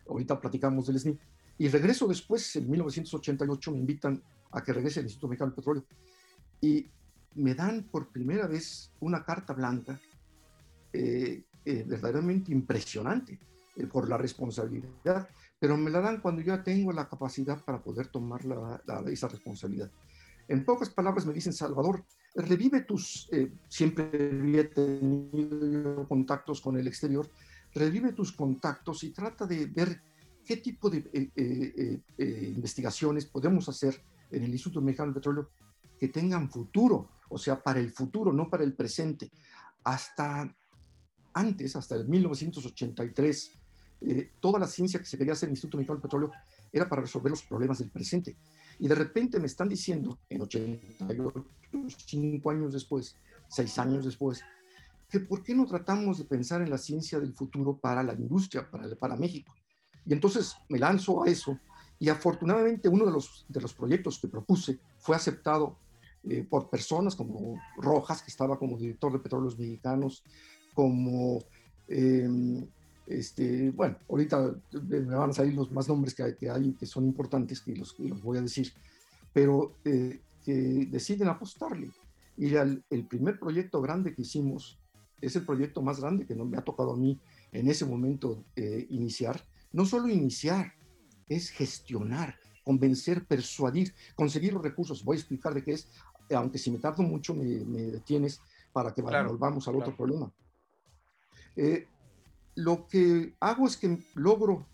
ahorita 0.07 0.39
platicamos 0.39 0.87
del 0.87 0.99
SNI, 0.99 1.17
y 1.57 1.67
regreso 1.67 2.07
después, 2.07 2.55
en 2.55 2.69
1988, 2.69 3.71
me 3.71 3.77
invitan 3.77 4.21
a 4.51 4.63
que 4.63 4.73
regrese 4.73 4.99
al 4.99 5.05
Instituto 5.05 5.27
Mexicano 5.27 5.51
del 5.51 5.55
Petróleo, 5.55 5.85
y 6.61 6.87
me 7.35 7.55
dan 7.55 7.83
por 7.83 8.09
primera 8.09 8.47
vez 8.47 8.91
una 8.99 9.23
carta 9.23 9.53
blanca 9.53 9.99
eh, 10.93 11.43
eh, 11.65 11.83
verdaderamente 11.87 12.51
impresionante 12.51 13.39
eh, 13.75 13.87
por 13.87 14.09
la 14.09 14.17
responsabilidad, 14.17 15.27
pero 15.59 15.77
me 15.77 15.89
la 15.89 16.01
dan 16.01 16.21
cuando 16.21 16.41
ya 16.41 16.63
tengo 16.63 16.91
la 16.91 17.07
capacidad 17.07 17.63
para 17.63 17.81
poder 17.81 18.07
tomar 18.07 18.45
la, 18.45 18.81
esa 19.07 19.27
responsabilidad. 19.27 19.91
En 20.47 20.65
pocas 20.65 20.89
palabras 20.89 21.25
me 21.25 21.33
dicen, 21.33 21.53
Salvador, 21.53 22.03
revive 22.35 22.81
tus, 22.81 23.29
siempre 23.69 24.09
había 24.13 24.69
tenido 24.69 26.05
contactos 26.09 26.59
con 26.59 26.77
el 26.77 26.87
exterior, 26.87 27.29
revive 27.73 28.11
tus 28.11 28.33
contactos 28.33 29.03
y 29.03 29.11
trata 29.11 29.45
de 29.45 29.67
ver 29.67 30.01
qué 30.43 30.57
tipo 30.57 30.89
de 30.89 32.01
investigaciones 32.17 33.27
podemos 33.27 33.69
hacer 33.69 34.03
en 34.31 34.43
el 34.43 34.51
Instituto 34.51 34.81
Mexicano 34.81 35.11
de 35.11 35.15
Petróleo 35.19 35.49
que 36.01 36.07
tengan 36.07 36.49
futuro, 36.49 37.09
o 37.29 37.37
sea, 37.37 37.61
para 37.61 37.79
el 37.79 37.91
futuro, 37.91 38.33
no 38.33 38.49
para 38.49 38.63
el 38.63 38.73
presente. 38.73 39.29
Hasta 39.83 40.51
antes, 41.31 41.75
hasta 41.75 41.93
el 41.93 42.07
1983, 42.07 43.51
eh, 44.01 44.31
toda 44.39 44.57
la 44.57 44.65
ciencia 44.65 44.99
que 44.99 45.05
se 45.05 45.15
quería 45.15 45.33
hacer 45.33 45.45
en 45.45 45.51
el 45.51 45.57
Instituto 45.57 45.77
Mexicano 45.77 45.97
del 45.97 46.01
Petróleo 46.01 46.31
era 46.71 46.89
para 46.89 47.03
resolver 47.03 47.29
los 47.29 47.43
problemas 47.43 47.77
del 47.77 47.91
presente. 47.91 48.35
Y 48.79 48.87
de 48.87 48.95
repente 48.95 49.39
me 49.39 49.45
están 49.45 49.69
diciendo, 49.69 50.17
en 50.27 50.41
88, 50.41 51.45
cinco 52.07 52.49
años 52.49 52.73
después, 52.73 53.15
seis 53.47 53.77
años 53.77 54.03
después, 54.03 54.41
que 55.07 55.19
por 55.19 55.43
qué 55.43 55.53
no 55.53 55.67
tratamos 55.67 56.17
de 56.17 56.23
pensar 56.23 56.63
en 56.63 56.71
la 56.71 56.79
ciencia 56.79 57.19
del 57.19 57.35
futuro 57.35 57.77
para 57.77 58.01
la 58.01 58.15
industria, 58.15 58.67
para, 58.71 58.89
para 58.95 59.15
México. 59.15 59.53
Y 60.07 60.13
entonces 60.13 60.55
me 60.67 60.79
lanzo 60.79 61.21
a 61.21 61.27
eso 61.27 61.59
y 61.99 62.09
afortunadamente 62.09 62.89
uno 62.89 63.05
de 63.05 63.11
los, 63.11 63.45
de 63.47 63.61
los 63.61 63.75
proyectos 63.75 64.17
que 64.17 64.27
propuse 64.27 64.79
fue 64.97 65.15
aceptado 65.15 65.77
eh, 66.29 66.45
por 66.47 66.69
personas 66.69 67.15
como 67.15 67.59
Rojas, 67.77 68.21
que 68.21 68.31
estaba 68.31 68.57
como 68.57 68.77
director 68.77 69.11
de 69.11 69.19
Petróleos 69.19 69.57
Mexicanos, 69.57 70.23
como, 70.73 71.43
em, 71.87 72.65
este, 73.07 73.71
bueno, 73.71 73.97
ahorita 74.09 74.55
me 74.87 74.99
van 75.01 75.31
a 75.31 75.33
salir 75.33 75.53
los 75.53 75.71
más 75.71 75.87
nombres 75.87 76.13
que 76.13 76.23
hay 76.23 76.35
que, 76.35 76.49
hay, 76.49 76.73
que 76.73 76.85
son 76.85 77.05
importantes, 77.05 77.61
que 77.61 77.75
los, 77.75 77.97
los 77.99 78.21
voy 78.21 78.37
a 78.37 78.41
decir, 78.41 78.71
pero 79.33 79.75
eh, 79.85 80.21
que 80.43 80.87
deciden 80.89 81.27
apostarle. 81.27 81.91
Y 82.37 82.53
el, 82.55 82.83
el 82.89 83.05
primer 83.05 83.39
proyecto 83.39 83.81
grande 83.81 84.13
que 84.13 84.21
hicimos 84.21 84.79
es 85.21 85.35
el 85.35 85.45
proyecto 85.45 85.81
más 85.81 85.99
grande 85.99 86.25
que 86.25 86.35
no 86.35 86.45
me 86.45 86.57
ha 86.57 86.63
tocado 86.63 86.93
a 86.93 86.97
mí 86.97 87.19
en 87.51 87.69
ese 87.69 87.85
momento 87.85 88.43
eh, 88.55 88.87
iniciar. 88.89 89.45
No 89.71 89.85
solo 89.85 90.09
iniciar, 90.09 90.73
es 91.29 91.49
gestionar, 91.49 92.35
convencer, 92.63 93.25
persuadir, 93.25 93.93
conseguir 94.15 94.53
los 94.53 94.63
recursos. 94.63 95.03
Voy 95.03 95.17
a 95.17 95.19
explicar 95.19 95.53
de 95.53 95.63
qué 95.63 95.73
es, 95.73 95.87
aunque 96.35 96.57
si 96.57 96.71
me 96.71 96.79
tardo 96.79 97.03
mucho 97.03 97.33
me, 97.33 97.45
detienes 97.45 98.41
para 98.71 98.93
que 98.93 99.01
volvamos 99.01 99.67
al 99.67 99.75
otro 99.75 99.95
problema. 99.95 100.31
Eh, 101.55 101.87
lo 102.55 102.87
que 102.87 103.35
hago 103.39 103.67
es 103.67 103.77
que 103.77 103.97
logro, 104.15 104.65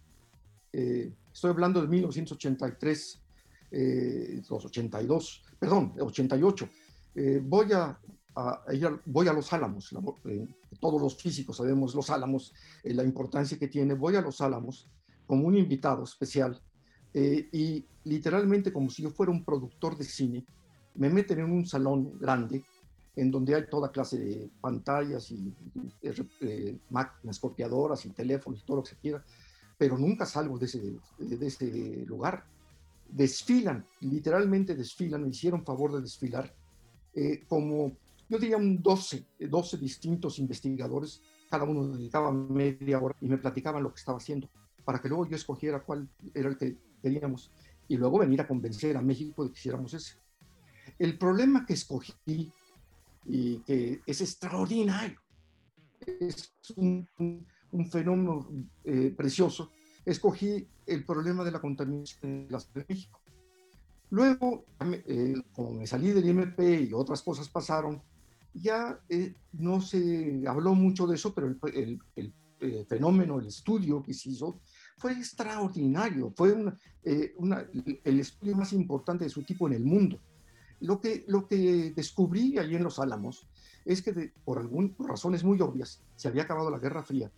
eh, 0.74 1.14
estoy 1.34 1.52
hablando 1.52 1.82
de 1.82 1.88
1983, 1.88 3.22
eh, 3.72 4.42
82, 4.50 5.44
perdón, 5.60 5.94
88, 6.00 6.70
eh, 7.16 7.42
voy 7.44 7.74
a, 7.74 8.00
voy 9.06 9.28
a 9.28 9.34
Los 9.34 9.52
Álamos, 9.54 9.96
todos 10.80 11.02
los 11.02 11.16
físicos 11.16 11.58
sabemos 11.58 11.96
Los 11.96 12.10
Álamos, 12.10 12.54
la 12.84 13.04
importancia 13.04 13.58
que 13.58 13.68
tiene, 13.68 13.94
voy 13.94 14.16
a 14.16 14.22
Los 14.22 14.42
Álamos 14.42 14.88
como 15.26 15.48
un 15.48 15.58
invitado 15.58 16.04
especial 16.04 16.62
y 17.14 17.84
literalmente 18.04 18.72
como 18.72 18.92
si 18.92 19.02
yo 19.02 19.10
fuera 19.10 19.32
un 19.32 19.44
productor 19.44 19.98
de 19.98 20.04
cine, 20.04 20.46
me 20.98 21.10
meten 21.10 21.40
en 21.40 21.52
un 21.52 21.66
salón 21.66 22.18
grande 22.20 22.64
en 23.16 23.32
donde 23.32 23.56
hay 23.56 23.68
toda 23.68 23.92
clase 23.92 24.18
de 24.20 24.50
pantallas 24.62 25.32
y 25.32 25.52
eh, 26.42 26.78
máquinas 26.90 27.40
copiadoras 27.40 28.06
y 28.06 28.10
teléfonos 28.10 28.62
y 28.62 28.66
todo 28.66 28.78
lo 28.78 28.84
que 28.84 28.90
se 28.92 28.98
quiera, 28.98 29.24
pero 29.78 29.98
nunca 29.98 30.26
salgo 30.26 30.58
de 30.58 30.66
ese, 30.66 31.00
de 31.18 31.48
ese 31.48 32.06
lugar. 32.06 32.46
Desfilan, 33.10 33.86
literalmente 34.02 34.76
desfilan, 34.76 35.24
me 35.24 35.30
hicieron 35.30 35.66
favor 35.66 35.94
de 35.94 36.02
desfilar, 36.02 36.54
eh, 37.16 37.44
como 37.48 37.94
yo 38.30 38.38
diría 38.38 38.58
un 38.58 38.84
12, 38.84 39.26
12 39.40 39.78
distintos 39.78 40.38
investigadores, 40.38 41.22
cada 41.50 41.64
uno 41.64 41.88
dedicaba 41.88 42.32
media 42.32 43.00
hora 43.00 43.16
y 43.22 43.28
me 43.28 43.38
platicaban 43.38 43.82
lo 43.82 43.92
que 43.92 44.00
estaba 44.00 44.18
haciendo, 44.18 44.50
para 44.86 45.00
que 45.00 45.08
luego 45.08 45.28
yo 45.28 45.36
escogiera 45.36 45.80
cuál 45.80 46.08
era 46.34 46.50
el 46.50 46.58
que 46.58 46.78
queríamos 47.02 47.50
y 47.88 47.98
luego 47.98 48.20
venir 48.20 48.42
a 48.42 48.48
convencer 48.48 48.98
a 48.98 49.02
México 49.02 49.44
de 49.44 49.52
que 49.52 49.58
hiciéramos 49.58 49.94
ese. 49.94 50.18
El 50.98 51.18
problema 51.18 51.66
que 51.66 51.74
escogí 51.74 52.52
y 53.26 53.60
que 53.60 54.02
es 54.06 54.22
extraordinario, 54.22 55.20
es 56.20 56.54
un, 56.76 57.08
un 57.72 57.90
fenómeno 57.90 58.48
eh, 58.84 59.14
precioso, 59.16 59.72
escogí 60.06 60.68
el 60.86 61.06
problema 61.06 61.44
de 61.44 61.52
la 61.52 61.62
contaminación 61.62 62.20
en 62.24 62.48
la 62.50 62.60
Ciudad 62.60 62.86
de 62.88 62.94
México. 62.94 63.20
Luego, 64.10 64.66
eh, 64.80 65.36
como 65.54 65.74
me 65.74 65.88
salí 65.88 66.12
del 66.12 66.30
IMP 66.30 66.60
y 66.60 66.94
otras 66.94 67.22
cosas 67.22 67.50
pasaron, 67.50 68.02
ya 68.54 69.00
eh, 69.10 69.34
no 69.54 69.82
se 69.82 70.44
habló 70.48 70.74
mucho 70.74 71.06
de 71.08 71.16
eso, 71.16 71.34
pero 71.34 71.48
el, 71.48 72.00
el, 72.16 72.34
el 72.62 72.86
fenómeno, 72.86 73.40
el 73.40 73.48
estudio 73.48 74.02
que 74.02 74.14
se 74.14 74.30
hizo, 74.30 74.62
fue 74.98 75.12
extraordinario, 75.12 76.32
fue 76.36 76.54
una, 76.54 76.80
una, 77.36 77.68
el 78.04 78.20
estudio 78.20 78.56
más 78.56 78.74
importante 78.74 79.26
de 79.26 79.30
su 79.30 79.44
tipo 79.44 79.68
en 79.68 79.74
el 79.74 79.84
mundo. 79.84 80.20
Lo 80.80 81.02
que, 81.02 81.26
lo 81.28 81.48
que 81.48 81.92
descubrí 81.96 82.58
allí 82.58 82.76
en 82.76 82.84
Los 82.84 83.00
Álamos 83.00 83.48
es 83.86 84.02
que 84.02 84.34
por, 84.44 84.60
algún, 84.60 84.96
razones 85.00 85.44
muy 85.44 85.60
obvias 85.62 86.04
se 86.16 86.28
había 86.28 86.44
acabado 86.44 86.70
la 86.70 86.80
Guerra 86.80 87.04
Fría 87.04 87.32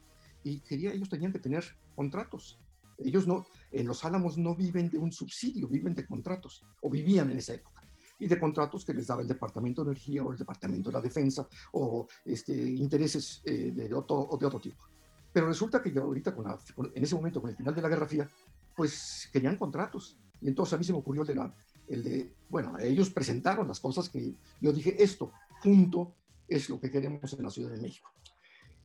y 0.44 0.60
quería, 0.62 0.92
ellos 0.92 1.10
tenían 1.10 1.32
que 1.32 1.40
tener 1.40 1.64
contratos. 1.96 2.60
Ellos 2.98 3.28
no, 3.28 3.46
en 3.72 3.88
Los 3.88 4.04
Álamos 4.04 4.38
no 4.38 4.56
viven 4.56 4.90
de 4.90 4.98
un 4.98 5.12
subsidio, 5.12 5.68
viven 5.68 5.96
de 5.96 6.06
contratos, 6.06 6.66
o 6.82 6.90
vivían 6.90 7.30
en 7.32 7.38
esa 7.38 7.54
época, 7.54 7.82
y 8.20 8.28
de 8.28 8.40
contratos 8.40 8.84
que 8.84 8.94
les 8.94 9.08
daba 9.08 9.22
el 9.22 9.28
Departamento 9.28 9.84
de 9.84 9.92
Energía 9.92 10.24
o 10.24 10.32
el 10.32 10.38
Departamento 10.38 10.90
de 10.90 10.94
la 10.94 11.02
Defensa 11.02 11.48
o 11.72 12.08
este, 12.26 12.54
intereses 12.54 13.42
eh, 13.46 13.72
de, 13.74 13.94
otro, 13.94 14.30
de 14.38 14.46
otro 14.46 14.60
tipo. 14.60 14.84
Pero 15.32 15.48
resulta 15.48 15.82
que 15.82 15.92
yo 15.92 16.04
ahorita, 16.04 16.36
con 16.36 16.48
en 16.94 17.04
ese 17.04 17.16
momento, 17.16 17.40
con 17.40 17.52
el 17.52 17.56
final 17.56 17.76
de 17.76 17.82
la 17.82 17.90
Guerra 17.90 18.08
Fría, 18.08 18.28
pues 18.76 19.30
querían 19.32 19.58
contratos. 19.58 20.18
Y 20.42 20.48
entonces 20.48 20.74
a 20.74 20.78
mí 20.78 20.84
se 20.84 20.92
me 20.92 21.00
ocurrió 21.00 21.22
el 21.22 21.28
de 21.28 21.36
la, 21.36 21.54
el 21.90 22.04
de, 22.04 22.34
bueno, 22.50 22.78
ellos 22.80 23.10
presentaron 23.10 23.68
las 23.68 23.80
cosas 23.80 24.10
que 24.10 24.36
yo 24.62 24.72
dije, 24.72 25.02
esto, 25.02 25.32
punto, 25.62 26.16
es 26.48 26.70
lo 26.70 26.80
que 26.80 26.92
queremos 26.92 27.34
en 27.34 27.44
la 27.44 27.50
Ciudad 27.50 27.72
de 27.72 27.82
México. 27.82 28.10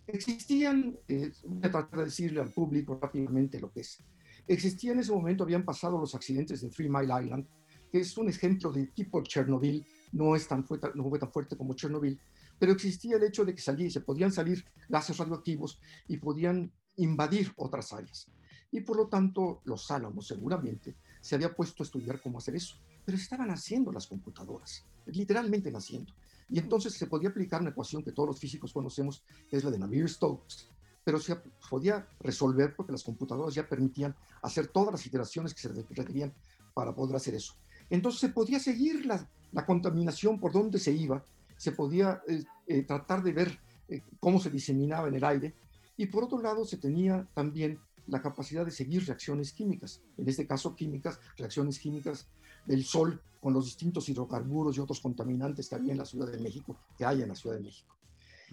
Existían, 0.06 0.98
eh, 1.08 1.32
voy 1.44 1.60
a 1.62 1.70
tratar 1.70 2.00
de 2.00 2.04
decirle 2.06 2.40
al 2.40 2.50
público 2.50 2.98
rápidamente 3.00 3.60
lo 3.60 3.70
que 3.70 3.80
es. 3.80 4.02
Existía 4.46 4.92
en 4.92 5.00
ese 5.00 5.12
momento, 5.12 5.44
habían 5.44 5.64
pasado 5.64 5.98
los 5.98 6.14
accidentes 6.14 6.60
de 6.60 6.68
Three 6.68 6.88
Mile 6.88 7.12
Island, 7.22 7.46
que 7.90 8.00
es 8.00 8.16
un 8.18 8.28
ejemplo 8.28 8.72
de 8.72 8.88
tipo 8.88 9.22
Chernobyl, 9.22 9.86
no, 10.12 10.34
es 10.34 10.48
tan 10.48 10.64
fuerte, 10.64 10.88
no 10.94 11.08
fue 11.08 11.18
tan 11.18 11.32
fuerte 11.32 11.56
como 11.56 11.74
Chernobyl, 11.74 12.18
pero 12.58 12.72
existía 12.72 13.16
el 13.16 13.22
hecho 13.22 13.44
de 13.44 13.54
que 13.54 13.60
salí, 13.60 13.90
se 13.90 14.00
podían 14.00 14.32
salir 14.32 14.64
gases 14.88 15.16
radioactivos 15.16 15.80
y 16.08 16.18
podían 16.18 16.72
invadir 16.96 17.52
otras 17.56 17.92
áreas. 17.92 18.30
Y 18.70 18.80
por 18.80 18.96
lo 18.96 19.08
tanto, 19.08 19.62
los 19.64 19.90
Álamos 19.90 20.26
seguramente 20.26 20.96
se 21.20 21.34
había 21.34 21.54
puesto 21.54 21.82
a 21.82 21.86
estudiar 21.86 22.20
cómo 22.20 22.38
hacer 22.38 22.56
eso 22.56 22.76
pero 23.04 23.18
estaban 23.18 23.50
haciendo 23.50 23.92
las 23.92 24.06
computadoras, 24.06 24.84
literalmente 25.06 25.70
naciendo. 25.70 26.12
Y 26.48 26.58
entonces 26.58 26.92
se 26.94 27.06
podía 27.06 27.30
aplicar 27.30 27.60
una 27.60 27.70
ecuación 27.70 28.02
que 28.02 28.12
todos 28.12 28.28
los 28.28 28.38
físicos 28.38 28.72
conocemos, 28.72 29.22
que 29.48 29.56
es 29.56 29.64
la 29.64 29.70
de 29.70 29.78
Navier-Stokes, 29.78 30.68
pero 31.04 31.18
se 31.18 31.36
podía 31.68 32.06
resolver 32.20 32.74
porque 32.74 32.92
las 32.92 33.02
computadoras 33.02 33.54
ya 33.54 33.68
permitían 33.68 34.14
hacer 34.42 34.68
todas 34.68 34.92
las 34.92 35.06
iteraciones 35.06 35.54
que 35.54 35.60
se 35.60 35.68
requerían 35.68 36.32
para 36.72 36.94
poder 36.94 37.16
hacer 37.16 37.34
eso. 37.34 37.54
Entonces 37.90 38.20
se 38.20 38.30
podía 38.30 38.58
seguir 38.58 39.04
la, 39.04 39.28
la 39.52 39.66
contaminación 39.66 40.40
por 40.40 40.52
donde 40.52 40.78
se 40.78 40.92
iba, 40.92 41.22
se 41.56 41.72
podía 41.72 42.22
eh, 42.26 42.42
eh, 42.66 42.82
tratar 42.82 43.22
de 43.22 43.32
ver 43.32 43.58
eh, 43.88 44.02
cómo 44.18 44.40
se 44.40 44.50
diseminaba 44.50 45.08
en 45.08 45.14
el 45.14 45.24
aire 45.24 45.54
y 45.96 46.06
por 46.06 46.24
otro 46.24 46.40
lado 46.40 46.64
se 46.64 46.78
tenía 46.78 47.26
también 47.34 47.78
la 48.06 48.20
capacidad 48.20 48.64
de 48.64 48.70
seguir 48.70 49.06
reacciones 49.06 49.52
químicas, 49.52 50.02
en 50.18 50.28
este 50.28 50.46
caso 50.46 50.74
químicas, 50.74 51.20
reacciones 51.36 51.78
químicas 51.78 52.26
del 52.66 52.84
sol 52.84 53.20
con 53.40 53.52
los 53.52 53.66
distintos 53.66 54.08
hidrocarburos 54.08 54.76
y 54.76 54.80
otros 54.80 55.00
contaminantes 55.00 55.68
que 55.68 55.74
había 55.74 55.92
en 55.92 55.98
la 55.98 56.06
Ciudad 56.06 56.30
de 56.30 56.38
México, 56.38 56.76
que 56.96 57.04
hay 57.04 57.22
en 57.22 57.28
la 57.28 57.34
Ciudad 57.34 57.56
de 57.56 57.62
México. 57.62 57.94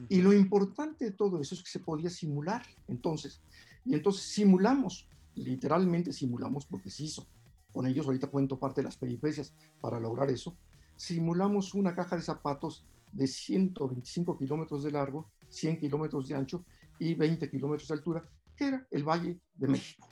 Y 0.09 0.21
lo 0.21 0.33
importante 0.33 1.05
de 1.05 1.11
todo 1.11 1.39
eso 1.39 1.55
es 1.55 1.63
que 1.63 1.69
se 1.69 1.79
podía 1.79 2.09
simular 2.09 2.65
entonces. 2.87 3.41
Y 3.85 3.93
entonces 3.93 4.23
simulamos, 4.23 5.07
literalmente 5.35 6.11
simulamos, 6.13 6.65
porque 6.65 6.89
se 6.89 7.03
hizo. 7.03 7.25
Con 7.71 7.87
ellos 7.87 8.05
ahorita 8.05 8.27
cuento 8.27 8.59
parte 8.59 8.81
de 8.81 8.85
las 8.85 8.97
peripecias 8.97 9.53
para 9.79 9.99
lograr 9.99 10.29
eso. 10.29 10.57
Simulamos 10.95 11.73
una 11.73 11.95
caja 11.95 12.15
de 12.15 12.21
zapatos 12.21 12.85
de 13.11 13.27
125 13.27 14.37
kilómetros 14.37 14.83
de 14.83 14.91
largo, 14.91 15.31
100 15.49 15.79
kilómetros 15.79 16.27
de 16.27 16.35
ancho 16.35 16.65
y 16.99 17.15
20 17.15 17.49
kilómetros 17.49 17.87
de 17.87 17.95
altura, 17.95 18.29
que 18.55 18.67
era 18.67 18.87
el 18.91 19.03
Valle 19.03 19.39
de 19.55 19.67
México. 19.67 20.07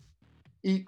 Y 0.63 0.85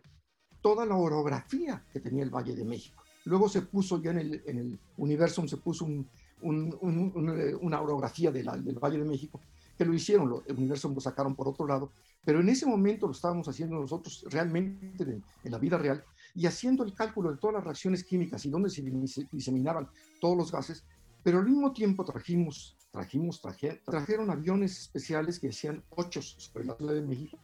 toda 0.61 0.85
la 0.85 0.95
orografía 0.95 1.83
que 1.91 1.99
tenía 1.99 2.23
el 2.23 2.29
Valle 2.29 2.55
de 2.55 2.63
México. 2.63 3.03
Luego 3.25 3.49
se 3.49 3.61
puso 3.61 4.01
ya 4.01 4.11
en 4.11 4.19
el, 4.19 4.43
en 4.45 4.57
el 4.57 4.79
universo, 4.97 5.47
se 5.47 5.57
puso 5.57 5.85
un, 5.85 6.07
una 6.41 7.81
orografía 7.81 8.31
del 8.31 8.47
Valle 8.79 8.97
de 8.97 9.05
México, 9.05 9.39
que 9.77 9.85
lo 9.85 9.93
hicieron, 9.93 10.43
el 10.47 10.57
universo 10.57 10.89
lo 10.89 11.01
sacaron 11.01 11.35
por 11.35 11.47
otro 11.47 11.67
lado, 11.67 11.91
pero 12.23 12.39
en 12.39 12.49
ese 12.49 12.65
momento 12.65 13.07
lo 13.07 13.13
estábamos 13.13 13.47
haciendo 13.47 13.79
nosotros 13.79 14.25
realmente 14.29 15.21
en 15.43 15.51
la 15.51 15.57
vida 15.57 15.77
real 15.77 16.03
y 16.35 16.45
haciendo 16.45 16.83
el 16.83 16.93
cálculo 16.93 17.31
de 17.31 17.37
todas 17.37 17.55
las 17.55 17.63
reacciones 17.63 18.03
químicas 18.03 18.45
y 18.45 18.49
dónde 18.49 18.69
se 18.69 18.81
diseminaban 19.31 19.87
todos 20.19 20.37
los 20.37 20.51
gases, 20.51 20.83
pero 21.23 21.39
al 21.39 21.45
mismo 21.45 21.71
tiempo 21.71 22.05
trajimos, 22.05 22.75
trajimos, 22.91 23.41
trajeron 23.85 24.29
aviones 24.29 24.79
especiales 24.79 25.39
que 25.39 25.49
hacían 25.49 25.83
ocho 25.91 26.21
sobre 26.21 26.65
la 26.65 26.75
Ciudad 26.75 26.93
de 26.93 27.01
México, 27.01 27.37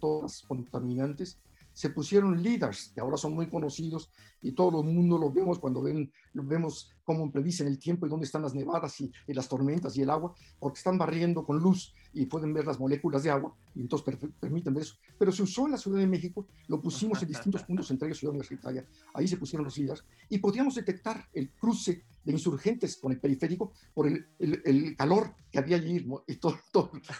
todas 0.00 0.22
las 0.22 0.42
contaminantes 0.42 1.36
se 1.74 1.90
pusieron 1.90 2.40
líderes, 2.40 2.92
que 2.94 3.00
ahora 3.00 3.16
son 3.16 3.34
muy 3.34 3.50
conocidos 3.50 4.10
y 4.40 4.52
todo 4.52 4.80
el 4.80 4.86
mundo 4.86 5.18
los 5.18 5.34
vemos 5.34 5.58
cuando 5.58 5.82
ven, 5.82 6.10
vemos 6.32 6.92
cómo 7.02 7.30
predicen 7.32 7.66
el 7.66 7.78
tiempo 7.80 8.06
y 8.06 8.08
dónde 8.08 8.26
están 8.26 8.42
las 8.42 8.54
nevadas 8.54 9.00
y, 9.00 9.12
las 9.26 9.48
tormentas 9.48 9.96
y 9.96 10.02
el 10.02 10.10
agua, 10.10 10.32
porque 10.60 10.78
están 10.78 10.96
barriendo 10.96 11.44
con 11.44 11.58
luz 11.58 11.92
y 12.12 12.26
pueden 12.26 12.54
ver 12.54 12.64
las 12.64 12.78
moléculas 12.78 13.24
de 13.24 13.30
agua 13.30 13.56
y 13.74 13.80
entonces 13.80 14.16
permiten 14.38 14.72
ver 14.72 14.84
eso. 14.84 14.94
Pero 15.18 15.32
se 15.32 15.42
usó 15.42 15.66
en 15.66 15.72
la 15.72 15.78
Ciudad 15.78 15.98
de 15.98 16.06
México, 16.06 16.46
lo 16.68 16.80
pusimos 16.80 17.20
en 17.22 17.28
distintos 17.28 17.62
puntos, 17.64 17.90
entre 17.90 18.06
ellos 18.08 18.18
Ciudad 18.18 18.34
Universitaria, 18.34 18.86
ahí 19.12 19.26
se 19.26 19.36
pusieron 19.36 19.64
los 19.64 19.76
líderes 19.76 20.04
y 20.28 20.38
podíamos 20.38 20.76
detectar 20.76 21.28
el 21.32 21.50
cruce 21.50 22.04
de 22.22 22.32
insurgentes 22.32 22.98
con 22.98 23.10
el 23.10 23.18
periférico 23.18 23.72
por 23.92 24.06
el, 24.06 24.28
el, 24.38 24.96
calor 24.96 25.34
que 25.50 25.58
había 25.58 25.76
allí 25.76 26.06
y 26.28 26.36
todos 26.36 26.60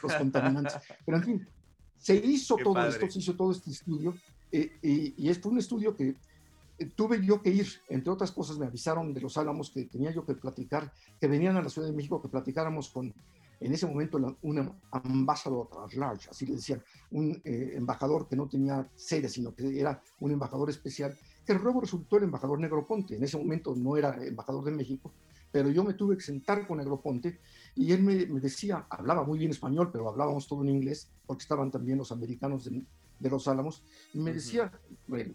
los 0.02 0.14
contaminantes. 0.14 0.74
Pero 1.04 1.18
en 1.18 1.24
fin, 1.24 1.48
se 2.04 2.14
hizo 2.16 2.56
todo 2.56 2.86
esto, 2.86 3.10
se 3.10 3.18
hizo 3.18 3.34
todo 3.34 3.50
este 3.50 3.70
estudio 3.70 4.14
eh, 4.56 5.14
y, 5.16 5.28
es 5.28 5.44
un 5.44 5.58
estudio 5.58 5.96
que 5.96 6.14
eh, 6.78 6.86
tuve 6.94 7.24
yo 7.24 7.42
que 7.42 7.50
ir, 7.50 7.66
entre 7.88 8.12
otras 8.12 8.30
cosas 8.30 8.56
me 8.56 8.66
avisaron 8.66 9.12
de 9.12 9.20
los 9.20 9.36
Álamos 9.36 9.68
que 9.70 9.84
tenía 9.86 10.12
yo 10.12 10.24
que 10.24 10.34
platicar, 10.34 10.92
que 11.20 11.26
venían 11.26 11.56
a 11.56 11.62
la 11.62 11.68
Ciudad 11.68 11.88
de 11.88 11.94
México, 11.94 12.22
que 12.22 12.28
platicáramos 12.28 12.88
con, 12.90 13.12
en 13.58 13.72
ese 13.72 13.86
momento, 13.86 14.18
un 14.42 14.72
ambasador 14.92 15.70
at 15.82 16.18
así 16.30 16.46
le 16.46 16.54
decían, 16.54 16.80
un 17.10 17.42
eh, 17.44 17.72
embajador 17.74 18.28
que 18.28 18.36
no 18.36 18.48
tenía 18.48 18.88
sede, 18.94 19.28
sino 19.28 19.52
que 19.56 19.80
era 19.80 20.00
un 20.20 20.30
embajador 20.30 20.70
especial, 20.70 21.18
que 21.44 21.54
luego 21.54 21.80
resultó 21.80 22.18
el 22.18 22.24
embajador 22.24 22.60
Negroponte. 22.60 23.16
En 23.16 23.24
ese 23.24 23.36
momento 23.36 23.74
no 23.74 23.96
era 23.96 24.24
embajador 24.24 24.64
de 24.64 24.70
México, 24.70 25.12
pero 25.50 25.68
yo 25.68 25.82
me 25.82 25.94
tuve 25.94 26.16
que 26.16 26.22
sentar 26.22 26.64
con 26.68 26.78
Negroponte 26.78 27.40
y 27.74 27.90
él 27.90 28.04
me, 28.04 28.24
me 28.26 28.38
decía, 28.38 28.86
hablaba 28.88 29.24
muy 29.24 29.40
bien 29.40 29.50
español, 29.50 29.90
pero 29.90 30.08
hablábamos 30.08 30.46
todo 30.46 30.62
en 30.62 30.68
inglés, 30.68 31.08
porque 31.26 31.42
estaban 31.42 31.72
también 31.72 31.98
los 31.98 32.12
americanos 32.12 32.64
de, 32.64 32.84
de 33.18 33.30
Los 33.30 33.48
Álamos, 33.48 33.82
y 34.12 34.18
me 34.18 34.32
decía, 34.32 34.72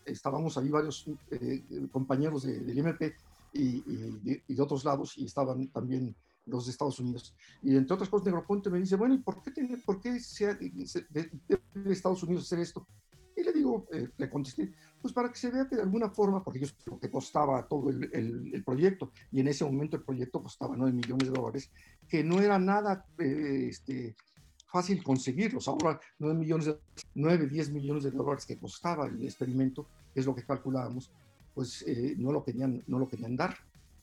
estábamos 0.06 0.58
ahí 0.58 0.70
varios 0.70 1.06
eh, 1.32 1.64
compañeros 1.92 2.44
del 2.44 2.78
MP 2.78 3.16
y, 3.54 3.82
de, 3.82 4.62
otros 4.62 4.86
lados, 4.86 5.18
y 5.18 5.26
estaban 5.26 5.68
también 5.70 6.16
los 6.46 6.66
de 6.66 6.72
Estados 6.72 7.00
Unidos. 7.00 7.36
Y 7.62 7.76
entre 7.76 7.94
otras 7.94 8.10
cosas, 8.10 8.26
Negroponte 8.26 8.70
me 8.70 8.80
dice, 8.80 8.96
bueno, 8.96 9.16
¿y 9.16 9.20
por 9.20 9.42
qué, 9.42 9.52
por 9.86 10.00
qué 10.00 10.20
se, 10.20 10.56
debe 11.10 11.32
Estados 11.86 12.24
Unidos 12.24 12.46
hacer 12.46 12.60
esto? 12.60 12.88
Y 13.36 13.44
le 13.44 13.54
digo, 13.54 13.88
eh, 13.94 14.10
le 14.18 14.30
contesté, 14.30 14.74
pues 15.02 15.14
para 15.14 15.32
que 15.32 15.40
se 15.40 15.50
vea 15.50 15.68
que 15.68 15.78
de 15.78 15.84
alguna 15.84 16.10
forma, 16.10 16.44
porque 16.44 16.68
lo 16.86 17.00
que 17.00 17.10
costaba 17.10 17.66
todo 17.68 17.90
el, 17.90 18.10
el, 18.54 18.64
proyecto, 18.66 19.12
y 19.32 19.40
en 19.40 19.48
ese 19.48 19.64
momento 19.64 19.96
el 19.96 20.04
proyecto 20.04 20.44
costaba 20.44 20.76
9 20.76 20.92
millones 20.92 21.30
de 21.30 21.34
dólares, 21.34 21.72
que 22.08 22.24
no 22.24 22.42
era 22.42 22.60
nada 22.60 23.06
eh, 23.20 23.68
este, 23.70 24.16
fácil 24.72 25.04
conseguirlos. 25.04 25.68
Ahora 25.68 26.00
9 26.20 26.36
millones 26.38 26.68
de, 26.68 26.78
9, 27.16 27.48
10 27.48 27.72
millones 27.72 28.04
de 28.04 28.12
dólares 28.12 28.46
que 28.46 28.58
costaba 28.58 29.08
el 29.08 29.24
experimento, 29.24 29.88
que 30.14 30.20
es 30.20 30.26
lo 30.26 30.36
que 30.36 30.44
calculábamos, 30.44 31.12
pues 31.54 31.84
eh, 31.88 32.16
no, 32.18 32.32
lo 32.32 32.44
querían, 32.44 32.84
no 32.88 33.00
lo 33.00 33.08
querían 33.08 33.36
dar. 33.36 33.56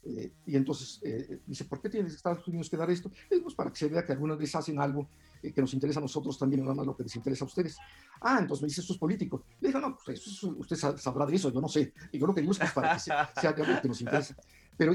Eh, 0.04 0.32
y 0.46 0.54
entonces 0.54 1.00
eh, 1.02 1.40
dice, 1.46 1.64
¿por 1.64 1.80
qué 1.80 1.88
tiene 1.88 2.08
Estados 2.08 2.46
Unidos 2.46 2.70
que 2.70 2.76
dar 2.76 2.90
esto? 2.90 3.10
Pues 3.42 3.54
para 3.54 3.70
que 3.70 3.78
se 3.78 3.88
vea 3.88 4.04
que 4.04 4.12
algunas 4.12 4.38
veces 4.38 4.54
hacen 4.54 4.78
algo 4.78 5.08
que 5.42 5.60
nos 5.60 5.74
interesa 5.74 6.00
a 6.00 6.02
nosotros 6.02 6.36
también, 6.38 6.62
nada 6.62 6.74
más 6.74 6.86
lo 6.86 6.96
que 6.96 7.04
les 7.04 7.14
interesa 7.14 7.44
a 7.44 7.46
ustedes. 7.46 7.76
Ah, 8.20 8.38
entonces 8.40 8.62
me 8.62 8.68
dice, 8.68 8.80
esto 8.80 8.94
es 8.94 8.98
político. 8.98 9.44
Le 9.60 9.68
digo, 9.68 9.80
no, 9.80 9.96
pues 10.04 10.42
usted 10.42 10.76
sabrá 10.76 11.24
de 11.24 11.36
eso, 11.36 11.52
yo 11.52 11.60
no 11.60 11.68
sé. 11.68 11.92
Y 12.10 12.18
yo 12.18 12.26
lo 12.26 12.34
que 12.34 12.40
digo 12.40 12.52
es 12.52 12.58
que 12.58 12.66
para 12.74 12.94
que 12.94 13.00
sea, 13.00 13.30
algo 13.44 13.80
que 13.80 13.88
nos 13.88 14.00
interesa. 14.00 14.36
Pero, 14.76 14.92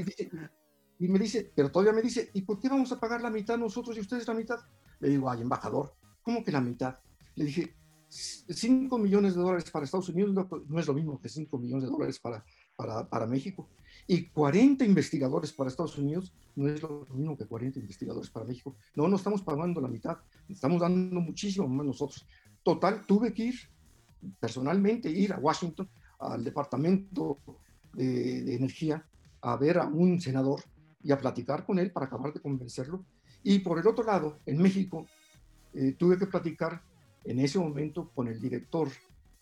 y 0.98 1.08
me 1.08 1.18
dice, 1.18 1.50
pero 1.54 1.70
todavía 1.70 1.94
me 1.94 2.02
dice, 2.02 2.30
¿y 2.34 2.42
por 2.42 2.60
qué 2.60 2.68
vamos 2.68 2.92
a 2.92 3.00
pagar 3.00 3.22
la 3.22 3.30
mitad 3.30 3.56
nosotros 3.56 3.96
y 3.96 4.00
ustedes 4.00 4.28
la 4.28 4.34
mitad? 4.34 4.60
Le 5.02 5.08
digo, 5.08 5.28
ay, 5.28 5.42
embajador, 5.42 5.96
¿cómo 6.22 6.44
que 6.44 6.52
la 6.52 6.60
mitad? 6.60 6.96
Le 7.34 7.46
dije, 7.46 7.74
5 8.08 8.98
millones 8.98 9.34
de 9.34 9.40
dólares 9.40 9.68
para 9.68 9.84
Estados 9.84 10.08
Unidos 10.08 10.32
no, 10.68 10.78
es 10.78 10.86
lo 10.86 10.94
mismo 10.94 11.20
que 11.20 11.28
5 11.28 11.58
millones 11.58 11.84
de 11.84 11.90
dólares 11.90 12.20
para, 12.20 12.44
para, 12.76 13.08
para, 13.08 13.26
México. 13.26 13.68
Y 14.06 14.28
40 14.28 14.84
investigadores 14.84 15.52
para 15.52 15.70
Estados 15.70 15.98
Unidos 15.98 16.32
no 16.54 16.68
es 16.68 16.80
lo 16.80 17.08
mismo 17.14 17.36
que 17.36 17.46
40 17.46 17.80
investigadores 17.80 18.30
para 18.30 18.46
México. 18.46 18.76
No, 18.94 19.08
no 19.08 19.16
estamos 19.16 19.42
pagando 19.42 19.80
la 19.80 19.88
mitad, 19.88 20.18
estamos 20.48 20.80
dando 20.80 21.20
muchísimo 21.20 21.66
más 21.66 21.84
nosotros. 21.84 22.24
Total, 22.62 23.04
tuve 23.04 23.34
que 23.34 23.46
ir 23.46 23.54
personalmente, 24.38 25.10
ir 25.10 25.32
a 25.32 25.38
Washington, 25.40 25.88
al 26.20 26.44
Departamento 26.44 27.38
de, 27.92 28.42
de 28.42 28.54
Energía, 28.54 29.04
a 29.40 29.56
ver 29.56 29.78
a 29.78 29.86
un 29.88 30.20
senador 30.20 30.62
y 31.02 31.10
a 31.10 31.18
platicar 31.18 31.66
con 31.66 31.80
él 31.80 31.90
para 31.90 32.06
acabar 32.06 32.32
de 32.32 32.40
convencerlo 32.40 33.04
y 33.44 33.58
por 33.60 33.78
el 33.78 33.86
otro 33.86 34.04
lado, 34.04 34.38
en 34.46 34.60
México, 34.60 35.06
eh, 35.74 35.94
tuve 35.98 36.18
que 36.18 36.26
platicar 36.26 36.82
en 37.24 37.40
ese 37.40 37.58
momento 37.58 38.10
con 38.14 38.28
el 38.28 38.40
director 38.40 38.88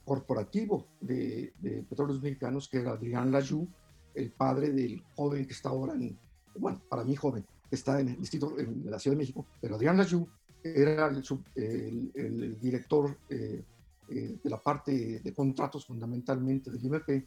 corporativo 0.05 0.87
de, 1.01 1.53
Petróleos 1.89 2.23
Mexicanos, 2.23 2.69
que 2.69 2.79
era 2.79 2.93
Adrián 2.93 3.31
Layou, 3.31 3.69
el 4.15 4.31
padre 4.31 4.71
del 4.71 5.03
joven 5.15 5.47
que 5.47 5.53
está 5.53 5.69
ahora 5.69 5.95
en, 5.95 6.19
bueno, 6.57 6.81
para 6.89 7.05
mí 7.05 7.15
joven, 7.15 7.45
que 7.69 7.77
está 7.77 8.01
en 8.01 8.09
el 8.09 8.17
distrito, 8.19 8.59
en 8.59 8.91
la 8.91 8.99
Ciudad 8.99 9.17
de 9.17 9.23
México, 9.23 9.47
pero 9.61 9.77
Adrián 9.77 9.97
Layou 9.97 10.29
era 10.63 11.09
el, 11.09 12.59
director 12.61 13.17
eh, 13.29 13.63
eh, 14.09 14.39
de 14.43 14.51
la 14.51 14.59
parte 14.59 15.21
de 15.21 15.35
contratos 15.35 15.87
fundamentalmente 15.87 16.71
del 16.71 16.85
IMP, 16.85 17.25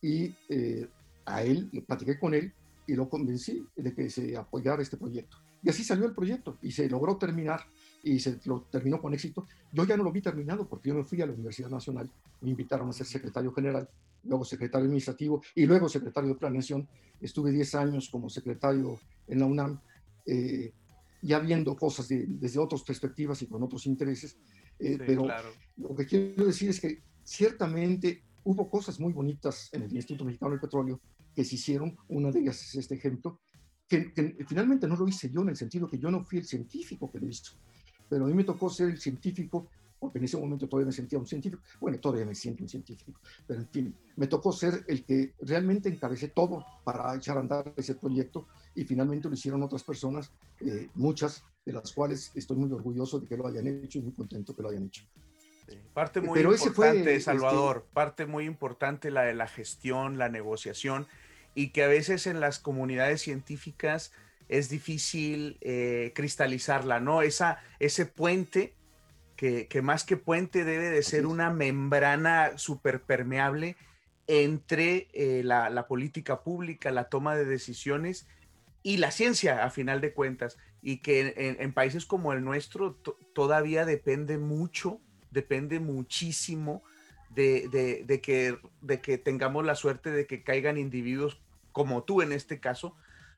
y 0.00 0.32
a 1.24 1.42
él, 1.42 1.68
le 1.72 1.82
platiqué 1.82 2.18
con 2.18 2.34
él 2.34 2.52
y 2.86 2.94
lo 2.94 3.08
convencí 3.08 3.66
de 3.76 3.94
que 3.94 4.08
se 4.10 4.36
apoyara 4.36 4.82
este 4.82 4.96
proyecto. 4.96 5.38
Y 5.62 5.70
así 5.70 5.84
salió 5.84 6.06
el 6.06 6.14
proyecto 6.14 6.56
y 6.62 6.72
se 6.72 6.88
logró 6.88 7.16
terminar 7.16 7.60
y 8.02 8.20
se 8.20 8.38
lo 8.44 8.62
terminó 8.70 9.00
con 9.00 9.14
éxito. 9.14 9.46
Yo 9.72 9.84
ya 9.84 9.96
no 9.96 10.04
lo 10.04 10.12
vi 10.12 10.20
terminado 10.20 10.68
porque 10.68 10.88
yo 10.88 10.94
me 10.94 11.04
fui 11.04 11.20
a 11.20 11.26
la 11.26 11.32
Universidad 11.32 11.68
Nacional, 11.68 12.10
me 12.40 12.50
invitaron 12.50 12.88
a 12.88 12.92
ser 12.92 13.06
secretario 13.06 13.52
general, 13.52 13.88
luego 14.24 14.44
secretario 14.44 14.84
administrativo 14.84 15.42
y 15.54 15.66
luego 15.66 15.88
secretario 15.88 16.30
de 16.30 16.36
planeación. 16.36 16.88
Estuve 17.20 17.50
10 17.50 17.74
años 17.74 18.08
como 18.08 18.30
secretario 18.30 18.98
en 19.26 19.40
la 19.40 19.46
UNAM, 19.46 19.80
eh, 20.26 20.72
ya 21.22 21.40
viendo 21.40 21.76
cosas 21.76 22.06
desde 22.08 22.58
otras 22.60 22.82
perspectivas 22.82 23.42
y 23.42 23.46
con 23.46 23.62
otros 23.62 23.86
intereses. 23.86 24.36
Eh, 24.78 24.96
pero 25.04 25.26
lo 25.76 25.94
que 25.96 26.06
quiero 26.06 26.46
decir 26.46 26.70
es 26.70 26.80
que 26.80 27.02
ciertamente 27.24 28.22
hubo 28.44 28.70
cosas 28.70 29.00
muy 29.00 29.12
bonitas 29.12 29.68
en 29.72 29.82
el 29.82 29.92
Instituto 29.94 30.24
Mexicano 30.24 30.52
del 30.52 30.60
Petróleo 30.60 31.00
que 31.34 31.44
se 31.44 31.56
hicieron. 31.56 31.96
Una 32.08 32.30
de 32.30 32.40
ellas 32.40 32.62
es 32.62 32.76
este 32.76 32.94
ejemplo 32.94 33.40
que, 33.88 34.12
finalmente 34.46 34.86
no 34.86 34.96
lo 34.96 35.08
hice 35.08 35.30
yo 35.30 35.40
en 35.42 35.48
el 35.48 35.56
sentido 35.56 35.88
que 35.88 35.98
yo 35.98 36.10
no 36.10 36.22
fui 36.22 36.38
el 36.38 36.44
científico 36.44 37.10
que 37.10 37.18
lo 37.18 37.26
hizo, 37.26 37.54
pero 38.08 38.24
a 38.24 38.28
mí 38.28 38.34
me 38.34 38.44
tocó 38.44 38.68
ser 38.68 38.90
el 38.90 38.98
científico, 38.98 39.68
porque 39.98 40.18
en 40.18 40.24
ese 40.24 40.36
momento 40.36 40.68
todavía 40.68 40.86
me 40.86 40.92
sentía 40.92 41.18
un 41.18 41.26
científico, 41.26 41.62
bueno, 41.80 41.98
todavía 41.98 42.26
me 42.26 42.34
siento 42.34 42.62
un 42.62 42.68
científico, 42.68 43.20
pero 43.46 43.60
en 43.60 43.68
fin, 43.68 43.94
me 44.16 44.26
tocó 44.26 44.52
ser 44.52 44.84
el 44.86 45.04
que 45.04 45.34
realmente 45.40 45.88
encabecé 45.88 46.28
todo 46.28 46.64
para 46.84 47.16
echar 47.16 47.38
a 47.38 47.40
andar 47.40 47.72
ese 47.76 47.94
proyecto 47.94 48.46
y 48.74 48.84
finalmente 48.84 49.28
lo 49.28 49.34
hicieron 49.34 49.62
otras 49.62 49.82
personas, 49.82 50.30
eh, 50.60 50.88
muchas 50.94 51.42
de 51.64 51.72
las 51.72 51.92
cuales 51.92 52.30
estoy 52.34 52.56
muy 52.58 52.70
orgulloso 52.70 53.18
de 53.18 53.26
que 53.26 53.36
lo 53.36 53.46
hayan 53.46 53.66
hecho 53.66 53.98
y 53.98 54.02
muy 54.02 54.12
contento 54.12 54.54
que 54.54 54.62
lo 54.62 54.68
hayan 54.68 54.84
hecho. 54.84 55.04
Parte 55.92 56.20
muy 56.20 56.40
importante, 56.40 57.16
este 57.16 57.20
Salvador, 57.20 57.86
parte 57.92 58.24
muy 58.26 58.44
importante 58.44 59.10
la 59.10 59.22
de 59.22 59.34
la 59.34 59.46
gestión, 59.48 60.16
la 60.16 60.28
negociación, 60.28 61.06
y 61.58 61.70
que 61.70 61.82
a 61.82 61.88
veces 61.88 62.28
en 62.28 62.38
las 62.38 62.60
comunidades 62.60 63.20
científicas 63.20 64.12
es 64.48 64.68
difícil 64.68 65.58
eh, 65.60 66.12
cristalizarla, 66.14 67.00
¿no? 67.00 67.20
Esa, 67.20 67.58
ese 67.80 68.06
puente, 68.06 68.74
que, 69.34 69.66
que, 69.66 69.82
más 69.82 70.04
que 70.04 70.16
puente 70.16 70.62
debe 70.62 70.88
de 70.88 71.02
ser 71.02 71.26
una 71.26 71.50
membrana 71.50 72.56
súper 72.58 73.02
permeable 73.02 73.74
entre 74.28 75.08
eh, 75.12 75.42
la, 75.42 75.68
la, 75.68 75.88
política 75.88 76.44
pública, 76.44 76.92
la 76.92 77.08
toma 77.08 77.34
de 77.34 77.44
decisiones 77.44 78.28
y 78.84 78.98
la 78.98 79.10
ciencia, 79.10 79.64
a 79.64 79.70
final 79.70 80.00
de 80.00 80.12
cuentas, 80.12 80.58
y 80.80 80.98
que 80.98 81.56
en, 81.58 81.72
países 81.72 82.06
como 82.06 82.32
el 82.32 82.44
nuestro 82.44 82.94
todavía 83.34 83.84
depende 83.84 84.38
mucho 84.38 85.00
depende 85.32 85.80
muchísimo 85.80 86.84
de, 87.30 88.20
que, 88.22 88.58
de 88.80 89.00
que 89.00 89.18
tengamos 89.18 89.66
la 89.66 89.74
suerte 89.74 90.12
de 90.12 90.28
que 90.28 90.44
caigan 90.44 90.78
individuos 90.78 91.40
como 91.78 92.02
tú 92.02 92.22
en 92.22 92.32
este 92.32 92.58
caso, 92.58 92.96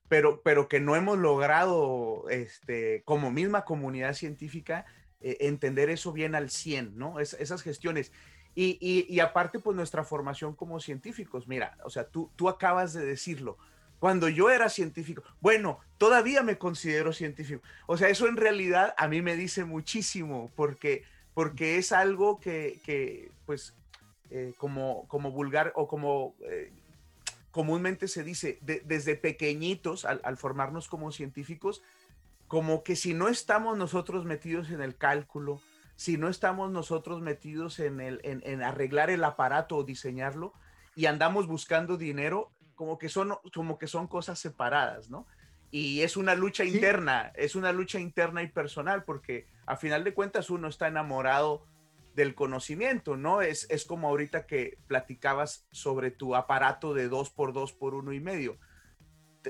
pero, 0.08 0.40
pero 0.42 0.66
que 0.66 0.80
no 0.80 0.96
hemos 0.96 1.18
logrado, 1.18 2.24
este, 2.30 3.02
como 3.04 3.30
misma 3.30 3.66
comunidad 3.66 4.14
científica, 4.14 4.86
eh, 5.20 5.36
entender 5.40 5.90
eso 5.90 6.10
bien 6.12 6.34
al 6.34 6.48
100, 6.48 6.96
¿no? 6.96 7.20
esas 7.20 7.60
gestiones. 7.60 8.12
Y, 8.54 8.78
y, 8.80 9.20
aparte, 9.20 9.58
pues 9.58 9.76
nuestra 9.76 10.04
formación 10.04 10.54
como 10.56 10.80
científicos, 10.80 11.46
mira, 11.46 11.76
o 11.84 11.90
sea, 11.90 12.08
tú, 12.08 12.30
tú 12.34 12.48
acabas 12.48 12.94
de 12.94 13.04
decirlo, 13.04 13.58
cuando 13.98 14.28
yo 14.30 14.48
era 14.50 14.70
científico, 14.70 15.22
bueno, 15.40 15.80
todavía 15.98 16.42
me 16.42 16.56
considero 16.56 17.12
científico. 17.12 17.62
O 17.86 17.98
sea, 17.98 18.08
eso 18.08 18.26
en 18.26 18.38
realidad 18.38 18.94
a 18.96 19.06
mí 19.06 19.20
me 19.20 19.36
dice 19.36 19.64
muchísimo, 19.64 20.50
porque 20.56 21.04
porque 21.34 21.78
es 21.78 21.92
algo 21.92 22.40
que, 22.40 23.30
pues, 23.46 23.74
eh, 24.30 24.52
como, 24.58 25.06
como 25.08 25.30
vulgar 25.30 25.72
o 25.74 25.88
como 25.88 26.34
eh, 26.48 26.72
comúnmente 27.50 28.08
se 28.08 28.22
dice, 28.22 28.58
desde 28.60 29.16
pequeñitos, 29.16 30.04
al, 30.04 30.36
formarnos 30.36 30.88
como 30.88 31.12
científicos, 31.12 31.82
como 32.46 32.82
que 32.82 32.96
si 32.96 33.14
no 33.14 33.28
estamos 33.28 33.76
nosotros 33.76 34.24
metidos 34.24 34.70
en 34.70 34.80
el 34.80 34.96
cálculo, 34.96 35.60
si 35.96 36.16
no 36.16 36.28
estamos 36.28 36.70
nosotros 36.70 37.20
metidos 37.20 37.78
en, 37.78 38.00
el, 38.00 38.20
en, 38.22 38.62
arreglar 38.62 39.10
el 39.10 39.22
aparato 39.24 39.76
o 39.76 39.84
diseñarlo 39.84 40.54
y 40.96 41.06
andamos 41.06 41.46
buscando 41.46 41.96
dinero, 41.96 42.50
como 42.74 42.98
que 42.98 43.08
son, 43.08 43.34
como 43.54 43.78
que 43.78 43.86
son 43.86 44.06
cosas 44.06 44.38
separadas, 44.38 45.10
¿no? 45.10 45.26
Y 45.70 46.00
es 46.00 46.16
una 46.16 46.34
lucha 46.34 46.64
interna, 46.64 47.32
es 47.36 47.54
una 47.54 47.72
lucha 47.72 48.00
interna 48.00 48.42
y 48.42 48.48
personal, 48.48 49.04
porque 49.04 49.46
a 49.66 49.76
final 49.76 50.02
de 50.02 50.14
cuentas 50.14 50.50
uno 50.50 50.66
está 50.66 50.88
enamorado 50.88 51.64
del 52.14 52.34
conocimiento, 52.34 53.16
¿no? 53.16 53.42
Es, 53.42 53.66
es 53.70 53.84
como 53.84 54.08
ahorita 54.08 54.46
que 54.46 54.78
platicabas 54.86 55.66
sobre 55.70 56.10
tu 56.10 56.34
aparato 56.34 56.94
de 56.94 57.08
dos 57.08 57.30
por 57.30 57.52
dos 57.52 57.72
por 57.72 57.94
uno 57.94 58.12
y 58.12 58.20
medio. 58.20 58.58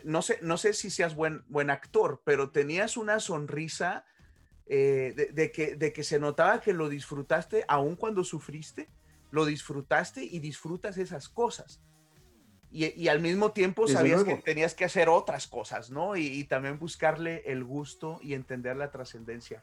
No 0.04 0.22
sé, 0.22 0.38
no 0.42 0.56
sé 0.56 0.72
si 0.72 0.90
seas 0.90 1.14
buen, 1.14 1.44
buen 1.48 1.70
actor, 1.70 2.22
pero 2.24 2.50
tenías 2.50 2.96
una 2.96 3.18
sonrisa 3.18 4.04
eh, 4.66 5.30
de, 5.32 5.50
que, 5.50 5.74
de 5.74 5.92
que 5.92 6.04
se 6.04 6.20
notaba 6.20 6.60
que 6.60 6.72
lo 6.72 6.88
disfrutaste, 6.88 7.64
aun 7.66 7.96
cuando 7.96 8.22
sufriste, 8.22 8.88
lo 9.30 9.44
disfrutaste 9.44 10.22
y 10.24 10.38
disfrutas 10.38 10.96
esas 10.96 11.28
cosas 11.28 11.82
y, 12.72 13.08
al 13.08 13.20
mismo 13.20 13.52
tiempo 13.52 13.88
sabías 13.88 14.22
que 14.22 14.36
tenías 14.36 14.74
que 14.74 14.84
hacer 14.84 15.08
otras 15.08 15.48
cosas, 15.48 15.90
¿no? 15.90 16.16
Y, 16.16 16.44
también 16.44 16.78
buscarle 16.78 17.42
el 17.46 17.64
gusto 17.64 18.20
y 18.22 18.34
entender 18.34 18.76
la 18.76 18.90
trascendencia. 18.90 19.62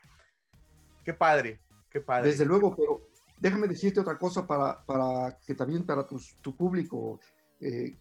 Qué 1.05 1.13
padre, 1.13 1.61
qué 1.97 2.05
padre. 2.05 2.29
Desde 2.29 2.45
luego, 2.45 2.75
pero 2.75 3.07
déjame 3.39 3.67
decirte 3.67 3.99
otra 3.99 4.17
cosa 4.17 4.45
para, 4.45 4.83
para 4.85 5.37
que 5.45 5.55
también 5.55 5.83
para 5.83 6.05
tu, 6.05 6.55
público. 6.55 7.19
Eh, 7.59 7.95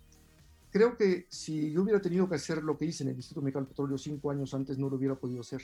creo 0.70 0.96
que 0.96 1.26
si 1.28 1.72
yo 1.72 1.82
hubiera 1.82 2.00
tenido 2.00 2.28
que 2.28 2.36
hacer 2.36 2.62
lo 2.62 2.76
que 2.76 2.86
hice 2.86 3.04
en 3.04 3.10
el 3.10 3.16
Instituto 3.16 3.42
Mexicano 3.42 3.64
del 3.64 3.70
Petróleo 3.70 3.98
cinco 3.98 4.30
años 4.30 4.52
antes, 4.54 4.78
no 4.78 4.88
lo 4.88 4.96
hubiera 4.96 5.14
podido 5.14 5.40
hacer, 5.40 5.62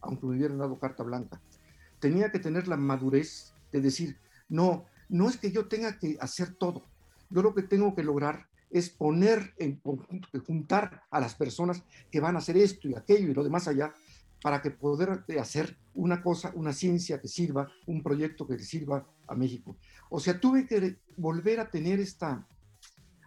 aunque 0.00 0.26
me 0.26 0.36
hubieran 0.36 0.58
dado 0.58 0.78
carta 0.78 1.02
blanca. 1.02 1.40
Tenía 2.00 2.30
que 2.30 2.38
tener 2.38 2.68
la 2.68 2.76
madurez 2.76 3.52
de 3.72 3.80
decir, 3.80 4.16
no, 4.48 4.86
no 5.08 5.28
es 5.28 5.36
que 5.36 5.50
yo 5.50 5.66
tenga 5.66 5.98
que 5.98 6.16
hacer 6.20 6.54
todo. 6.54 6.82
Yo 7.30 7.42
lo 7.42 7.54
que 7.54 7.62
tengo 7.62 7.94
que 7.94 8.04
lograr 8.04 8.46
es 8.70 8.90
poner 8.90 9.54
en 9.58 9.76
conjunto, 9.76 10.28
juntar 10.46 11.02
a 11.10 11.20
las 11.20 11.34
personas 11.34 11.82
que 12.10 12.20
van 12.20 12.36
a 12.36 12.38
hacer 12.38 12.56
esto 12.56 12.88
y 12.88 12.94
aquello 12.94 13.30
y 13.30 13.34
lo 13.34 13.44
demás 13.44 13.68
allá, 13.68 13.92
para 14.42 14.60
que 14.62 14.70
poder 14.70 15.24
hacer 15.40 15.76
una 15.94 16.22
cosa, 16.22 16.52
una 16.54 16.72
ciencia 16.72 17.20
que 17.20 17.28
sirva, 17.28 17.68
un 17.86 18.02
proyecto 18.02 18.46
que 18.46 18.58
sirva 18.58 19.06
a 19.26 19.34
México. 19.34 19.76
O 20.10 20.20
sea, 20.20 20.38
tuve 20.38 20.66
que 20.66 20.98
volver 21.16 21.60
a 21.60 21.70
tener 21.70 22.00
esta, 22.00 22.46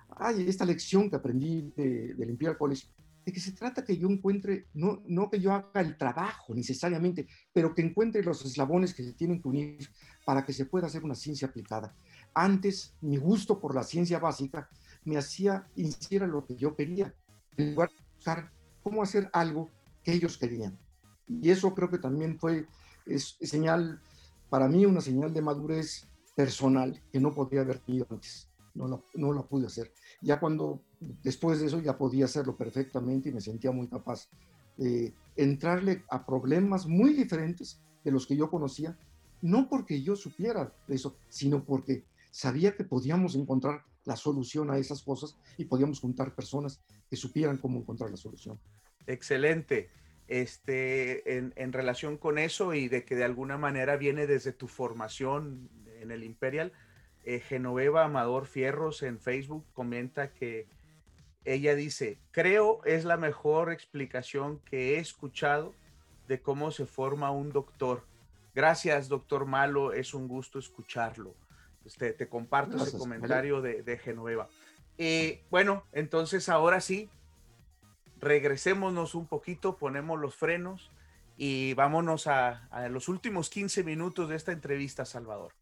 ay, 0.10 0.48
esta 0.48 0.66
lección 0.66 1.10
que 1.10 1.16
aprendí 1.16 1.74
de, 1.76 2.14
del 2.14 2.30
Imperial 2.30 2.58
College, 2.58 2.88
de 3.26 3.34
que 3.34 3.40
se 3.40 3.52
trata 3.52 3.84
que 3.84 3.98
yo 3.98 4.08
encuentre, 4.08 4.68
no, 4.74 5.02
no 5.08 5.30
que 5.30 5.40
yo 5.40 5.52
haga 5.52 5.82
el 5.82 5.98
trabajo 5.98 6.54
necesariamente, 6.54 7.28
pero 7.52 7.74
que 7.76 7.82
encuentre 7.82 8.24
los 8.24 8.46
eslabones 8.46 8.94
que 8.94 9.04
se 9.04 9.14
tienen 9.14 9.42
que 9.42 9.48
unir 9.48 9.90
para 10.26 10.46
que 10.46 10.54
se 10.54 10.66
pueda 10.66 10.88
hacer 10.88 11.04
una 11.04 11.16
ciencia 11.16 11.48
aplicada. 11.48 11.96
Antes, 12.34 12.94
mi 13.02 13.18
gusto 13.18 13.60
por 13.60 13.76
la 13.76 13.84
ciencia 13.84 14.20
básica 14.20 14.70
me 15.04 15.18
hacía 15.18 15.68
hiciera 15.76 16.28
lo 16.28 16.46
que 16.46 16.56
yo 16.56 16.76
quería, 16.76 17.14
en 17.58 17.72
lugar 17.72 17.90
de 17.90 18.04
buscar 18.16 18.52
cómo 18.84 19.04
hacer 19.04 19.30
algo 19.34 19.70
que 20.04 20.14
ellos 20.14 20.38
querían. 20.38 20.78
Y 21.30 21.50
eso 21.50 21.74
creo 21.74 21.90
que 21.90 22.00
también 22.00 22.40
fue 22.40 22.68
es, 23.06 23.38
señal, 23.42 24.02
para 24.50 24.68
mí, 24.68 24.86
una 24.86 25.02
señal 25.02 25.34
de 25.34 25.42
madurez 25.42 26.08
personal 26.36 27.02
que 27.12 27.20
no 27.20 27.34
podía 27.34 27.62
haber 27.62 27.80
tenido 27.80 28.08
antes. 28.10 28.50
No 28.76 28.88
la, 28.88 29.02
no 29.16 29.34
la 29.34 29.42
pude 29.44 29.66
hacer. 29.66 29.92
Ya 30.22 30.40
cuando, 30.40 30.82
después 31.24 31.60
de 31.60 31.66
eso, 31.66 31.82
ya 31.82 31.98
podía 31.98 32.26
hacerlo 32.26 32.56
perfectamente 32.56 33.30
y 33.30 33.34
me 33.34 33.42
sentía 33.42 33.72
muy 33.72 33.88
capaz 33.88 34.30
de 34.78 35.14
entrarle 35.36 36.04
a 36.10 36.26
problemas 36.26 36.86
muy 36.88 37.14
diferentes 37.14 37.82
de 38.04 38.12
los 38.12 38.26
que 38.26 38.38
yo 38.38 38.50
conocía, 38.50 38.98
no 39.42 39.68
porque 39.68 40.02
yo 40.02 40.16
supiera 40.16 40.74
eso, 40.88 41.18
sino 41.30 41.64
porque 41.64 42.06
sabía 42.32 42.76
que 42.76 42.84
podíamos 42.84 43.36
encontrar 43.36 43.84
la 44.06 44.16
solución 44.16 44.72
a 44.72 44.78
esas 44.78 45.02
cosas 45.02 45.36
y 45.58 45.66
podíamos 45.66 46.00
juntar 46.00 46.34
personas 46.34 46.80
que 47.10 47.18
supieran 47.18 47.58
cómo 47.58 47.80
encontrar 47.80 48.10
la 48.10 48.18
solución. 48.18 48.58
Excelente. 49.06 49.90
Este, 50.30 51.38
en, 51.38 51.74
relación 51.74 52.16
con 52.16 52.38
eso 52.38 52.76
y 52.76 52.88
de 52.88 53.04
que 53.04 53.16
de 53.16 53.24
alguna 53.24 53.58
manera 53.58 53.98
viene 53.98 54.28
desde 54.28 54.54
tu 54.54 54.68
formación 54.68 55.72
en 56.00 56.12
el 56.12 56.24
Imperial, 56.24 56.72
eh, 57.24 57.40
Genoveva 57.40 58.06
Amador 58.06 58.46
Fierros 58.46 59.02
en 59.02 59.20
Facebook 59.20 59.66
comenta 59.74 60.32
que 60.32 60.68
ella 61.46 61.74
dice, 61.74 62.20
creo 62.30 62.82
es 62.86 63.06
la 63.06 63.18
mejor 63.18 63.72
explicación 63.72 64.60
que 64.60 64.96
he 64.96 65.00
escuchado 65.00 65.74
de 66.28 66.40
cómo 66.40 66.70
se 66.70 66.86
forma 66.86 67.32
un 67.32 67.52
doctor. 67.52 68.06
Gracias, 68.54 69.10
doctor 69.10 69.48
Malo, 69.48 69.94
es 69.94 70.14
un 70.14 70.28
gusto 70.28 70.60
escucharlo. 70.60 71.34
Este, 71.86 72.14
te 72.14 72.30
comparto 72.30 72.78
ese 72.78 73.00
comentario 73.00 73.62
de, 73.62 73.82
de, 73.82 73.98
Genoveva. 73.98 74.48
Eh, 75.00 75.42
bueno, 75.50 75.86
entonces 75.92 76.50
ahora 76.50 76.82
sí, 76.82 77.10
regresémonos 78.20 79.16
un 79.16 79.28
poquito, 79.28 79.78
ponemos 79.78 80.20
los 80.20 80.36
frenos 80.36 80.92
y 81.38 81.74
vámonos 81.74 82.28
a, 82.28 82.68
los 82.90 83.08
últimos 83.08 83.50
15 83.50 83.84
minutos 83.84 84.30
de 84.30 84.36
esta 84.36 84.52
entrevista, 84.52 85.06
Salvador. 85.06 85.54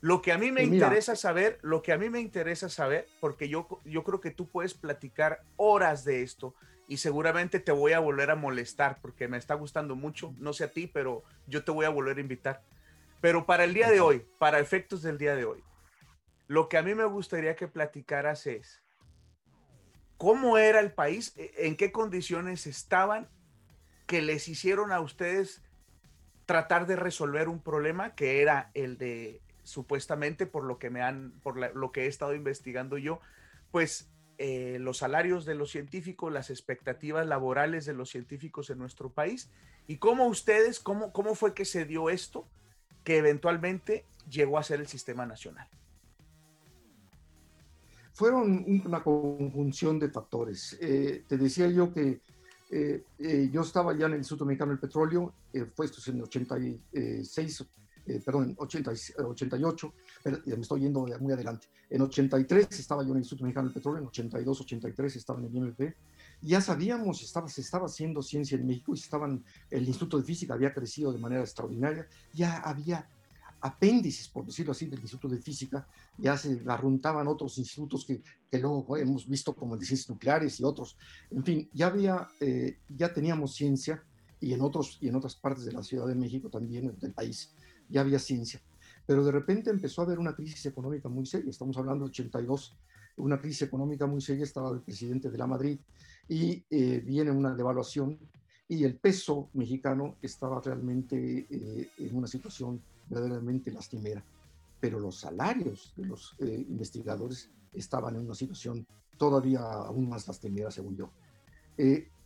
Lo 0.00 0.20
que 0.20 0.32
a 0.32 0.38
mí 0.38 0.50
me 0.50 0.64
interesa 0.64 1.14
saber, 1.14 1.58
lo 1.62 1.82
que 1.82 1.92
a 1.92 1.98
mí 1.98 2.08
me 2.10 2.20
interesa 2.20 2.68
saber, 2.68 3.06
porque 3.20 3.48
yo, 3.48 3.68
yo 3.84 4.02
creo 4.04 4.20
que 4.20 4.30
tú 4.30 4.48
puedes 4.48 4.74
platicar 4.74 5.42
horas 5.56 6.04
de 6.04 6.22
esto 6.22 6.54
y 6.88 6.96
seguramente 6.96 7.60
te 7.60 7.72
voy 7.72 7.92
a 7.92 8.00
volver 8.00 8.30
a 8.30 8.36
molestar 8.36 8.98
porque 9.00 9.28
me 9.28 9.38
está 9.38 9.54
gustando 9.54 9.94
mucho, 9.94 10.34
no 10.38 10.52
sé 10.52 10.64
a 10.64 10.70
ti, 10.70 10.88
pero 10.88 11.22
yo 11.46 11.64
te 11.64 11.70
voy 11.70 11.86
a 11.86 11.90
volver 11.90 12.18
a 12.18 12.20
invitar. 12.20 12.62
Pero 13.20 13.46
para 13.46 13.64
el 13.64 13.74
día 13.74 13.88
de 13.90 14.00
hoy, 14.00 14.26
para 14.38 14.58
efectos 14.58 15.02
del 15.02 15.18
día 15.18 15.36
de 15.36 15.44
hoy, 15.44 15.62
lo 16.48 16.68
que 16.68 16.76
a 16.76 16.82
mí 16.82 16.94
me 16.94 17.04
gustaría 17.04 17.56
que 17.56 17.68
platicaras 17.68 18.46
es 18.46 18.82
cómo 20.22 20.56
era 20.56 20.78
el 20.78 20.92
país, 20.92 21.34
e, 21.36 21.52
en 21.66 21.76
qué 21.76 21.90
condiciones 21.90 22.68
estaban 22.68 23.28
que 24.06 24.22
les 24.22 24.46
hicieron 24.46 24.92
a 24.92 25.00
ustedes 25.00 25.62
tratar 26.46 26.86
de 26.86 26.94
resolver 26.94 27.48
un 27.48 27.60
problema 27.60 28.14
que 28.14 28.40
era 28.40 28.70
el 28.74 28.98
de 28.98 29.40
supuestamente 29.64 30.46
por 30.46 30.62
lo 30.62 30.78
que 30.78 30.90
me 30.90 31.02
han 31.02 31.32
por 31.42 31.74
lo 31.74 31.90
que 31.90 32.04
he 32.04 32.06
estado 32.06 32.36
investigando 32.36 32.98
yo 32.98 33.20
pues 33.72 34.12
eh, 34.38 34.78
los 34.78 34.98
salarios 34.98 35.44
de 35.44 35.56
los 35.56 35.72
científicos 35.72 36.32
las 36.32 36.50
expectativas 36.50 37.26
laborales 37.26 37.84
de 37.84 37.94
los 37.94 38.08
científicos 38.08 38.70
en 38.70 38.78
nuestro 38.78 39.10
país 39.10 39.50
y 39.88 39.96
cómo 39.96 40.28
ustedes 40.28 40.78
cómo 40.78 41.12
cómo 41.12 41.34
fue 41.34 41.52
que 41.52 41.64
se 41.64 41.84
dio 41.84 42.10
esto 42.10 42.48
que 43.02 43.16
eventualmente 43.16 44.04
llegó 44.30 44.58
a 44.58 44.62
ser 44.62 44.78
el 44.78 44.86
sistema 44.86 45.26
nacional? 45.26 45.68
Fueron 48.12 48.64
una 48.86 49.02
conjunción 49.02 49.98
de 49.98 50.10
factores. 50.10 50.76
Eh, 50.80 51.24
te 51.26 51.36
decía 51.36 51.68
yo 51.68 51.92
que 51.92 52.20
eh, 52.74 53.04
eh, 53.18 53.50
yo 53.52 53.60
estaba 53.60 53.94
ya 53.94 54.06
en 54.06 54.12
el 54.12 54.18
Instituto 54.20 54.46
Mexicano 54.46 54.70
del 54.70 54.80
Petróleo, 54.80 55.34
fue 55.74 55.84
esto 55.84 56.10
en 56.10 56.16
el 56.16 56.22
86, 56.22 57.66
eh, 58.06 58.22
perdón, 58.24 58.50
en 58.50 58.56
88, 58.58 59.94
me 60.24 60.54
estoy 60.54 60.80
yendo 60.80 61.06
muy 61.20 61.32
adelante. 61.32 61.66
En 61.90 62.00
83 62.00 62.66
estaba 62.80 63.02
yo 63.02 63.10
en 63.10 63.16
el 63.16 63.18
Instituto 63.18 63.44
Mexicano 63.44 63.68
del 63.68 63.74
Petróleo, 63.74 64.00
en 64.00 64.06
82, 64.06 64.60
83 64.62 65.16
estaba 65.16 65.38
en 65.38 65.44
el 65.44 65.54
IMP. 65.54 65.94
Ya 66.40 66.62
sabíamos, 66.62 67.22
estaba, 67.22 67.46
se 67.46 67.60
estaba 67.60 67.84
haciendo 67.84 68.22
ciencia 68.22 68.56
en 68.56 68.66
México 68.66 68.92
y 68.94 68.98
estaban, 68.98 69.44
el 69.70 69.86
Instituto 69.86 70.16
de 70.16 70.24
Física 70.24 70.54
había 70.54 70.72
crecido 70.72 71.12
de 71.12 71.18
manera 71.18 71.42
extraordinaria, 71.42 72.08
ya 72.32 72.56
había 72.56 73.06
apéndices, 73.62 74.28
por 74.28 74.44
decirlo 74.44 74.72
así, 74.72 74.86
del 74.86 75.00
Instituto 75.00 75.34
de 75.34 75.40
Física, 75.40 75.86
ya 76.18 76.36
se 76.36 76.60
arruntaban 76.66 77.28
otros 77.28 77.56
institutos 77.58 78.04
que, 78.04 78.20
que 78.50 78.58
luego 78.58 78.96
hemos 78.96 79.28
visto 79.28 79.54
como 79.54 79.74
el 79.74 79.80
de 79.80 79.86
ciencias 79.86 80.10
nucleares 80.10 80.58
y 80.60 80.64
otros. 80.64 80.96
En 81.30 81.44
fin, 81.44 81.70
ya 81.72 81.86
había, 81.86 82.28
eh, 82.40 82.78
ya 82.88 83.12
teníamos 83.12 83.54
ciencia 83.54 84.02
y 84.40 84.52
en, 84.52 84.60
otros, 84.60 84.98
y 85.00 85.08
en 85.08 85.14
otras 85.14 85.36
partes 85.36 85.64
de 85.64 85.72
la 85.72 85.82
Ciudad 85.84 86.08
de 86.08 86.16
México 86.16 86.50
también, 86.50 86.92
del 86.98 87.12
país 87.12 87.54
ya 87.88 88.00
había 88.00 88.18
ciencia. 88.18 88.60
Pero 89.06 89.24
de 89.24 89.30
repente 89.30 89.70
empezó 89.70 90.02
a 90.02 90.04
haber 90.04 90.18
una 90.18 90.34
crisis 90.34 90.66
económica 90.66 91.08
muy 91.08 91.26
seria, 91.26 91.50
estamos 91.50 91.76
hablando 91.76 92.04
de 92.04 92.10
82, 92.10 92.76
una 93.16 93.40
crisis 93.40 93.62
económica 93.62 94.06
muy 94.06 94.20
seria, 94.20 94.44
estaba 94.44 94.70
el 94.70 94.80
presidente 94.80 95.30
de 95.30 95.38
la 95.38 95.46
Madrid 95.46 95.78
y 96.28 96.64
eh, 96.70 97.00
viene 97.04 97.30
una 97.30 97.54
devaluación 97.54 98.18
y 98.66 98.84
el 98.84 98.96
peso 98.96 99.50
mexicano 99.52 100.16
estaba 100.22 100.60
realmente 100.60 101.46
eh, 101.50 101.90
en 101.98 102.16
una 102.16 102.26
situación 102.26 102.80
verdaderamente 103.12 103.70
lastimera. 103.70 104.24
Pero 104.80 104.98
los 104.98 105.20
salarios 105.20 105.92
de 105.96 106.06
los 106.06 106.34
eh, 106.40 106.64
investigadores 106.68 107.50
estaban 107.72 108.16
en 108.16 108.22
una 108.22 108.34
situación 108.34 108.86
todavía 109.16 109.60
aún 109.60 110.08
más 110.08 110.26
lastimera, 110.26 110.70
según 110.70 110.96
yo. 110.96 111.10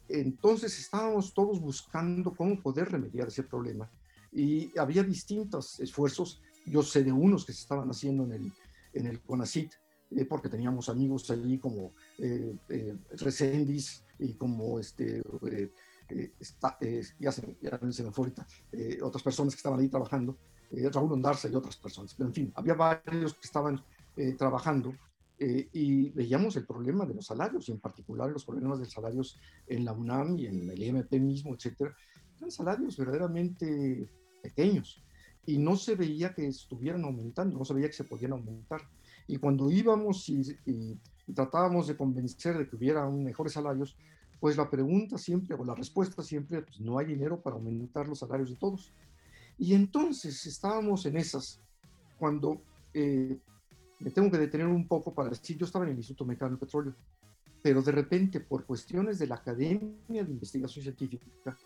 entonces 0.09 0.79
estábamos 0.79 1.35
todos 1.35 1.61
buscando 1.61 2.35
cómo 2.35 2.63
poder 2.63 2.91
remediar 2.91 3.29
ese 3.29 3.43
problema 3.43 3.91
y 4.33 4.79
había 4.79 5.03
distintos 5.03 5.81
esfuerzos. 5.81 6.43
Yo 6.67 6.83
sé 6.83 7.03
de 7.03 7.13
unos 7.13 7.45
que 7.45 7.53
se 7.53 7.61
estaban 7.61 7.89
haciendo 7.89 8.25
en 8.25 8.33
el, 8.33 8.53
en 8.93 9.07
el 9.07 9.21
CONACIT, 9.21 9.73
eh, 10.11 10.25
porque 10.25 10.49
teníamos 10.49 10.89
amigos 10.89 11.31
allí 11.31 11.59
como 11.59 11.93
eh, 12.19 12.55
eh 12.69 12.97
y 14.19 14.35
como 14.35 14.79
este, 14.79 15.23
eh, 15.51 17.03
ya, 17.19 17.33
se, 17.33 17.57
ya 17.61 17.79
se 17.93 18.03
me 18.03 18.13
fue 18.13 18.25
ahorita, 18.25 18.47
otras 19.03 19.23
personas 19.23 19.55
que 19.55 19.59
estaban 19.59 19.81
ahí 19.81 19.89
trabajando, 19.89 20.39
Raúl 20.71 21.13
Ondarza 21.13 21.49
y 21.49 21.55
otras 21.55 21.77
personas. 21.77 22.15
Pero 22.15 22.29
en 22.29 22.35
fin, 22.35 22.53
había 22.55 22.75
varios 22.75 23.35
que 23.35 23.47
estaban 23.47 23.83
trabajando 24.39 24.95
y 25.39 26.09
veíamos 26.11 26.57
el 26.57 26.65
problema 26.65 27.05
de 27.05 27.15
los 27.15 27.27
salarios 27.27 27.69
y 27.69 27.73
en 27.73 27.81
particular 27.81 28.31
los 28.31 28.45
problemas 28.45 28.79
de 28.79 28.87
salarios 28.87 29.39
en 29.67 29.85
la 29.85 29.93
UNAM 29.93 30.39
y 30.39 30.47
en 30.47 30.71
el 30.71 30.83
IMP 30.83 31.13
mismo, 31.21 31.55
etcétera. 31.55 31.95
Eran 32.39 32.51
salarios 32.51 32.97
verdaderamente 32.97 34.11
pequeños 34.43 35.03
y 35.47 35.59
no 35.59 35.77
se 35.77 35.95
veía 35.95 36.35
que 36.35 36.47
estuvieran 36.47 37.05
aumentando, 37.05 37.59
no 37.59 37.65
se 37.65 37.73
veía 37.73 37.87
que 37.87 37.95
se 37.95 38.05
podían 38.05 38.33
aumentar. 38.33 38.83
Y 39.29 39.39
cuando 39.39 39.71
íbamos 39.71 40.29
y, 40.29 40.43
tratábamos 41.35 41.87
de 41.89 41.97
convencer 41.97 42.57
de 42.59 42.69
que 42.69 42.77
hubiera 42.77 43.09
mejores 43.09 43.53
salarios, 43.53 43.97
pues 44.39 44.57
la 44.57 44.69
pregunta 44.69 45.19
siempre, 45.19 45.57
o 45.57 45.65
la 45.65 45.75
respuesta 45.75 46.23
siempre, 46.23 46.63
pues 46.63 46.81
no 46.81 46.99
hay 46.99 47.07
dinero 47.07 47.41
para 47.41 47.57
aumentar 47.57 48.07
los 48.07 48.19
salarios 48.19 48.51
de 48.51 48.57
todos. 48.57 48.93
Y 49.59 49.75
entonces 49.75 50.45
estábamos 50.47 51.07
en 51.07 51.17
esas, 51.17 51.61
cuando 52.19 52.61
eh, 52.93 53.39
me 54.01 54.11
tengo 54.11 54.31
que 54.31 54.39
detener 54.39 54.67
un 54.67 54.87
poco 54.87 55.15
para 55.15 55.31
decir, 55.31 55.57
yo 55.57 55.67
estaba 55.67 55.85
en 55.85 55.93
el 55.93 55.99
Instituto 55.99 56.27
Mexicano 56.27 56.51
del 56.51 56.61
Petróleo, 56.61 56.95
pero 57.63 57.83
de 57.83 57.93
repente 57.93 58.41
por 58.41 58.65
cuestiones 58.65 59.19
de 59.19 59.27
la 59.27 59.37
Academia 59.37 59.95
de 60.09 60.31
Investigación 60.31 60.83
Científica, 60.83 61.57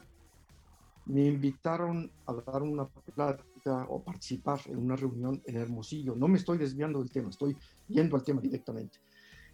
me 1.07 1.27
invitaron 1.27 2.11
a 2.27 2.35
dar 2.35 2.63
una 2.63 2.87
plática 2.87 3.87
o 3.89 4.03
participar 4.03 4.61
en 4.67 4.79
una 4.79 4.95
reunión 4.95 5.43
en 5.45 5.57
Hermosillo. 5.57 6.15
No 6.15 6.29
me 6.29 6.39
estoy 6.39 6.59
desviando 6.59 7.01
del 7.01 7.11
tema, 7.11 7.31
estoy 7.31 7.57
yendo 7.89 8.17
al 8.17 8.23
tema 8.23 8.41
directamente. 8.41 8.99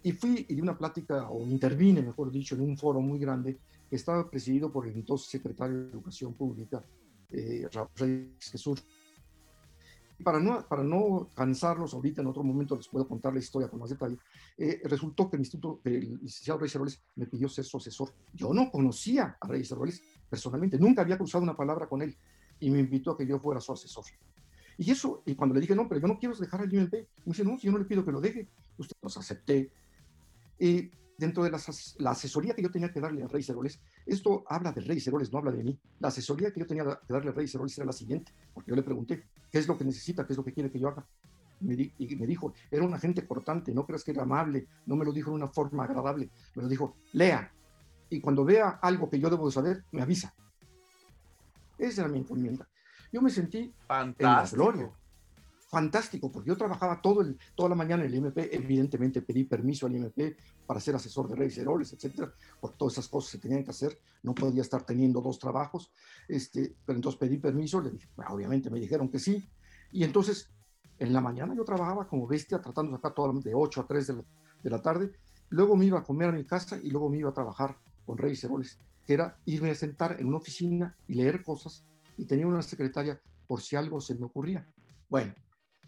Y 0.03 0.11
fui 0.11 0.45
y 0.47 0.53
di 0.53 0.61
una 0.61 0.77
plática, 0.77 1.29
o 1.29 1.41
intervine, 1.41 2.01
mejor 2.03 2.31
dicho, 2.31 2.53
en 2.55 2.61
un 2.61 2.77
foro 2.77 3.01
muy 3.01 3.17
grande 3.17 3.57
que 3.89 3.95
estaba 3.95 4.29
presidido 4.29 4.71
por 4.71 4.87
el 4.87 4.93
entonces 4.93 5.29
secretario 5.29 5.83
de 5.83 5.89
Educación 5.89 6.33
Pública, 6.33 6.83
eh, 7.31 7.67
Jesús. 8.39 8.85
Para 10.23 10.39
no, 10.39 10.67
para 10.67 10.83
no 10.83 11.29
cansarlos 11.35 11.93
ahorita, 11.93 12.21
en 12.21 12.27
otro 12.27 12.43
momento 12.43 12.75
les 12.75 12.87
puedo 12.87 13.07
contar 13.07 13.33
la 13.33 13.39
historia 13.39 13.69
con 13.69 13.79
más 13.79 13.91
detalle, 13.91 14.17
eh, 14.57 14.81
resultó 14.85 15.29
que 15.29 15.35
el 15.35 15.41
instituto, 15.41 15.81
el 15.83 16.17
licenciado 16.21 16.59
Reyes 16.59 16.73
Heroles 16.73 17.03
me 17.15 17.27
pidió 17.27 17.47
ser 17.47 17.65
su 17.65 17.77
asesor. 17.77 18.15
Yo 18.33 18.51
no 18.51 18.71
conocía 18.71 19.37
a 19.39 19.47
Reyes 19.47 19.71
Heroles, 19.71 20.01
personalmente, 20.27 20.79
nunca 20.79 21.03
había 21.03 21.17
cruzado 21.17 21.43
una 21.43 21.55
palabra 21.55 21.87
con 21.87 22.01
él 22.01 22.17
y 22.59 22.71
me 22.71 22.79
invitó 22.79 23.11
a 23.11 23.17
que 23.17 23.27
yo 23.27 23.39
fuera 23.39 23.61
su 23.61 23.73
asesor. 23.73 24.05
Y 24.79 24.89
eso, 24.89 25.23
y 25.25 25.35
cuando 25.35 25.53
le 25.53 25.61
dije, 25.61 25.75
no, 25.75 25.87
pero 25.87 26.01
yo 26.01 26.07
no 26.07 26.17
quiero 26.17 26.35
dejar 26.35 26.61
al 26.61 26.67
UMP, 26.67 26.93
me 26.93 27.07
dice, 27.25 27.43
no, 27.43 27.57
si 27.57 27.67
yo 27.67 27.71
no 27.71 27.79
le 27.79 27.85
pido 27.85 28.03
que 28.03 28.11
lo 28.11 28.21
deje, 28.21 28.47
usted 28.77 28.95
los 29.01 29.17
acepté. 29.17 29.71
Y 30.59 30.89
dentro 31.17 31.43
de 31.43 31.51
la, 31.51 32.11
asesoría 32.11 32.53
que 32.53 32.61
yo 32.61 32.71
tenía 32.71 32.91
que 32.91 33.01
darle 33.01 33.23
a 33.23 33.27
Rey 33.27 33.43
Ceroles, 33.43 33.79
esto 34.05 34.43
habla 34.47 34.71
de 34.71 34.81
Rey 34.81 34.99
Ceroles, 34.99 35.31
no 35.31 35.39
habla 35.39 35.51
de 35.51 35.63
mí. 35.63 35.79
La 35.99 36.09
asesoría 36.09 36.51
que 36.51 36.59
yo 36.59 36.67
tenía 36.67 36.85
que 36.85 37.13
darle 37.13 37.31
a 37.31 37.33
Rey 37.33 37.47
Ceroles 37.47 37.77
era 37.77 37.85
la 37.85 37.93
siguiente, 37.93 38.31
porque 38.53 38.69
yo 38.69 38.75
le 38.75 38.83
pregunté, 38.83 39.27
¿qué 39.51 39.57
es 39.57 39.67
lo 39.67 39.77
que 39.77 39.85
necesita? 39.85 40.25
¿Qué 40.25 40.33
es 40.33 40.37
lo 40.37 40.43
que 40.43 40.53
quiere 40.53 40.71
que 40.71 40.79
yo 40.79 40.89
haga? 40.89 41.05
y 41.59 42.15
me 42.15 42.27
dijo, 42.27 42.53
era 42.69 42.83
un 42.83 42.93
agente 42.93 43.25
cortante, 43.25 43.73
no 43.73 43.83
creas 43.83 44.03
que 44.03 44.11
era 44.11 44.21
amable, 44.21 44.67
no 44.85 44.95
me 44.95 45.03
lo 45.03 45.11
dijo 45.11 45.31
en 45.31 45.37
una 45.37 45.47
forma 45.47 45.85
agradable, 45.85 46.29
me 46.53 46.61
lo 46.61 46.69
dijo, 46.69 46.97
lea, 47.13 47.51
y 48.09 48.21
cuando 48.21 48.45
vea 48.45 48.79
algo 48.81 49.09
que 49.09 49.19
yo 49.19 49.29
debo 49.29 49.47
de 49.47 49.51
saber, 49.51 49.83
me 49.91 50.01
avisa. 50.01 50.33
Esa 51.77 52.01
era 52.01 52.09
mi 52.11 52.19
encomienda. 52.19 52.67
Yo 53.11 53.21
me 53.21 53.29
sentí 53.29 53.73
fantástico. 53.87 54.71
En 54.73 54.91
Fantástico, 55.67 56.31
porque 56.31 56.47
yo 56.47 56.55
trabajaba 56.55 57.01
todo 57.01 57.21
el, 57.21 57.37
toda 57.53 57.67
la 57.67 57.75
mañana 57.75 58.03
en 58.03 58.09
el 58.09 58.15
IMP, 58.15 58.37
evidentemente 58.51 59.21
pedí 59.21 59.43
permiso 59.43 59.85
al 59.85 59.95
IMP 59.95 60.37
para 60.65 60.79
ser 60.79 60.95
asesor 60.95 61.27
de 61.27 61.35
Reyes 61.35 61.57
Heroles, 61.57 61.91
etcétera, 61.91 62.33
porque 62.61 62.77
todas 62.77 62.93
esas 62.93 63.09
cosas 63.09 63.31
se 63.31 63.37
tenían 63.37 63.65
que 63.65 63.71
hacer, 63.71 63.99
no 64.23 64.33
podía 64.33 64.61
estar 64.61 64.85
teniendo 64.85 65.19
dos 65.19 65.39
trabajos, 65.39 65.91
este, 66.29 66.73
pero 66.85 66.97
entonces 66.97 67.19
pedí 67.19 67.37
permiso, 67.37 67.81
le 67.81 67.91
dije, 67.91 68.07
obviamente 68.29 68.69
me 68.69 68.79
dijeron 68.79 69.09
que 69.09 69.19
sí, 69.19 69.45
y 69.91 70.05
entonces 70.05 70.49
en 70.99 71.11
la 71.11 71.19
mañana 71.19 71.53
yo 71.53 71.65
trabajaba 71.65 72.07
como 72.07 72.27
bestia 72.27 72.61
tratando 72.61 72.91
de 72.91 72.97
sacar 72.97 73.13
todo 73.13 73.33
de 73.33 73.53
8 73.53 73.81
a 73.81 73.87
3 73.87 74.07
de 74.07 74.13
la, 74.13 74.23
de 74.63 74.69
la 74.69 74.81
tarde, 74.81 75.11
luego 75.49 75.75
me 75.75 75.85
iba 75.85 75.99
a 75.99 76.03
comer 76.03 76.29
a 76.29 76.31
mi 76.31 76.45
casa 76.45 76.79
y 76.81 76.91
luego 76.91 77.09
me 77.09 77.17
iba 77.17 77.29
a 77.29 77.33
trabajar 77.33 77.77
con 78.05 78.17
Reyes 78.17 78.41
Heroles, 78.41 78.79
que 79.05 79.13
era 79.13 79.37
irme 79.43 79.71
a 79.71 79.75
sentar 79.75 80.15
en 80.17 80.27
una 80.27 80.37
oficina 80.37 80.95
y 81.09 81.15
leer 81.15 81.43
cosas 81.43 81.85
y 82.15 82.25
tenía 82.25 82.47
una 82.47 82.61
secretaria 82.61 83.19
por 83.47 83.61
si 83.61 83.75
algo 83.75 83.99
se 83.99 84.15
me 84.15 84.25
ocurría. 84.25 84.65
Bueno, 85.09 85.33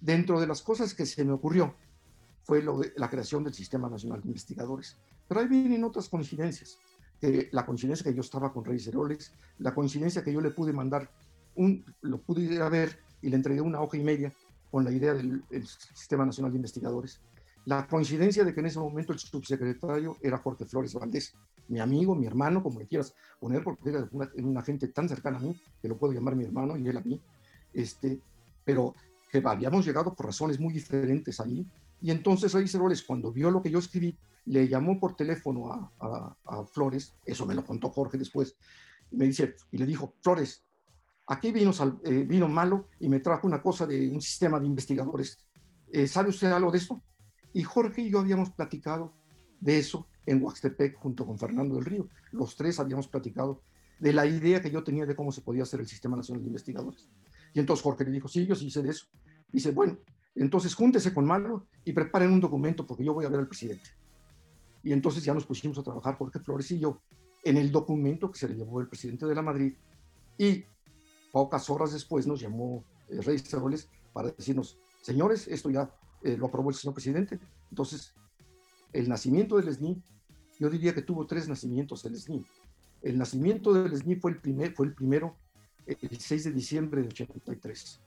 dentro 0.02 0.40
de 0.40 0.48
las 0.48 0.62
cosas 0.62 0.94
que 0.94 1.06
se 1.06 1.24
me 1.24 1.34
ocurrió 1.34 1.76
fue 2.44 2.62
lo 2.62 2.80
de 2.80 2.94
la 2.96 3.10
creación 3.10 3.44
del 3.44 3.54
Sistema 3.54 3.90
Nacional 3.90 4.22
de 4.22 4.28
Investigadores. 4.28 4.98
Pero 5.28 5.42
ahí 5.42 5.48
vienen 5.48 5.84
otras 5.84 6.10
coincidencias. 6.10 6.80
la 7.22 7.66
coincidencia 7.66 8.04
que 8.04 8.16
yo 8.16 8.22
estaba 8.22 8.52
con 8.54 8.64
Reyes 8.66 8.88
Heroles, 8.88 9.34
la 9.58 9.74
coincidencia 9.74 10.24
que 10.24 10.34
yo 10.34 10.42
le 10.42 10.52
pude 10.52 10.74
mandar, 10.74 11.12
un, 11.56 11.84
lo 12.02 12.22
pude 12.22 12.42
ir 12.42 12.62
a 12.62 12.70
ver 12.70 13.00
y 13.22 13.30
le 13.30 13.36
entregué 13.36 13.62
una 13.62 13.82
hoja 13.82 13.98
y 13.98 14.04
media 14.04 14.34
con 14.72 14.84
la 14.84 14.92
idea 14.92 15.14
del 15.14 15.44
Sistema 15.94 16.26
Nacional 16.26 16.52
de 16.52 16.58
Investigadores. 16.58 17.22
La 17.66 17.86
coincidencia 17.88 18.44
de 18.44 18.54
que 18.54 18.62
en 18.62 18.68
ese 18.68 18.80
momento 18.80 19.14
el 19.14 19.20
subsecretario 19.20 20.18
era 20.22 20.38
Jorge 20.38 20.66
Flores 20.66 20.94
Valdés, 20.94 21.36
mi 21.68 21.80
amigo, 21.80 22.16
mi 22.16 22.26
hermano, 22.26 22.64
como 22.64 22.80
le 22.80 22.88
quieras 22.88 23.14
poner, 23.40 23.64
porque 23.64 23.90
era 23.90 24.10
una, 24.12 24.62
gente 24.64 24.88
tan 24.88 25.08
cercana 25.08 25.38
a 25.38 25.42
mí, 25.42 25.62
que 25.82 25.88
lo 25.88 25.98
puedo 25.98 26.14
llamar 26.14 26.36
mi 26.36 26.46
hermano 26.46 26.78
y 26.78 26.88
él 26.88 26.98
a 26.98 27.02
mí, 27.02 27.22
este, 27.74 28.20
pero 28.66 28.96
que 29.30 29.42
habíamos 29.46 29.86
llegado 29.86 30.14
por 30.14 30.26
razones 30.26 30.60
muy 30.60 30.74
diferentes 30.74 31.40
allí. 31.40 31.66
Y 32.02 32.12
entonces 32.12 32.54
Reyes 32.54 32.74
Heroles, 32.74 33.04
cuando 33.04 33.32
vio 33.32 33.52
lo 33.52 33.62
que 33.62 33.70
yo 33.70 33.80
escribí, 33.80 34.18
le 34.46 34.68
llamó 34.68 35.00
por 35.00 35.16
teléfono 35.16 35.94
a, 36.00 36.66
Flores, 36.66 37.14
eso 37.26 37.46
me 37.46 37.54
lo 37.54 37.64
contó 37.64 37.90
Jorge 37.90 38.18
después, 38.18 38.56
y 39.12 39.18
me 39.18 39.26
dice, 39.26 39.56
y 39.72 39.78
le 39.78 39.86
dijo, 39.86 40.16
Flores, 40.22 40.64
aquí 41.28 41.52
vino, 41.52 41.72
eh, 42.04 42.24
vino 42.28 42.48
malo 42.48 42.88
y 43.00 43.10
me 43.10 43.20
trajo 43.20 43.46
una 43.46 43.62
cosa 43.62 43.86
de 43.86 44.10
un 44.10 44.22
sistema 44.22 44.60
de 44.60 44.66
investigadores. 44.66 45.38
Eh, 45.92 46.08
¿Sabe 46.08 46.30
usted 46.30 46.52
algo 46.52 46.72
de 46.72 46.80
esto? 46.80 47.02
Y 47.54 47.64
Jorge 47.64 48.02
y 48.02 48.10
yo 48.10 48.20
habíamos 48.20 48.50
platicado 48.52 49.14
de 49.60 49.80
eso 49.80 50.08
en 50.26 50.42
Huaxtepec 50.44 50.98
junto 50.98 51.26
con 51.26 51.38
Fernando 51.38 51.76
del 51.76 51.86
Río. 51.86 52.08
Los 52.32 52.56
tres 52.56 52.80
habíamos 52.80 53.08
platicado 53.08 53.62
de 54.00 54.14
la 54.14 54.26
idea 54.26 54.62
que 54.62 54.72
yo 54.72 54.84
tenía 54.84 55.06
de 55.06 55.16
cómo 55.16 55.32
se 55.32 55.42
podía 55.42 55.64
hacer 55.64 55.80
el 55.80 55.88
Sistema 55.88 56.16
Nacional 56.16 56.44
de 56.44 56.48
Investigadores. 56.48 57.10
Y 57.54 57.60
entonces 57.60 57.84
Jorge 57.84 58.06
le 58.06 58.12
dijo, 58.12 58.28
sí, 58.28 58.46
yo 58.46 58.56
sí 58.56 58.70
sé 58.70 58.82
de 58.82 58.90
eso. 58.90 59.08
Dice, 59.52 59.72
bueno, 59.72 59.98
entonces 60.36 60.74
júntese 60.76 61.14
con 61.14 61.26
Malo 61.26 61.68
y 61.84 61.94
preparen 61.94 62.32
un 62.32 62.40
documento 62.40 62.86
porque 62.86 63.04
yo 63.04 63.14
voy 63.14 63.26
a 63.26 63.30
ver 63.30 63.40
al 63.40 63.48
presidente. 63.48 63.90
Y 64.84 64.94
entonces 64.94 65.24
ya 65.24 65.34
nos 65.34 65.46
pusimos 65.46 65.78
a 65.78 65.84
trabajar 65.84 66.18
Jorge 66.18 66.40
Flores 66.40 66.72
y 66.72 66.80
yo 66.80 67.02
en 67.44 67.58
el 67.58 67.72
documento 67.72 68.32
que 68.32 68.40
se 68.40 68.48
le 68.48 68.56
llevó 68.56 68.82
el 68.82 68.88
presidente 68.88 69.26
de 69.26 69.36
la 69.36 69.42
Madrid 69.42 69.74
y 70.38 70.64
pocas 71.32 71.70
horas 71.70 71.94
después 71.94 72.28
nos 72.28 72.40
llamó 72.40 72.84
el 73.10 73.24
Rey 73.24 73.40
Ceroles 73.40 73.90
para 74.14 74.32
decirnos, 74.32 74.78
señores, 75.02 75.48
esto 75.48 75.70
ya 75.70 75.94
eh, 76.24 76.38
lo 76.38 76.48
aprobó 76.48 76.70
el 76.70 76.76
señor 76.76 76.94
presidente. 76.94 77.40
Entonces, 77.70 78.14
el 78.94 79.08
nacimiento 79.08 79.58
del 79.58 79.74
SNI, 79.74 80.02
yo 80.60 80.70
diría 80.70 80.94
que 80.94 81.02
tuvo 81.02 81.26
tres 81.26 81.48
nacimientos 81.48 82.06
el 82.06 82.18
SNI. 82.18 82.46
El 83.02 83.18
nacimiento 83.18 83.74
del 83.74 83.96
SNI 83.96 84.16
fue 84.16 84.32
el, 84.32 84.42
primer, 84.42 84.74
fue 84.74 84.88
el 84.88 84.94
primero 84.94 85.38
el 85.86 86.20
6 86.20 86.44
de 86.46 86.52
diciembre 86.52 87.02
de 87.02 87.08
83. 87.08 88.02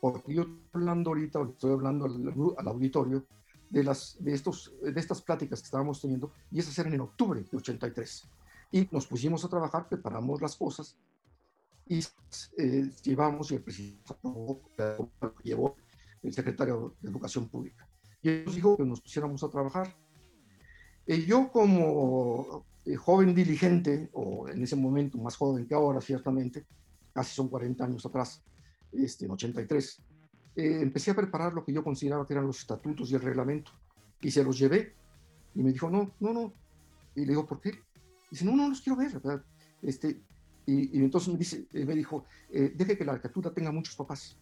porque 0.00 0.34
yo 0.34 0.42
estoy 0.42 0.58
hablando 0.74 1.10
ahorita, 1.10 1.42
estoy 1.42 1.72
hablando 1.72 2.04
al, 2.04 2.68
auditorio 2.68 3.24
de, 3.70 3.84
las, 3.84 4.16
de, 4.20 4.34
estos, 4.34 4.72
de 4.82 5.00
estas 5.00 5.22
pláticas 5.22 5.60
que 5.60 5.66
estábamos 5.66 6.00
teniendo, 6.00 6.30
y 6.50 6.60
esas 6.60 6.78
eran 6.78 6.92
en 6.94 7.00
octubre 7.00 7.42
de 7.42 7.56
83. 7.56 8.28
Y 8.72 8.88
nos 8.90 9.06
pusimos 9.06 9.44
a 9.44 9.48
trabajar, 9.48 9.88
preparamos 9.88 10.42
las 10.42 10.56
cosas, 10.56 10.96
y 11.86 12.00
eh, 12.58 12.90
llevamos, 13.02 13.50
y 13.50 13.56
el 13.56 13.62
presidente 13.62 14.14
llevó 15.42 15.76
el 16.22 16.32
secretario 16.32 16.94
de 17.00 17.10
Educación 17.10 17.48
Pública. 17.48 17.88
Y 18.22 18.30
él 18.30 18.44
nos 18.46 18.54
dijo 18.54 18.76
que 18.76 18.84
nos 18.84 19.00
pusiéramos 19.00 19.42
a 19.42 19.50
trabajar. 19.50 19.94
Y 21.06 21.26
yo 21.26 21.50
como 21.52 22.64
eh, 22.86 22.96
joven 22.96 23.34
diligente, 23.34 24.10
o 24.12 24.46
en 24.48 24.62
ese 24.62 24.76
momento 24.76 25.16
más 25.16 25.36
joven 25.36 25.66
que 25.66 25.74
ahora, 25.74 26.00
ciertamente, 26.02 26.66
casi 27.14 27.34
son 27.34 27.48
40 27.48 27.82
años 27.82 28.04
atrás, 28.04 28.42
este, 28.92 29.24
en 29.24 29.30
83, 29.30 30.02
eh, 30.56 30.80
empecé 30.82 31.10
a 31.10 31.14
preparar 31.14 31.54
lo 31.54 31.64
que 31.64 31.72
yo 31.72 31.82
consideraba 31.82 32.26
que 32.26 32.34
eran 32.34 32.46
los 32.46 32.60
estatutos 32.60 33.10
y 33.10 33.14
el 33.14 33.22
reglamento. 33.22 33.72
Y 34.20 34.30
se 34.30 34.44
los 34.44 34.58
llevé. 34.58 34.94
Y 35.54 35.62
me 35.62 35.72
dijo, 35.72 35.88
no, 35.88 36.12
no, 36.20 36.32
no. 36.32 36.52
Y 37.14 37.20
le 37.20 37.28
digo, 37.28 37.46
¿por 37.46 37.60
qué? 37.60 37.72
dice, 38.30 38.44
no, 38.44 38.54
no, 38.54 38.68
los 38.68 38.82
quiero 38.82 38.98
ver. 38.98 39.12
¿verdad? 39.12 39.42
Este, 39.80 40.20
y, 40.66 40.98
entonces 40.98 41.32
me, 41.32 41.38
dice, 41.38 41.66
eh, 41.72 41.84
me 41.84 41.94
dijo, 41.94 42.24
deje 42.50 42.98
que 42.98 43.04
la 43.04 43.12
arquitectura 43.12 43.52
tenga 43.52 43.72
muchos 43.72 43.96
papás. 43.96 44.36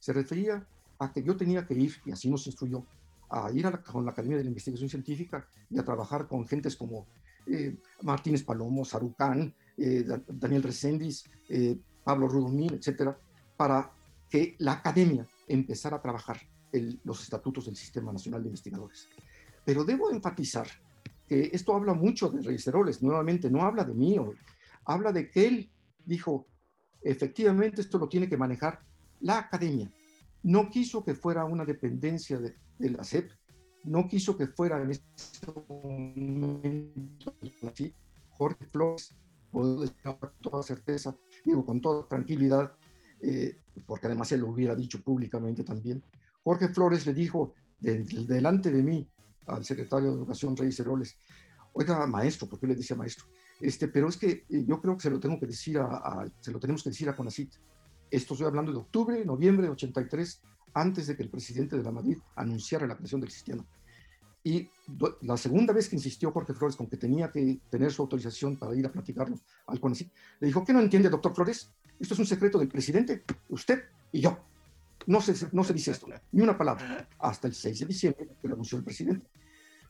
Se 0.00 0.12
refería 0.12 0.66
a 0.98 1.12
que 1.12 1.22
yo 1.22 1.36
tenía 1.36 1.66
que 1.66 1.74
ir, 1.74 1.94
y 2.04 2.10
así 2.10 2.28
nos 2.28 2.46
instruyó, 2.46 2.84
a 3.28 3.50
ir 3.52 3.66
a 3.66 3.70
la, 3.70 3.82
con 3.82 4.04
la 4.04 4.12
Academia 4.12 4.36
de 4.36 4.44
la 4.44 4.50
Investigación 4.50 4.88
Científica 4.88 5.46
y 5.70 5.78
a 5.78 5.84
trabajar 5.84 6.28
con 6.28 6.46
gentes 6.46 6.76
como 6.76 7.00
eh, 7.00 7.06
Martínez 8.02 8.42
Palomo, 8.42 8.84
Sarucán, 8.84 9.54
eh, 9.76 10.04
Daniel 10.28 10.62
Reséndiz, 10.62 11.24
eh, 11.48 11.76
Pablo 12.02 12.28
Rudomín, 12.28 12.74
etcétera, 12.74 13.18
para 13.56 13.92
que 14.28 14.56
la 14.58 14.72
academia 14.72 15.26
empezara 15.48 15.96
a 15.96 16.02
trabajar 16.02 16.40
los 17.04 17.22
estatutos 17.22 17.66
del 17.66 17.76
Sistema 17.76 18.12
Nacional 18.12 18.42
de 18.42 18.48
Investigadores. 18.48 19.08
Pero 19.64 19.84
debo 19.84 20.10
enfatizar 20.10 20.66
que 21.26 21.50
esto 21.52 21.74
habla 21.74 21.94
mucho 21.94 22.28
de 22.28 22.42
Reyes 22.42 22.66
Heroles, 22.66 23.02
nuevamente, 23.02 23.50
no 23.50 23.62
habla 23.62 23.84
de 23.84 23.94
mí, 23.94 24.16
habla 24.84 25.12
de 25.12 25.30
que 25.30 25.46
él 25.46 25.70
dijo, 26.04 26.46
efectivamente 27.02 27.80
esto 27.80 27.98
lo 27.98 28.08
tiene 28.08 28.28
que 28.28 28.36
manejar 28.36 28.80
la 29.20 29.38
academia, 29.38 29.90
no 30.42 30.70
quiso 30.70 31.04
que 31.04 31.14
fuera 31.14 31.44
una 31.44 31.64
dependencia 31.64 32.38
de, 32.38 32.54
la 32.78 33.02
SEP, 33.02 33.30
no 33.86 34.06
quiso 34.08 34.36
que 34.36 34.46
fuera 34.48 34.82
en 34.82 34.90
ese 34.90 35.02
momento 35.68 37.34
así. 37.66 37.94
Jorge 38.30 38.66
Flores, 38.66 39.14
decir 39.80 39.96
con 40.02 40.32
toda 40.40 40.62
certeza, 40.62 41.16
digo 41.44 41.64
con 41.64 41.80
toda 41.80 42.06
tranquilidad, 42.06 42.72
eh, 43.20 43.58
porque 43.86 44.06
además 44.06 44.30
él 44.32 44.40
lo 44.40 44.48
hubiera 44.48 44.74
dicho 44.74 45.02
públicamente 45.02 45.64
también. 45.64 46.02
Jorge 46.44 46.68
Flores 46.68 47.06
le 47.06 47.14
dijo 47.14 47.54
delante 47.80 48.70
de 48.70 48.82
mí 48.82 49.08
al 49.46 49.64
secretario 49.64 50.10
de 50.10 50.16
Educación, 50.16 50.56
Reyes 50.56 50.80
Heroles, 50.80 51.16
oiga, 51.72 52.06
maestro, 52.06 52.48
¿por 52.48 52.58
qué 52.58 52.66
le 52.66 52.74
dice 52.74 52.94
maestro? 52.94 53.26
Este, 53.60 53.88
pero 53.88 54.08
es 54.08 54.16
que 54.16 54.44
eh, 54.48 54.64
yo 54.66 54.80
creo 54.80 54.96
que 54.96 55.02
se 55.02 55.10
lo 55.10 55.20
tengo 55.20 55.38
que 55.38 55.46
decir 55.46 55.78
a, 55.78 56.26
se 56.40 56.50
lo 56.50 56.60
tenemos 56.60 56.82
que 56.82 56.90
decir 56.90 57.08
a 57.08 57.16
Conacit. 57.16 57.54
Esto 58.10 58.34
estoy 58.34 58.46
hablando 58.46 58.72
de 58.72 58.78
octubre, 58.78 59.24
noviembre 59.24 59.66
de 59.66 59.72
83, 59.72 60.42
antes 60.76 61.06
de 61.06 61.16
que 61.16 61.22
el 61.22 61.30
presidente 61.30 61.74
de 61.74 61.82
la 61.82 61.90
Madrid 61.90 62.18
anunciara 62.34 62.86
la 62.86 62.96
creación 62.96 63.20
del 63.22 63.30
sistema. 63.30 63.64
Y 64.44 64.68
la 65.22 65.36
segunda 65.38 65.72
vez 65.72 65.88
que 65.88 65.96
insistió 65.96 66.30
Jorge 66.30 66.52
Flores 66.52 66.76
con 66.76 66.86
que 66.86 66.98
tenía 66.98 67.30
que 67.32 67.58
tener 67.70 67.90
su 67.90 68.02
autorización 68.02 68.56
para 68.58 68.76
ir 68.76 68.86
a 68.86 68.92
platicarlo 68.92 69.40
al 69.66 69.80
CONACYT, 69.80 70.12
le 70.38 70.46
dijo, 70.46 70.64
¿qué 70.64 70.74
no 70.74 70.80
entiende, 70.80 71.08
doctor 71.08 71.34
Flores? 71.34 71.72
Esto 71.98 72.12
es 72.12 72.20
un 72.20 72.26
secreto 72.26 72.58
del 72.58 72.68
presidente, 72.68 73.24
usted 73.48 73.84
y 74.12 74.20
yo. 74.20 74.38
No 75.06 75.20
se, 75.22 75.34
no 75.52 75.64
se 75.64 75.72
dice 75.72 75.92
esto, 75.92 76.08
ni 76.32 76.42
una 76.42 76.58
palabra, 76.58 77.08
hasta 77.18 77.48
el 77.48 77.54
6 77.54 77.80
de 77.80 77.86
diciembre 77.86 78.28
que 78.40 78.48
lo 78.48 78.54
anunció 78.54 78.76
el 78.76 78.84
presidente. 78.84 79.26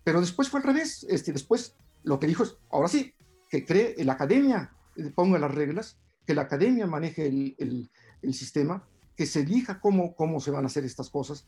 Pero 0.05 0.21
después 0.21 0.49
fue 0.49 0.61
al 0.61 0.67
revés. 0.67 1.05
Este, 1.09 1.33
después 1.33 1.75
lo 2.05 2.21
que 2.21 2.29
dijo 2.29 2.45
es, 2.45 2.57
ahora 2.71 2.89
sí, 2.89 3.13
que 3.51 3.65
cree 3.65 3.97
la 4.05 4.13
academia 4.13 4.73
ponga 5.15 5.39
las 5.39 5.55
reglas, 5.55 5.99
que 6.27 6.35
la 6.35 6.43
academia 6.43 6.87
maneje 6.87 7.27
el, 7.27 7.91
el 8.23 8.35
sistema, 8.35 8.87
que 9.17 9.27
se 9.27 9.41
elija 9.41 9.81
cómo, 9.81 10.15
cómo 10.15 10.41
se 10.41 10.51
van 10.51 10.65
a 10.65 10.67
hacer 10.67 10.85
estas 10.85 11.11
cosas. 11.11 11.47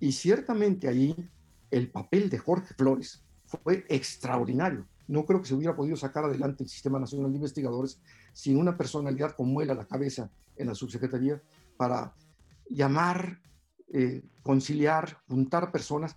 Y 0.00 0.12
ciertamente 0.12 0.88
ahí 0.88 1.14
el 1.70 1.90
papel 1.90 2.30
de 2.30 2.38
Jorge 2.38 2.74
Flores 2.74 3.22
fue 3.46 3.84
extraordinario. 3.88 4.86
No 5.08 5.24
creo 5.24 5.40
que 5.40 5.48
se 5.48 5.54
hubiera 5.54 5.74
podido 5.74 5.96
sacar 5.96 6.24
adelante 6.24 6.62
el 6.62 6.68
Sistema 6.68 6.98
Nacional 6.98 7.30
de 7.30 7.36
Investigadores 7.36 8.00
sin 8.32 8.58
una 8.58 8.76
personalidad 8.76 9.34
como 9.34 9.60
él 9.62 9.70
a 9.70 9.74
la 9.74 9.86
cabeza 9.86 10.30
en 10.56 10.66
la 10.68 10.74
subsecretaría 10.74 11.42
para 11.76 12.14
llamar, 12.68 13.40
eh, 13.92 14.22
conciliar, 14.42 15.18
juntar 15.26 15.72
personas, 15.72 16.16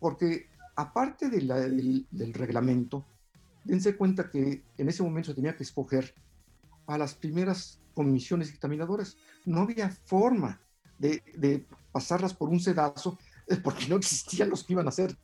porque 0.00 0.48
aparte 0.74 1.30
del, 1.30 2.06
del 2.10 2.34
reglamento, 2.34 3.06
dense 3.64 3.96
cuenta 3.96 4.28
que 4.28 4.64
en 4.76 4.88
ese 4.88 5.02
momento 5.02 5.30
se 5.30 5.36
tenía 5.36 5.56
que 5.56 5.62
escoger 5.62 6.14
a 6.86 6.98
las 6.98 7.14
primeras 7.14 7.80
comisiones 7.94 8.50
dictaminadoras. 8.50 9.16
No 9.44 9.62
había 9.62 9.90
forma 9.90 10.60
de, 10.98 11.66
pasarlas 11.90 12.32
por 12.32 12.48
un 12.48 12.60
sedazo 12.60 13.18
eh, 13.46 13.56
porque 13.56 13.86
no 13.86 13.96
existían 13.96 14.48
los 14.48 14.64
que 14.64 14.72
iban 14.72 14.86
a 14.86 14.90
hacer 14.90 15.16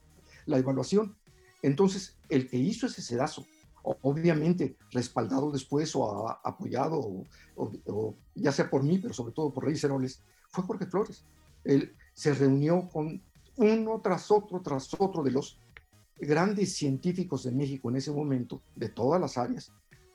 la 0.47 0.59
evaluación. 0.59 1.17
Entonces, 1.63 2.17
el 2.29 2.49
que 2.49 2.59
hizo 2.59 2.87
ese 2.87 3.03
sedazo, 3.03 3.47
obviamente 3.83 4.77
respaldado 4.93 5.51
después 5.51 5.95
o 5.97 6.29
apoyado, 6.45 7.25
o, 7.57 8.15
ya 8.35 8.53
sea 8.53 8.69
por 8.69 8.83
mí, 8.83 8.99
pero 8.99 9.15
sobre 9.15 9.33
todo 9.33 9.53
por 9.53 9.65
Reyes 9.65 9.83
Heroles, 9.85 10.23
fue 10.51 10.65
Jorge 10.65 10.87
Flores. 10.87 11.25
Él 11.65 11.95
se 12.13 12.35
reunió 12.35 12.89
con 12.89 13.23
uno 13.57 14.01
tras 14.03 14.31
otro, 14.31 14.61
tras 14.61 14.95
otro 14.99 15.23
de 15.23 15.33
los 15.33 15.59
grandes 16.17 16.75
científicos 16.75 17.45
de 17.45 17.53
México 17.53 17.89
en 17.91 17.97
ese 17.97 18.11
momento, 18.11 18.63
de 18.75 18.89
todas 18.89 19.21
las 19.21 19.39
áreas, 19.39 19.73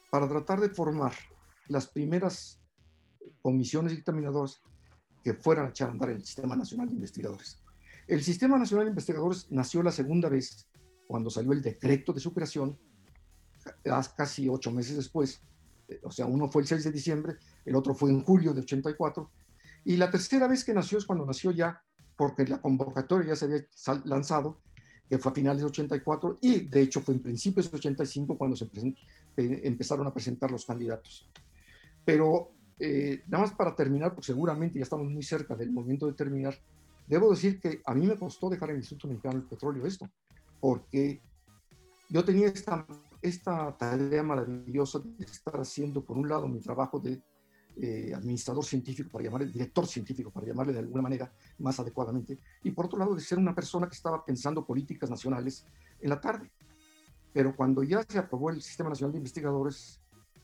para 0.09 0.27
tratar 0.27 0.59
de 0.59 0.69
formar 0.69 1.13
las 1.67 1.87
primeras 1.87 2.61
comisiones 3.41 3.93
dictaminadoras 3.93 4.61
que 5.23 5.33
fueran 5.33 5.67
a 5.67 5.69
echar 5.69 5.89
a 5.89 5.91
andar 5.91 6.09
el 6.09 6.23
Sistema 6.23 6.55
Nacional 6.55 6.89
de 6.89 6.95
Investigadores. 6.95 7.63
El 8.07 8.21
Sistema 8.23 8.57
Nacional 8.57 8.85
de 8.85 8.91
Investigadores 8.91 9.47
nació 9.49 9.81
la 9.81 9.91
segunda 9.91 10.29
vez 10.29 10.67
cuando 11.07 11.29
salió 11.29 11.53
el 11.53 11.61
decreto 11.61 12.11
de 12.11 12.19
su 12.19 12.33
creación, 12.33 12.77
casi 14.15 14.49
ocho 14.49 14.71
meses 14.71 14.95
después, 14.95 15.41
eh, 15.87 15.99
o 16.03 16.11
sea, 16.11 16.25
uno 16.25 16.49
fue 16.49 16.63
el 16.63 16.67
6 16.67 16.83
de 16.83 16.91
diciembre, 16.91 17.35
el 17.65 17.75
otro 17.75 17.93
fue 17.93 18.09
en 18.09 18.23
julio 18.23 18.53
de 18.53 18.61
84, 18.61 19.29
y 19.85 19.97
la 19.97 20.09
tercera 20.09 20.47
vez 20.47 20.63
que 20.63 20.73
nació 20.73 20.97
es 20.97 21.05
cuando 21.05 21.25
nació 21.25 21.51
ya, 21.51 21.81
porque 22.15 22.45
la 22.45 22.61
convocatoria 22.61 23.29
ya 23.29 23.35
se 23.35 23.45
había 23.45 23.65
lanzado, 24.05 24.59
que 25.09 25.17
fue 25.17 25.31
a 25.31 25.35
finales 25.35 25.61
de 25.61 25.67
84, 25.67 26.39
y 26.41 26.61
de 26.61 26.81
hecho 26.81 27.01
fue 27.01 27.15
en 27.15 27.21
principios 27.21 27.69
de 27.69 27.77
85 27.77 28.37
cuando 28.37 28.55
se 28.55 28.65
eh, 28.65 29.61
empezaron 29.63 30.07
a 30.07 30.13
presentar 30.13 30.51
los 30.51 30.65
candidatos. 30.65 31.29
Pero 32.05 32.51
eh, 32.79 33.23
nada 33.27 33.45
más 33.45 33.53
para 33.53 33.75
terminar, 33.75 34.13
porque 34.13 34.27
seguramente 34.27 34.79
ya 34.79 34.83
estamos 34.83 35.09
muy 35.09 35.23
cerca 35.23 35.55
del 35.55 35.71
momento 35.71 36.07
de 36.07 36.13
terminar, 36.13 36.55
debo 37.07 37.29
decir 37.29 37.59
que 37.59 37.81
a 37.85 37.93
mí 37.93 38.07
me 38.07 38.17
costó 38.17 38.49
dejar 38.49 38.71
el 38.71 38.77
Instituto 38.77 39.07
Mexicano 39.07 39.39
del 39.39 39.47
Petróleo 39.47 39.85
esto, 39.85 40.09
porque 40.59 41.21
yo 42.09 42.23
tenía 42.23 42.47
esta, 42.47 42.85
esta 43.21 43.77
tarea 43.77 44.23
maravillosa 44.23 44.99
de 44.99 45.25
estar 45.25 45.59
haciendo, 45.59 46.03
por 46.03 46.17
un 46.17 46.27
lado, 46.27 46.47
mi 46.47 46.59
trabajo 46.59 46.99
de 46.99 47.21
eh, 47.75 48.11
administrador 48.13 48.63
científico, 48.63 49.09
para 49.11 49.23
llamarle, 49.23 49.47
director 49.47 49.87
científico, 49.87 50.29
para 50.29 50.45
llamarle 50.45 50.73
de 50.73 50.79
alguna 50.79 51.01
manera 51.01 51.33
más 51.59 51.79
adecuadamente, 51.79 52.37
y 52.63 52.71
por 52.71 52.85
otro 52.85 52.99
lado, 52.99 53.15
de 53.15 53.21
ser 53.21 53.37
una 53.37 53.55
persona 53.55 53.87
que 53.87 53.95
estaba 53.95 54.23
pensando 54.23 54.65
políticas 54.65 55.09
nacionales 55.09 55.65
en 55.99 56.09
la 56.09 56.19
tarde. 56.19 56.51
Pero 57.31 57.55
cuando 57.55 57.81
ya 57.81 58.03
se 58.03 58.19
aprobó 58.19 58.51
el 58.51 58.61
Sistema 58.61 58.89
Nacional 58.89 59.13
de 59.13 59.17
Investigadores, 59.17 60.02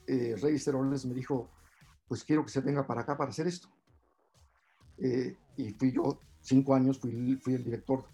eh, 0.10 0.36
Reyes 0.42 1.06
me 1.06 1.14
dijo, 1.14 1.52
pues 2.08 2.24
quiero 2.24 2.44
que 2.44 2.52
se 2.52 2.62
venga 2.62 2.86
para 2.86 3.02
acá 3.02 3.16
para 3.16 3.30
hacer 3.30 3.48
esto. 3.48 3.70
Eh, 4.98 5.38
y 5.58 5.72
fui 5.74 5.92
yo, 5.92 6.20
cinco 6.42 6.74
años, 6.74 6.98
fui, 6.98 7.36
fui, 7.36 7.54
el 7.54 7.64
director, 7.64 8.06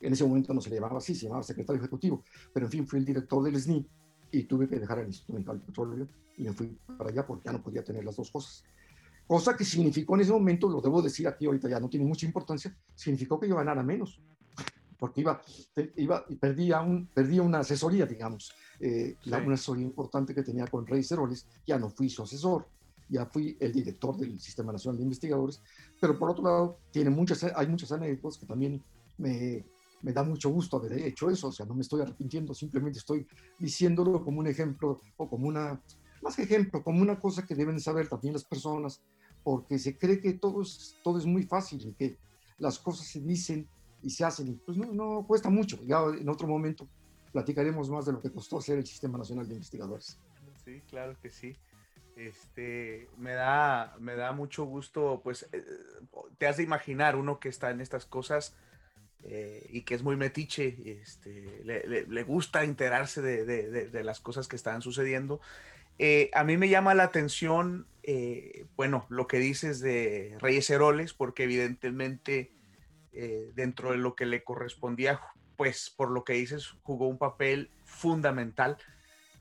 en 0.00 0.12
ese 0.12 0.24
momento 0.24 0.52
no 0.52 0.60
se 0.60 0.70
le 0.70 0.76
llamaba 0.76 0.98
así, 0.98 1.14
se 1.14 1.26
llamaba 1.26 1.42
secretario 1.44 1.80
ejecutivo, 1.80 2.24
pero 2.52 2.66
en 2.66 2.72
fin, 2.72 2.86
fui 2.86 2.98
el 2.98 3.04
director 3.04 3.42
del 3.44 3.60
SNI 3.60 3.86
y 4.32 4.42
tuve 4.44 4.68
que 4.68 4.80
dejar 4.80 4.98
el 4.98 5.06
Instituto 5.06 5.34
Mexicano 5.34 5.58
del 5.58 5.66
Petróleo 5.66 6.08
y 6.36 6.42
me 6.42 6.52
fui 6.52 6.76
para 6.98 7.10
allá 7.10 7.24
porque 7.24 7.44
ya 7.46 7.52
no 7.52 7.62
podía 7.62 7.84
tener 7.84 8.04
las 8.04 8.16
dos 8.16 8.30
cosas. 8.30 8.64
Cosa 9.26 9.56
que 9.56 9.64
significó 9.64 10.16
en 10.16 10.22
ese 10.22 10.32
momento, 10.32 10.68
lo 10.68 10.80
debo 10.80 11.00
decir 11.00 11.28
aquí 11.28 11.46
ahorita 11.46 11.68
ya 11.68 11.80
no 11.80 11.88
tiene 11.88 12.04
mucha 12.04 12.26
importancia, 12.26 12.76
significó 12.94 13.38
que 13.38 13.48
yo 13.48 13.56
ganara 13.56 13.82
menos 13.82 14.20
porque 15.04 15.20
iba, 15.20 15.40
iba 15.96 16.24
perdía, 16.40 16.80
un, 16.80 17.06
perdía 17.08 17.42
una 17.42 17.58
asesoría, 17.58 18.06
digamos, 18.06 18.54
eh, 18.80 19.16
la, 19.24 19.38
una 19.38 19.54
asesoría 19.54 19.84
importante 19.84 20.34
que 20.34 20.42
tenía 20.42 20.66
con 20.66 20.86
Rey 20.86 21.02
Ceroles, 21.02 21.46
ya 21.66 21.78
no 21.78 21.90
fui 21.90 22.08
su 22.08 22.22
asesor, 22.22 22.66
ya 23.08 23.26
fui 23.26 23.56
el 23.60 23.72
director 23.72 24.16
del 24.16 24.40
Sistema 24.40 24.72
Nacional 24.72 24.98
de 24.98 25.04
Investigadores, 25.04 25.60
pero 26.00 26.18
por 26.18 26.30
otro 26.30 26.44
lado, 26.44 26.78
tiene 26.90 27.10
muchas, 27.10 27.44
hay 27.44 27.66
muchas 27.66 27.92
anécdotas 27.92 28.38
que 28.38 28.46
también 28.46 28.82
me, 29.18 29.64
me 30.02 30.12
da 30.12 30.22
mucho 30.22 30.50
gusto 30.50 30.76
haber 30.76 30.94
hecho 30.94 31.30
eso, 31.30 31.48
o 31.48 31.52
sea, 31.52 31.66
no 31.66 31.74
me 31.74 31.82
estoy 31.82 32.00
arrepintiendo, 32.00 32.54
simplemente 32.54 32.98
estoy 32.98 33.26
diciéndolo 33.58 34.24
como 34.24 34.40
un 34.40 34.46
ejemplo 34.46 35.00
o 35.16 35.28
como 35.28 35.46
una, 35.46 35.80
más 36.22 36.36
que 36.36 36.42
ejemplo, 36.42 36.82
como 36.82 37.02
una 37.02 37.20
cosa 37.20 37.46
que 37.46 37.54
deben 37.54 37.78
saber 37.80 38.08
también 38.08 38.34
las 38.34 38.44
personas 38.44 39.00
porque 39.44 39.78
se 39.78 39.96
cree 39.96 40.20
que 40.20 40.32
todo 40.32 40.62
es, 40.62 40.96
todo 41.04 41.18
es 41.18 41.26
muy 41.26 41.44
fácil 41.44 41.86
y 41.86 41.92
que 41.92 42.18
las 42.58 42.78
cosas 42.78 43.06
se 43.06 43.20
dicen 43.20 43.68
y 44.02 44.10
se 44.10 44.24
hacen. 44.24 44.48
Y 44.48 44.52
pues 44.54 44.76
no, 44.78 44.92
no 44.92 45.24
cuesta 45.26 45.50
mucho. 45.50 45.78
Ya 45.84 46.02
en 46.18 46.28
otro 46.28 46.48
momento 46.48 46.88
platicaremos 47.34 47.90
más 47.90 48.06
de 48.06 48.12
lo 48.12 48.20
que 48.20 48.30
costó 48.30 48.58
hacer 48.58 48.78
el 48.78 48.86
Sistema 48.86 49.18
Nacional 49.18 49.48
de 49.48 49.54
Investigadores. 49.54 50.20
Sí, 50.64 50.80
claro 50.88 51.16
que 51.20 51.30
sí. 51.30 51.56
Este, 52.14 53.08
me 53.18 53.32
da, 53.32 53.96
me 53.98 54.14
da 54.14 54.30
mucho 54.30 54.64
gusto, 54.64 55.20
pues, 55.24 55.48
eh, 55.50 55.64
te 56.38 56.46
has 56.46 56.58
de 56.58 56.62
imaginar 56.62 57.16
uno 57.16 57.40
que 57.40 57.48
está 57.48 57.72
en 57.72 57.80
estas 57.80 58.06
cosas 58.06 58.54
eh, 59.24 59.66
y 59.68 59.82
que 59.82 59.96
es 59.96 60.04
muy 60.04 60.14
metiche, 60.14 60.76
este, 61.02 61.60
le, 61.64 62.22
gusta 62.22 62.62
enterarse 62.62 63.20
de, 63.20 64.04
las 64.04 64.20
cosas 64.20 64.46
que 64.46 64.54
están 64.54 64.80
sucediendo. 64.80 65.40
Eh, 65.98 66.30
a 66.34 66.44
mí 66.44 66.56
me 66.56 66.68
llama 66.68 66.94
la 66.94 67.02
atención, 67.02 67.88
bueno, 68.76 69.06
lo 69.08 69.26
que 69.26 69.40
dices 69.40 69.80
de 69.80 70.36
Reyes 70.38 70.70
Heroles, 70.70 71.14
porque 71.14 71.42
evidentemente 71.42 72.52
dentro 73.54 73.90
de 73.90 73.98
lo 73.98 74.14
que 74.14 74.26
le 74.26 74.44
correspondía, 74.44 75.20
pues 75.56 75.90
por 75.90 76.10
lo 76.10 76.24
que 76.24 76.34
dices, 76.34 76.74
jugó 76.82 77.08
un 77.08 77.18
papel 77.18 77.70
fundamental 77.84 78.76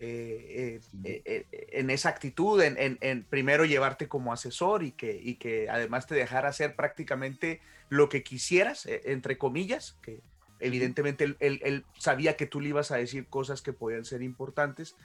eh, 0.05 0.81
eh, 1.05 1.21
eh, 1.23 1.67
en 1.71 1.89
esa 1.89 2.09
actitud, 2.09 2.61
en, 2.61 3.23
primero 3.29 3.63
llevarte 3.63 4.09
como 4.09 4.33
asesor 4.33 4.83
y 4.83 4.91
que, 4.91 5.37
que 5.39 5.69
además 5.69 6.07
te 6.07 6.15
dejara 6.15 6.49
hacer 6.49 6.75
prácticamente 6.75 7.61
lo 7.87 8.09
que 8.09 8.21
quisieras, 8.21 8.85
entre 8.85 9.37
comillas, 9.37 9.97
que 10.01 10.19
evidentemente 10.59 11.37
él, 11.39 11.85
sabía 11.97 12.35
que 12.35 12.47
tú 12.47 12.59
le 12.59 12.69
ibas 12.69 12.91
a 12.91 12.97
decir 12.97 13.27
cosas 13.27 13.61
que 13.61 13.71
podían 13.71 14.03
ser 14.03 14.23
importantes. 14.23 14.97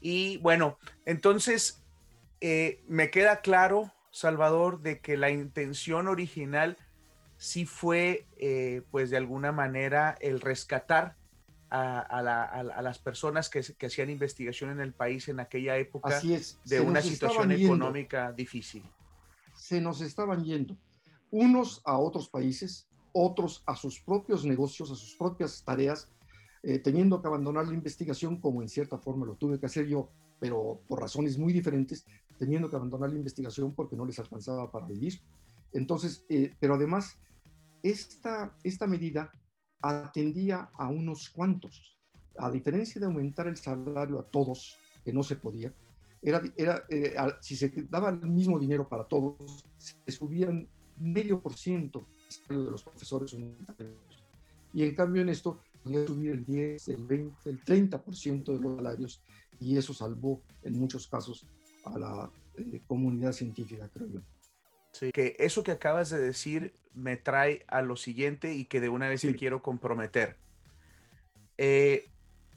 Y 0.00 0.36
bueno, 0.38 0.78
entonces 1.06 1.82
me 2.40 3.10
queda 3.10 3.40
claro, 3.40 3.92
Salvador, 4.12 4.80
de 4.80 5.00
que 5.00 5.16
la 5.16 5.30
intención 5.30 6.06
original 6.06 6.76
sí 7.38 7.66
fue, 7.66 8.26
pues 8.90 9.10
de 9.10 9.16
alguna 9.16 9.52
manera, 9.52 10.16
el 10.20 10.40
rescatar 10.40 11.16
a, 11.70 12.82
las 12.82 12.98
personas 12.98 13.50
que, 13.50 13.60
hacían 13.86 14.10
investigación 14.10 14.70
en 14.70 14.80
el 14.80 14.92
país 14.92 15.28
en 15.28 15.40
aquella 15.40 15.76
época 15.76 16.20
de 16.64 16.80
una 16.80 17.02
situación 17.02 17.52
económica 17.52 18.32
difícil. 18.32 18.82
Se 19.54 19.80
nos 19.80 20.00
estaban 20.00 20.44
yendo 20.44 20.76
unos 21.30 21.82
a 21.84 21.98
otros 21.98 22.28
países, 22.28 22.88
otros 23.12 23.62
a 23.66 23.76
sus 23.76 24.00
propios 24.00 24.44
negocios, 24.44 24.90
a 24.90 24.94
sus 24.94 25.14
propias 25.16 25.62
tareas, 25.64 26.08
eh, 26.62 26.78
teniendo 26.78 27.20
que 27.20 27.28
abandonar 27.28 27.66
la 27.66 27.74
investigación 27.74 28.40
como 28.40 28.62
en 28.62 28.68
cierta 28.68 28.98
forma 28.98 29.26
lo 29.26 29.34
tuve 29.34 29.58
que 29.58 29.66
hacer 29.66 29.86
yo, 29.86 30.10
pero 30.38 30.80
por 30.88 31.00
razones 31.00 31.38
muy 31.38 31.52
diferentes, 31.52 32.06
teniendo 32.38 32.70
que 32.70 32.76
abandonar 32.76 33.10
la 33.10 33.16
investigación 33.16 33.74
porque 33.74 33.96
no 33.96 34.04
les 34.04 34.18
alcanzaba 34.18 34.70
para 34.70 34.86
vivir. 34.86 35.20
Entonces, 35.72 36.24
eh, 36.28 36.54
pero 36.60 36.74
además, 36.74 37.18
esta, 37.90 38.56
esta 38.62 38.86
medida 38.86 39.30
atendía 39.80 40.70
a 40.74 40.88
unos 40.88 41.30
cuantos. 41.30 41.96
A 42.38 42.50
diferencia 42.50 43.00
de 43.00 43.06
aumentar 43.06 43.46
el 43.46 43.56
salario 43.56 44.18
a 44.18 44.24
todos, 44.24 44.76
que 45.04 45.12
no 45.12 45.22
se 45.22 45.36
podía, 45.36 45.72
era, 46.20 46.42
era, 46.56 46.84
eh, 46.88 47.14
si 47.40 47.56
se 47.56 47.70
daba 47.88 48.10
el 48.10 48.26
mismo 48.26 48.58
dinero 48.58 48.88
para 48.88 49.04
todos, 49.04 49.64
se 49.78 50.12
subían 50.12 50.68
medio 50.98 51.40
por 51.40 51.54
ciento 51.54 52.08
de 52.48 52.56
los 52.56 52.82
profesores 52.82 53.32
universitarios. 53.32 53.96
Y 54.72 54.82
en 54.82 54.94
cambio 54.94 55.22
en 55.22 55.28
esto 55.28 55.60
podía 55.82 56.06
subir 56.06 56.32
el 56.32 56.44
10, 56.44 56.88
el 56.88 57.04
20, 57.06 57.50
el 57.50 57.64
30% 57.64 58.44
de 58.52 58.60
los 58.60 58.76
salarios 58.76 59.22
y 59.60 59.76
eso 59.76 59.94
salvó 59.94 60.42
en 60.62 60.78
muchos 60.78 61.06
casos 61.06 61.46
a 61.84 61.98
la 61.98 62.30
eh, 62.56 62.82
comunidad 62.86 63.32
científica, 63.32 63.88
creo 63.88 64.08
yo. 64.08 64.20
Sí, 64.98 65.12
que 65.12 65.36
eso 65.38 65.62
que 65.62 65.72
acabas 65.72 66.08
de 66.08 66.18
decir 66.18 66.72
me 66.94 67.18
trae 67.18 67.66
a 67.68 67.82
lo 67.82 67.96
siguiente 67.96 68.54
y 68.54 68.64
que 68.64 68.80
de 68.80 68.88
una 68.88 69.10
vez 69.10 69.20
te 69.20 69.36
quiero 69.36 69.62
comprometer. 69.62 70.36
Eh, 71.58 72.08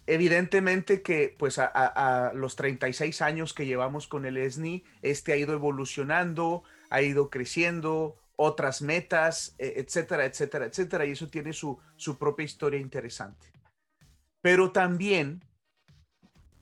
evidentemente 0.08 1.02
que 1.02 1.36
pues 1.38 1.60
a, 1.60 2.32
los 2.34 2.56
36 2.56 3.22
años 3.22 3.54
que 3.54 3.66
llevamos 3.66 4.08
con 4.08 4.26
el 4.26 4.38
ESNI, 4.38 4.86
este 5.02 5.34
ha 5.34 5.36
ido 5.36 5.52
evolucionando, 5.52 6.64
ha 6.90 7.02
ido 7.02 7.30
creciendo, 7.30 8.16
otras 8.38 8.82
metas, 8.82 9.54
e, 9.58 9.74
etcétera, 9.76 10.24
etcétera, 10.24 10.66
etcétera, 10.66 11.06
y 11.06 11.12
eso 11.12 11.28
tiene 11.28 11.52
su, 11.52 11.78
su 11.98 12.18
propia 12.18 12.46
historia 12.46 12.80
interesante. 12.80 13.48
Pero 14.42 14.72
también 14.72 15.44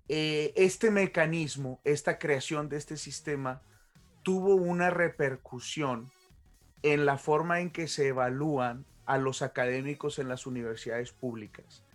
eh, 0.10 0.54
este 0.56 0.90
mecanismo, 0.90 1.82
esta 1.84 2.18
creación 2.18 2.68
de 2.68 2.78
este 2.78 2.98
sistema, 2.98 3.62
tuvo 4.28 4.56
una 4.56 4.90
repercusión 4.90 6.12
en 6.84 7.06
la 7.06 7.18
forma 7.18 7.62
en 7.62 7.72
que 7.72 7.88
se 7.88 8.10
evalúan 8.10 8.84
a 9.06 9.18
los 9.18 9.42
académicos 9.42 10.20
en 10.20 10.28
las 10.28 10.46
universidades 10.46 11.14
públicas. 11.14 11.86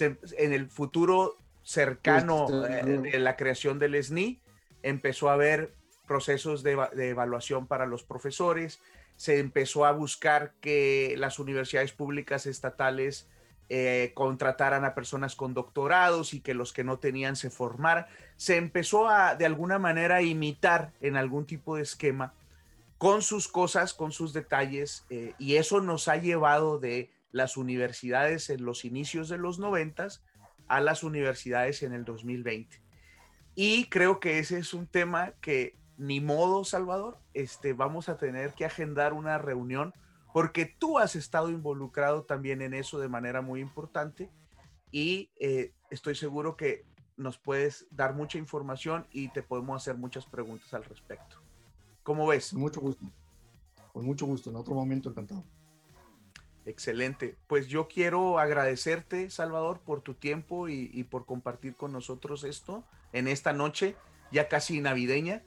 en 0.00 0.52
el 0.52 0.68
futuro 0.68 1.38
cercano 1.62 2.48
eh, 2.66 2.82
de 3.12 3.18
la 3.20 3.36
creación 3.36 3.78
del 3.78 4.02
SNI, 4.02 4.40
empezó 4.82 5.30
a 5.30 5.34
haber 5.34 5.76
procesos 6.08 6.64
de, 6.64 6.72
evaluación 7.08 7.68
para 7.68 7.86
los 7.86 8.02
profesores, 8.02 8.80
se 9.14 9.38
empezó 9.38 9.84
a 9.84 9.92
buscar 9.92 10.54
que 10.60 11.14
las 11.16 11.38
universidades 11.38 11.92
públicas 11.92 12.46
estatales 12.46 13.28
eh, 13.68 14.12
contrataran 14.14 14.84
a 14.84 14.94
personas 14.94 15.34
con 15.34 15.52
doctorados 15.52 16.34
y 16.34 16.40
que 16.40 16.54
los 16.54 16.72
que 16.72 16.84
no 16.84 16.98
tenían 16.98 17.36
se 17.36 17.50
formaran. 17.50 18.06
Se 18.36 18.56
empezó 18.56 19.08
a, 19.08 19.34
de 19.34 19.46
alguna 19.46 19.78
manera, 19.78 20.22
imitar 20.22 20.92
en 21.00 21.16
algún 21.16 21.46
tipo 21.46 21.76
de 21.76 21.82
esquema 21.82 22.32
con 22.98 23.22
sus 23.22 23.48
cosas, 23.48 23.92
con 23.92 24.12
sus 24.12 24.32
detalles, 24.32 25.04
eh, 25.10 25.34
y 25.38 25.56
eso 25.56 25.80
nos 25.80 26.08
ha 26.08 26.16
llevado 26.16 26.78
de 26.78 27.10
las 27.32 27.56
universidades 27.56 28.48
en 28.50 28.64
los 28.64 28.84
inicios 28.84 29.28
de 29.28 29.36
los 29.36 29.58
noventas 29.58 30.22
a 30.68 30.80
las 30.80 31.02
universidades 31.02 31.82
en 31.82 31.92
el 31.92 32.04
2020. 32.04 32.80
Y 33.54 33.88
creo 33.88 34.20
que 34.20 34.38
ese 34.38 34.58
es 34.58 34.74
un 34.74 34.86
tema 34.86 35.32
que 35.40 35.76
ni 35.98 36.20
modo, 36.20 36.64
Salvador, 36.64 37.18
este, 37.34 37.72
vamos 37.72 38.08
a 38.08 38.16
tener 38.16 38.52
que 38.52 38.64
agendar 38.64 39.12
una 39.12 39.38
reunión 39.38 39.94
porque 40.32 40.66
tú 40.66 40.98
has 40.98 41.16
estado 41.16 41.50
involucrado 41.50 42.24
también 42.24 42.62
en 42.62 42.74
eso 42.74 42.98
de 42.98 43.08
manera 43.08 43.40
muy 43.42 43.60
importante 43.60 44.30
y 44.90 45.30
eh, 45.40 45.72
estoy 45.90 46.14
seguro 46.14 46.56
que 46.56 46.84
nos 47.16 47.38
puedes 47.38 47.86
dar 47.90 48.14
mucha 48.14 48.38
información 48.38 49.06
y 49.10 49.28
te 49.28 49.42
podemos 49.42 49.82
hacer 49.82 49.96
muchas 49.96 50.26
preguntas 50.26 50.72
al 50.74 50.84
respecto. 50.84 51.36
¿Cómo 52.02 52.26
ves? 52.26 52.50
Con 52.50 52.60
mucho 52.60 52.80
gusto. 52.80 53.04
Con 53.92 54.04
mucho 54.04 54.26
gusto. 54.26 54.50
En 54.50 54.56
otro 54.56 54.74
momento, 54.74 55.08
encantado. 55.08 55.42
Excelente. 56.66 57.36
Pues 57.46 57.68
yo 57.68 57.88
quiero 57.88 58.38
agradecerte, 58.38 59.30
Salvador, 59.30 59.80
por 59.80 60.02
tu 60.02 60.14
tiempo 60.14 60.68
y, 60.68 61.04
por 61.04 61.24
compartir 61.24 61.76
con 61.76 61.92
nosotros 61.92 62.44
esto 62.44 62.84
en 63.12 63.28
esta 63.28 63.52
noche, 63.52 63.96
ya 64.32 64.48
casi 64.48 64.80
navideña. 64.80 65.42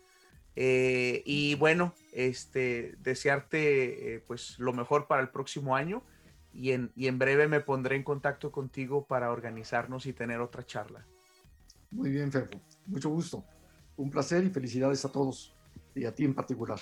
Eh, 0.55 1.21
y 1.25 1.55
bueno, 1.55 1.93
este, 2.14 2.95
desearte 2.99 4.16
eh, 4.16 4.20
pues 4.26 4.57
lo 4.60 4.74
mejor 4.74 5.07
para 5.07 5.22
el 5.22 5.30
próximo 5.30 5.76
año 5.76 6.03
y 6.53 6.72
en, 6.72 6.91
y 6.95 7.07
en 7.07 7.20
breve 7.20 7.47
me 7.47 7.60
pondré 7.60 7.95
en 7.95 8.03
contacto 8.03 8.51
contigo 8.51 9.05
para 9.05 9.32
organizarnos 9.32 10.05
y 10.05 10.14
tener 10.14 10.41
otra 10.41 10.66
charla. 10.66 11.05
Muy 11.91 12.10
bien, 12.10 12.32
Fefo. 12.32 12.60
Mucho 12.86 13.10
gusto. 13.10 13.43
Un 13.97 14.10
placer 14.10 14.43
y 14.43 14.49
felicidades 14.49 15.03
a 15.05 15.12
todos 15.12 15.55
y 15.95 16.05
a 16.05 16.14
ti 16.14 16.26
en 16.26 16.34
particular. 16.34 16.80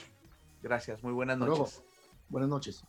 Gracias, 0.62 1.02
muy 1.04 1.14
buenas 1.14 1.38
noches. 1.38 1.84
Buenas 2.30 2.50
noches. 2.50 2.84